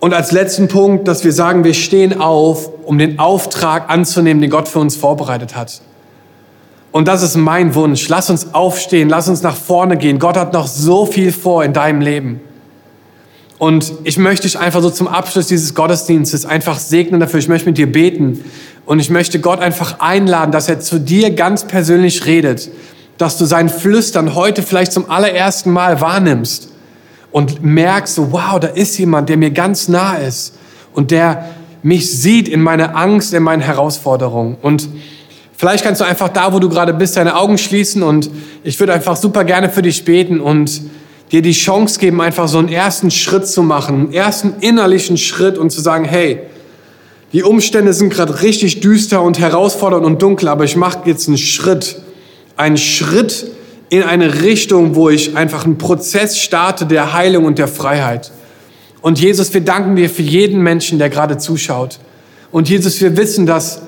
Und 0.00 0.14
als 0.14 0.32
letzten 0.32 0.66
Punkt, 0.66 1.06
dass 1.06 1.22
wir 1.22 1.32
sagen, 1.32 1.62
wir 1.62 1.74
stehen 1.74 2.20
auf, 2.20 2.68
um 2.84 2.98
den 2.98 3.20
Auftrag 3.20 3.88
anzunehmen, 3.88 4.40
den 4.40 4.50
Gott 4.50 4.66
für 4.66 4.80
uns 4.80 4.96
vorbereitet 4.96 5.54
hat. 5.54 5.82
Und 6.92 7.06
das 7.06 7.22
ist 7.22 7.36
mein 7.36 7.74
Wunsch. 7.74 8.08
Lass 8.08 8.30
uns 8.30 8.52
aufstehen, 8.52 9.08
lass 9.08 9.28
uns 9.28 9.42
nach 9.42 9.56
vorne 9.56 9.96
gehen. 9.96 10.18
Gott 10.18 10.36
hat 10.36 10.52
noch 10.52 10.66
so 10.66 11.06
viel 11.06 11.32
vor 11.32 11.62
in 11.64 11.72
deinem 11.72 12.00
Leben. 12.00 12.40
Und 13.58 13.92
ich 14.04 14.16
möchte 14.16 14.48
dich 14.48 14.58
einfach 14.58 14.80
so 14.80 14.90
zum 14.90 15.06
Abschluss 15.06 15.46
dieses 15.46 15.74
Gottesdienstes 15.74 16.46
einfach 16.46 16.78
segnen 16.78 17.20
dafür. 17.20 17.38
Ich 17.38 17.48
möchte 17.48 17.68
mit 17.68 17.78
dir 17.78 17.90
beten. 17.90 18.44
Und 18.86 18.98
ich 18.98 19.10
möchte 19.10 19.38
Gott 19.38 19.60
einfach 19.60 20.00
einladen, 20.00 20.50
dass 20.50 20.68
er 20.68 20.80
zu 20.80 20.98
dir 20.98 21.30
ganz 21.30 21.64
persönlich 21.64 22.26
redet. 22.26 22.70
Dass 23.18 23.38
du 23.38 23.44
sein 23.44 23.68
Flüstern 23.68 24.34
heute 24.34 24.62
vielleicht 24.62 24.92
zum 24.92 25.10
allerersten 25.10 25.70
Mal 25.70 26.00
wahrnimmst. 26.00 26.70
Und 27.30 27.62
merkst, 27.62 28.16
so, 28.16 28.32
wow, 28.32 28.58
da 28.58 28.66
ist 28.66 28.98
jemand, 28.98 29.28
der 29.28 29.36
mir 29.36 29.50
ganz 29.52 29.86
nah 29.86 30.14
ist. 30.14 30.54
Und 30.92 31.12
der 31.12 31.50
mich 31.82 32.10
sieht 32.10 32.48
in 32.48 32.62
meiner 32.62 32.96
Angst, 32.96 33.32
in 33.32 33.42
meinen 33.42 33.62
Herausforderungen. 33.62 34.56
Und 34.60 34.88
vielleicht 35.60 35.84
kannst 35.84 36.00
du 36.00 36.06
einfach 36.06 36.30
da, 36.30 36.54
wo 36.54 36.58
du 36.58 36.70
gerade 36.70 36.94
bist, 36.94 37.18
deine 37.18 37.36
Augen 37.36 37.58
schließen. 37.58 38.02
Und 38.02 38.30
ich 38.64 38.80
würde 38.80 38.94
einfach 38.94 39.14
super 39.14 39.44
gerne 39.44 39.68
für 39.68 39.82
dich 39.82 40.06
beten 40.06 40.40
und 40.40 40.80
dir 41.32 41.42
die 41.42 41.52
Chance 41.52 42.00
geben, 42.00 42.22
einfach 42.22 42.48
so 42.48 42.56
einen 42.56 42.70
ersten 42.70 43.10
Schritt 43.10 43.46
zu 43.46 43.62
machen, 43.62 43.94
einen 43.94 44.12
ersten 44.14 44.54
innerlichen 44.60 45.18
Schritt 45.18 45.58
und 45.58 45.68
zu 45.68 45.82
sagen, 45.82 46.06
hey, 46.06 46.40
die 47.34 47.42
Umstände 47.42 47.92
sind 47.92 48.08
gerade 48.08 48.40
richtig 48.40 48.80
düster 48.80 49.20
und 49.20 49.38
herausfordernd 49.38 50.06
und 50.06 50.22
dunkel, 50.22 50.48
aber 50.48 50.64
ich 50.64 50.76
mache 50.76 51.00
jetzt 51.04 51.28
einen 51.28 51.36
Schritt, 51.36 52.00
ein 52.56 52.78
Schritt 52.78 53.46
in 53.90 54.02
eine 54.02 54.40
Richtung, 54.40 54.94
wo 54.94 55.10
ich 55.10 55.36
einfach 55.36 55.66
einen 55.66 55.76
Prozess 55.76 56.38
starte 56.38 56.86
der 56.86 57.12
Heilung 57.12 57.44
und 57.44 57.58
der 57.58 57.68
Freiheit. 57.68 58.32
Und 59.02 59.20
Jesus, 59.20 59.52
wir 59.52 59.60
danken 59.60 59.94
dir 59.94 60.08
für 60.08 60.22
jeden 60.22 60.62
Menschen, 60.62 60.98
der 60.98 61.10
gerade 61.10 61.36
zuschaut. 61.36 61.98
Und 62.50 62.70
Jesus, 62.70 62.98
wir 63.02 63.16
wissen, 63.18 63.44
dass 63.44 63.82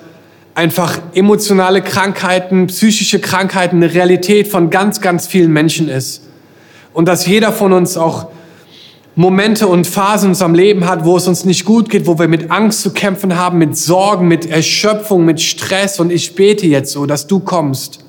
einfach 0.55 1.00
emotionale 1.14 1.82
Krankheiten, 1.82 2.66
psychische 2.66 3.20
Krankheiten 3.20 3.76
eine 3.76 3.92
Realität 3.92 4.48
von 4.48 4.70
ganz, 4.70 5.00
ganz 5.00 5.26
vielen 5.26 5.53
Menschen 5.53 5.88
ist. 5.88 6.22
Und 6.92 7.09
dass 7.09 7.26
jeder 7.26 7.53
von 7.53 7.72
uns 7.72 7.96
auch 7.96 8.28
Momente 9.14 9.66
und 9.66 9.86
Phasen 9.86 10.26
in 10.26 10.30
unserem 10.30 10.55
Leben 10.55 10.86
hat, 10.86 11.05
wo 11.05 11.16
es 11.16 11.26
uns 11.26 11.44
nicht 11.44 11.64
gut 11.64 11.90
geht, 11.90 12.07
wo 12.07 12.18
wir 12.18 12.28
mit 12.28 12.50
Angst 12.50 12.80
zu 12.80 12.92
kämpfen 12.92 13.36
haben, 13.36 13.59
mit 13.59 13.76
Sorgen, 13.76 14.26
mit 14.26 14.46
Erschöpfung, 14.46 15.24
mit 15.24 15.40
Stress. 15.40 16.00
Und 16.00 16.11
ich 16.11 16.34
bete 16.34 16.66
jetzt 16.66 16.92
so, 16.92 17.05
dass 17.05 17.26
du 17.26 17.40
kommst 17.40 18.05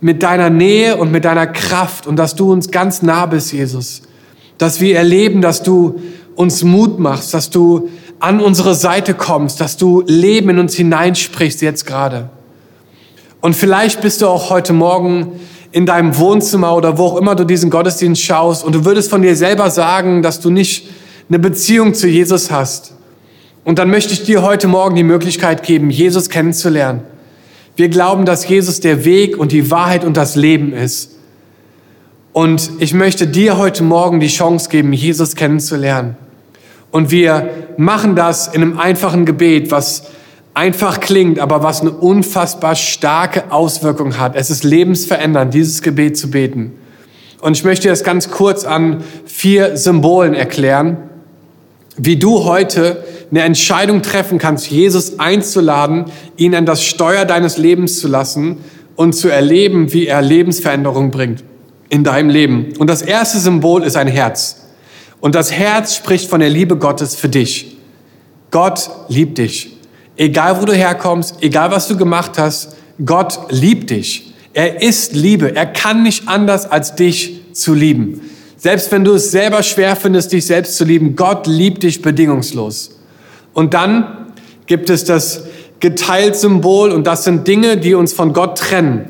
mit 0.00 0.22
deiner 0.22 0.50
Nähe 0.50 0.96
und 0.96 1.10
mit 1.10 1.24
deiner 1.24 1.46
Kraft 1.46 2.06
und 2.06 2.16
dass 2.16 2.36
du 2.36 2.52
uns 2.52 2.70
ganz 2.70 3.02
nah 3.02 3.26
bist, 3.26 3.52
Jesus. 3.52 4.02
Dass 4.58 4.80
wir 4.80 4.96
erleben, 4.96 5.40
dass 5.40 5.62
du 5.62 6.00
uns 6.36 6.62
Mut 6.62 6.98
machst, 6.98 7.34
dass 7.34 7.50
du 7.50 7.88
an 8.20 8.40
unsere 8.40 8.74
Seite 8.74 9.14
kommst, 9.14 9.60
dass 9.60 9.76
du 9.76 10.02
Leben 10.06 10.50
in 10.50 10.58
uns 10.58 10.74
hineinsprichst 10.74 11.62
jetzt 11.62 11.86
gerade. 11.86 12.30
Und 13.40 13.54
vielleicht 13.54 14.00
bist 14.00 14.22
du 14.22 14.26
auch 14.26 14.50
heute 14.50 14.72
Morgen 14.72 15.40
in 15.72 15.86
deinem 15.86 16.16
Wohnzimmer 16.16 16.74
oder 16.74 16.98
wo 16.98 17.06
auch 17.06 17.16
immer 17.16 17.34
du 17.34 17.44
diesen 17.44 17.68
Gottesdienst 17.68 18.22
schaust 18.22 18.64
und 18.64 18.74
du 18.74 18.84
würdest 18.84 19.10
von 19.10 19.22
dir 19.22 19.36
selber 19.36 19.70
sagen, 19.70 20.22
dass 20.22 20.40
du 20.40 20.48
nicht 20.48 20.88
eine 21.28 21.38
Beziehung 21.38 21.94
zu 21.94 22.06
Jesus 22.06 22.50
hast. 22.50 22.94
Und 23.64 23.78
dann 23.78 23.90
möchte 23.90 24.12
ich 24.12 24.22
dir 24.22 24.42
heute 24.42 24.68
Morgen 24.68 24.94
die 24.94 25.02
Möglichkeit 25.02 25.62
geben, 25.62 25.90
Jesus 25.90 26.28
kennenzulernen. 26.28 27.02
Wir 27.76 27.88
glauben, 27.88 28.24
dass 28.24 28.46
Jesus 28.46 28.80
der 28.80 29.04
Weg 29.04 29.36
und 29.36 29.50
die 29.50 29.70
Wahrheit 29.70 30.04
und 30.04 30.16
das 30.16 30.36
Leben 30.36 30.72
ist. 30.72 31.16
Und 32.32 32.70
ich 32.78 32.94
möchte 32.94 33.26
dir 33.26 33.58
heute 33.58 33.82
Morgen 33.82 34.20
die 34.20 34.28
Chance 34.28 34.68
geben, 34.68 34.92
Jesus 34.92 35.34
kennenzulernen. 35.34 36.16
Und 36.94 37.10
wir 37.10 37.50
machen 37.76 38.14
das 38.14 38.46
in 38.46 38.62
einem 38.62 38.78
einfachen 38.78 39.24
Gebet, 39.24 39.72
was 39.72 40.04
einfach 40.54 41.00
klingt, 41.00 41.40
aber 41.40 41.60
was 41.64 41.80
eine 41.80 41.90
unfassbar 41.90 42.76
starke 42.76 43.50
Auswirkung 43.50 44.16
hat. 44.16 44.36
Es 44.36 44.48
ist 44.48 44.62
lebensverändernd, 44.62 45.52
dieses 45.52 45.82
Gebet 45.82 46.16
zu 46.16 46.30
beten. 46.30 46.70
Und 47.40 47.56
ich 47.56 47.64
möchte 47.64 47.88
das 47.88 48.04
ganz 48.04 48.30
kurz 48.30 48.64
an 48.64 49.02
vier 49.26 49.76
Symbolen 49.76 50.34
erklären, 50.34 50.98
wie 51.96 52.14
du 52.14 52.44
heute 52.44 53.02
eine 53.28 53.42
Entscheidung 53.42 54.02
treffen 54.02 54.38
kannst, 54.38 54.70
Jesus 54.70 55.18
einzuladen, 55.18 56.04
ihn 56.36 56.54
an 56.54 56.64
das 56.64 56.84
Steuer 56.84 57.24
deines 57.24 57.58
Lebens 57.58 57.98
zu 57.98 58.06
lassen 58.06 58.58
und 58.94 59.14
zu 59.14 59.28
erleben, 59.28 59.92
wie 59.92 60.06
er 60.06 60.22
Lebensveränderung 60.22 61.10
bringt 61.10 61.42
in 61.88 62.04
deinem 62.04 62.30
Leben. 62.30 62.72
Und 62.78 62.88
das 62.88 63.02
erste 63.02 63.40
Symbol 63.40 63.82
ist 63.82 63.96
ein 63.96 64.06
Herz. 64.06 64.63
Und 65.24 65.34
das 65.34 65.52
Herz 65.52 65.96
spricht 65.96 66.28
von 66.28 66.40
der 66.40 66.50
Liebe 66.50 66.76
Gottes 66.76 67.14
für 67.14 67.30
dich. 67.30 67.78
Gott 68.50 68.90
liebt 69.08 69.38
dich. 69.38 69.74
Egal 70.18 70.60
wo 70.60 70.66
du 70.66 70.74
herkommst, 70.74 71.36
egal 71.40 71.70
was 71.70 71.88
du 71.88 71.96
gemacht 71.96 72.32
hast, 72.36 72.76
Gott 73.02 73.38
liebt 73.48 73.88
dich. 73.88 74.34
Er 74.52 74.82
ist 74.82 75.14
Liebe. 75.14 75.56
Er 75.56 75.64
kann 75.64 76.02
nicht 76.02 76.28
anders 76.28 76.70
als 76.70 76.94
dich 76.94 77.40
zu 77.54 77.72
lieben. 77.72 78.20
Selbst 78.58 78.92
wenn 78.92 79.02
du 79.02 79.14
es 79.14 79.30
selber 79.30 79.62
schwer 79.62 79.96
findest, 79.96 80.30
dich 80.30 80.44
selbst 80.44 80.76
zu 80.76 80.84
lieben, 80.84 81.16
Gott 81.16 81.46
liebt 81.46 81.84
dich 81.84 82.02
bedingungslos. 82.02 82.90
Und 83.54 83.72
dann 83.72 84.26
gibt 84.66 84.90
es 84.90 85.06
das 85.06 85.44
Geteilt-Symbol 85.80 86.90
und 86.90 87.06
das 87.06 87.24
sind 87.24 87.48
Dinge, 87.48 87.78
die 87.78 87.94
uns 87.94 88.12
von 88.12 88.34
Gott 88.34 88.58
trennen. 88.58 89.08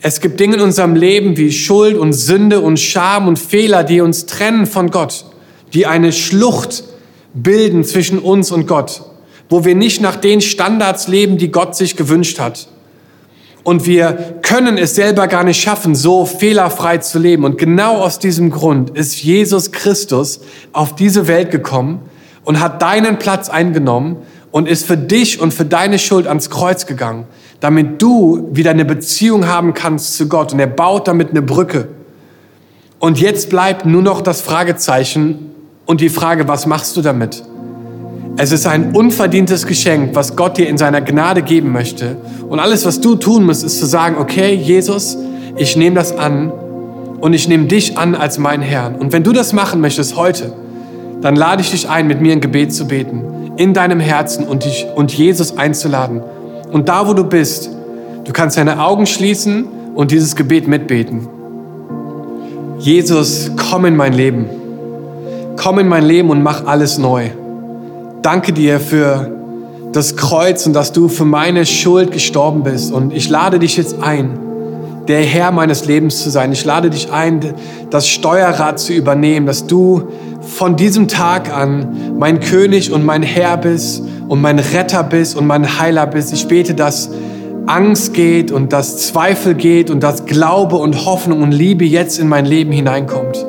Es 0.00 0.22
gibt 0.22 0.40
Dinge 0.40 0.54
in 0.54 0.62
unserem 0.62 0.94
Leben 0.94 1.36
wie 1.36 1.52
Schuld 1.52 1.98
und 1.98 2.14
Sünde 2.14 2.60
und 2.60 2.80
Scham 2.80 3.28
und 3.28 3.38
Fehler, 3.38 3.84
die 3.84 4.00
uns 4.00 4.24
trennen 4.24 4.64
von 4.64 4.90
Gott 4.90 5.26
die 5.72 5.86
eine 5.86 6.12
Schlucht 6.12 6.84
bilden 7.34 7.84
zwischen 7.84 8.18
uns 8.18 8.50
und 8.50 8.66
Gott, 8.66 9.02
wo 9.48 9.64
wir 9.64 9.74
nicht 9.74 10.00
nach 10.00 10.16
den 10.16 10.40
Standards 10.40 11.08
leben, 11.08 11.38
die 11.38 11.50
Gott 11.50 11.76
sich 11.76 11.96
gewünscht 11.96 12.38
hat. 12.38 12.68
Und 13.62 13.86
wir 13.86 14.38
können 14.42 14.78
es 14.78 14.94
selber 14.94 15.28
gar 15.28 15.44
nicht 15.44 15.60
schaffen, 15.60 15.94
so 15.94 16.24
fehlerfrei 16.24 16.98
zu 16.98 17.18
leben. 17.18 17.44
Und 17.44 17.58
genau 17.58 17.98
aus 17.98 18.18
diesem 18.18 18.50
Grund 18.50 18.90
ist 18.90 19.22
Jesus 19.22 19.70
Christus 19.70 20.40
auf 20.72 20.94
diese 20.94 21.28
Welt 21.28 21.50
gekommen 21.50 22.00
und 22.44 22.60
hat 22.60 22.80
deinen 22.80 23.18
Platz 23.18 23.50
eingenommen 23.50 24.16
und 24.50 24.66
ist 24.66 24.86
für 24.86 24.96
dich 24.96 25.40
und 25.40 25.52
für 25.52 25.66
deine 25.66 25.98
Schuld 25.98 26.26
ans 26.26 26.48
Kreuz 26.48 26.86
gegangen, 26.86 27.26
damit 27.60 28.00
du 28.00 28.48
wieder 28.52 28.70
eine 28.70 28.86
Beziehung 28.86 29.46
haben 29.46 29.74
kannst 29.74 30.16
zu 30.16 30.28
Gott. 30.28 30.52
Und 30.52 30.58
er 30.58 30.66
baut 30.66 31.06
damit 31.06 31.30
eine 31.30 31.42
Brücke. 31.42 31.88
Und 32.98 33.20
jetzt 33.20 33.50
bleibt 33.50 33.84
nur 33.84 34.02
noch 34.02 34.22
das 34.22 34.40
Fragezeichen, 34.40 35.49
und 35.90 36.00
die 36.00 36.08
Frage, 36.08 36.46
was 36.46 36.66
machst 36.66 36.96
du 36.96 37.02
damit? 37.02 37.42
Es 38.36 38.52
ist 38.52 38.64
ein 38.64 38.94
unverdientes 38.94 39.66
Geschenk, 39.66 40.10
was 40.14 40.36
Gott 40.36 40.56
dir 40.56 40.68
in 40.68 40.78
seiner 40.78 41.00
Gnade 41.00 41.42
geben 41.42 41.72
möchte. 41.72 42.16
Und 42.48 42.60
alles, 42.60 42.86
was 42.86 43.00
du 43.00 43.16
tun 43.16 43.44
musst, 43.44 43.64
ist 43.64 43.80
zu 43.80 43.86
sagen, 43.86 44.14
okay, 44.16 44.54
Jesus, 44.54 45.18
ich 45.56 45.76
nehme 45.76 45.96
das 45.96 46.16
an 46.16 46.52
und 47.20 47.32
ich 47.32 47.48
nehme 47.48 47.64
dich 47.64 47.98
an 47.98 48.14
als 48.14 48.38
mein 48.38 48.62
Herrn. 48.62 48.94
Und 48.94 49.12
wenn 49.12 49.24
du 49.24 49.32
das 49.32 49.52
machen 49.52 49.80
möchtest 49.80 50.14
heute, 50.14 50.52
dann 51.22 51.34
lade 51.34 51.60
ich 51.60 51.72
dich 51.72 51.88
ein, 51.88 52.06
mit 52.06 52.20
mir 52.20 52.34
ein 52.34 52.40
Gebet 52.40 52.72
zu 52.72 52.86
beten, 52.86 53.24
in 53.56 53.74
deinem 53.74 53.98
Herzen 53.98 54.46
und, 54.46 54.64
dich, 54.64 54.86
und 54.94 55.12
Jesus 55.12 55.58
einzuladen. 55.58 56.22
Und 56.70 56.88
da, 56.88 57.08
wo 57.08 57.14
du 57.14 57.24
bist, 57.24 57.68
du 58.26 58.32
kannst 58.32 58.56
deine 58.56 58.80
Augen 58.80 59.06
schließen 59.06 59.64
und 59.96 60.12
dieses 60.12 60.36
Gebet 60.36 60.68
mitbeten. 60.68 61.26
Jesus, 62.78 63.50
komm 63.56 63.86
in 63.86 63.96
mein 63.96 64.12
Leben 64.12 64.59
komm 65.60 65.78
in 65.78 65.88
mein 65.88 66.04
Leben 66.04 66.30
und 66.30 66.42
mach 66.42 66.64
alles 66.64 66.96
neu. 66.96 67.28
Danke 68.22 68.54
dir 68.54 68.80
für 68.80 69.30
das 69.92 70.16
Kreuz 70.16 70.66
und 70.66 70.72
dass 70.72 70.92
du 70.92 71.08
für 71.08 71.26
meine 71.26 71.66
Schuld 71.66 72.12
gestorben 72.12 72.62
bist. 72.62 72.90
Und 72.90 73.12
ich 73.12 73.28
lade 73.28 73.58
dich 73.58 73.76
jetzt 73.76 74.02
ein, 74.02 74.38
der 75.06 75.20
Herr 75.20 75.52
meines 75.52 75.84
Lebens 75.84 76.22
zu 76.22 76.30
sein. 76.30 76.50
Ich 76.52 76.64
lade 76.64 76.88
dich 76.88 77.12
ein, 77.12 77.40
das 77.90 78.08
Steuerrad 78.08 78.78
zu 78.78 78.94
übernehmen, 78.94 79.44
dass 79.44 79.66
du 79.66 80.04
von 80.40 80.76
diesem 80.76 81.08
Tag 81.08 81.54
an 81.54 82.14
mein 82.18 82.40
König 82.40 82.90
und 82.90 83.04
mein 83.04 83.22
Herr 83.22 83.58
bist 83.58 84.02
und 84.28 84.40
mein 84.40 84.58
Retter 84.58 85.02
bist 85.02 85.36
und 85.36 85.46
mein 85.46 85.78
Heiler 85.78 86.06
bist. 86.06 86.32
Ich 86.32 86.48
bete, 86.48 86.72
dass 86.72 87.10
Angst 87.66 88.14
geht 88.14 88.50
und 88.50 88.72
dass 88.72 88.96
Zweifel 89.08 89.54
geht 89.54 89.90
und 89.90 90.02
dass 90.02 90.24
Glaube 90.24 90.76
und 90.76 91.04
Hoffnung 91.04 91.42
und 91.42 91.52
Liebe 91.52 91.84
jetzt 91.84 92.18
in 92.18 92.28
mein 92.28 92.46
Leben 92.46 92.72
hineinkommt. 92.72 93.44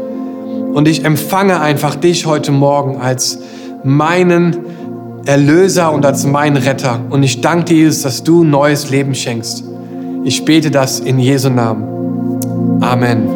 Und 0.74 0.88
ich 0.88 1.04
empfange 1.04 1.60
einfach 1.60 1.96
dich 1.96 2.26
heute 2.26 2.52
Morgen 2.52 2.98
als 2.98 3.40
meinen 3.84 4.58
Erlöser 5.26 5.92
und 5.92 6.06
als 6.06 6.26
meinen 6.26 6.58
Retter. 6.58 7.00
Und 7.10 7.24
ich 7.24 7.42
danke 7.42 7.66
dir, 7.66 7.78
Jesus, 7.78 8.04
dass 8.04 8.24
du 8.24 8.44
neues 8.44 8.90
Leben 8.90 9.14
schenkst. 9.14 9.64
Ich 10.24 10.46
bete 10.46 10.72
das 10.72 11.00
in 11.00 11.20
Jesu 11.20 11.50
Namen. 11.50 12.80
Amen. 12.82 13.28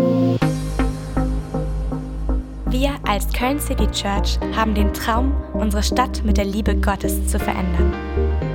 Wir 2.69 2.91
als 3.07 3.27
Köln 3.33 3.59
City 3.59 3.87
Church 3.87 4.39
haben 4.55 4.73
den 4.73 4.93
Traum, 4.93 5.33
unsere 5.53 5.83
Stadt 5.83 6.23
mit 6.25 6.37
der 6.37 6.45
Liebe 6.45 6.75
Gottes 6.75 7.27
zu 7.27 7.37
verändern. 7.37 7.93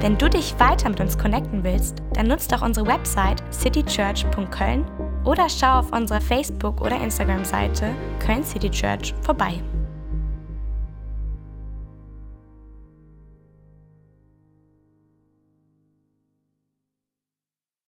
Wenn 0.00 0.16
du 0.16 0.30
dich 0.30 0.54
weiter 0.58 0.88
mit 0.88 1.00
uns 1.00 1.18
connecten 1.18 1.62
willst, 1.62 1.96
dann 2.14 2.28
nutzt 2.28 2.50
doch 2.52 2.62
unsere 2.62 2.86
Website 2.86 3.42
citychurch.köln 3.52 4.84
oder 5.24 5.48
schau 5.48 5.78
auf 5.80 5.92
unserer 5.92 6.20
Facebook- 6.20 6.80
oder 6.80 7.00
Instagram-Seite 7.00 7.90
Köln 8.24 8.44
City 8.44 8.70
Church 8.70 9.14
vorbei. 9.22 9.60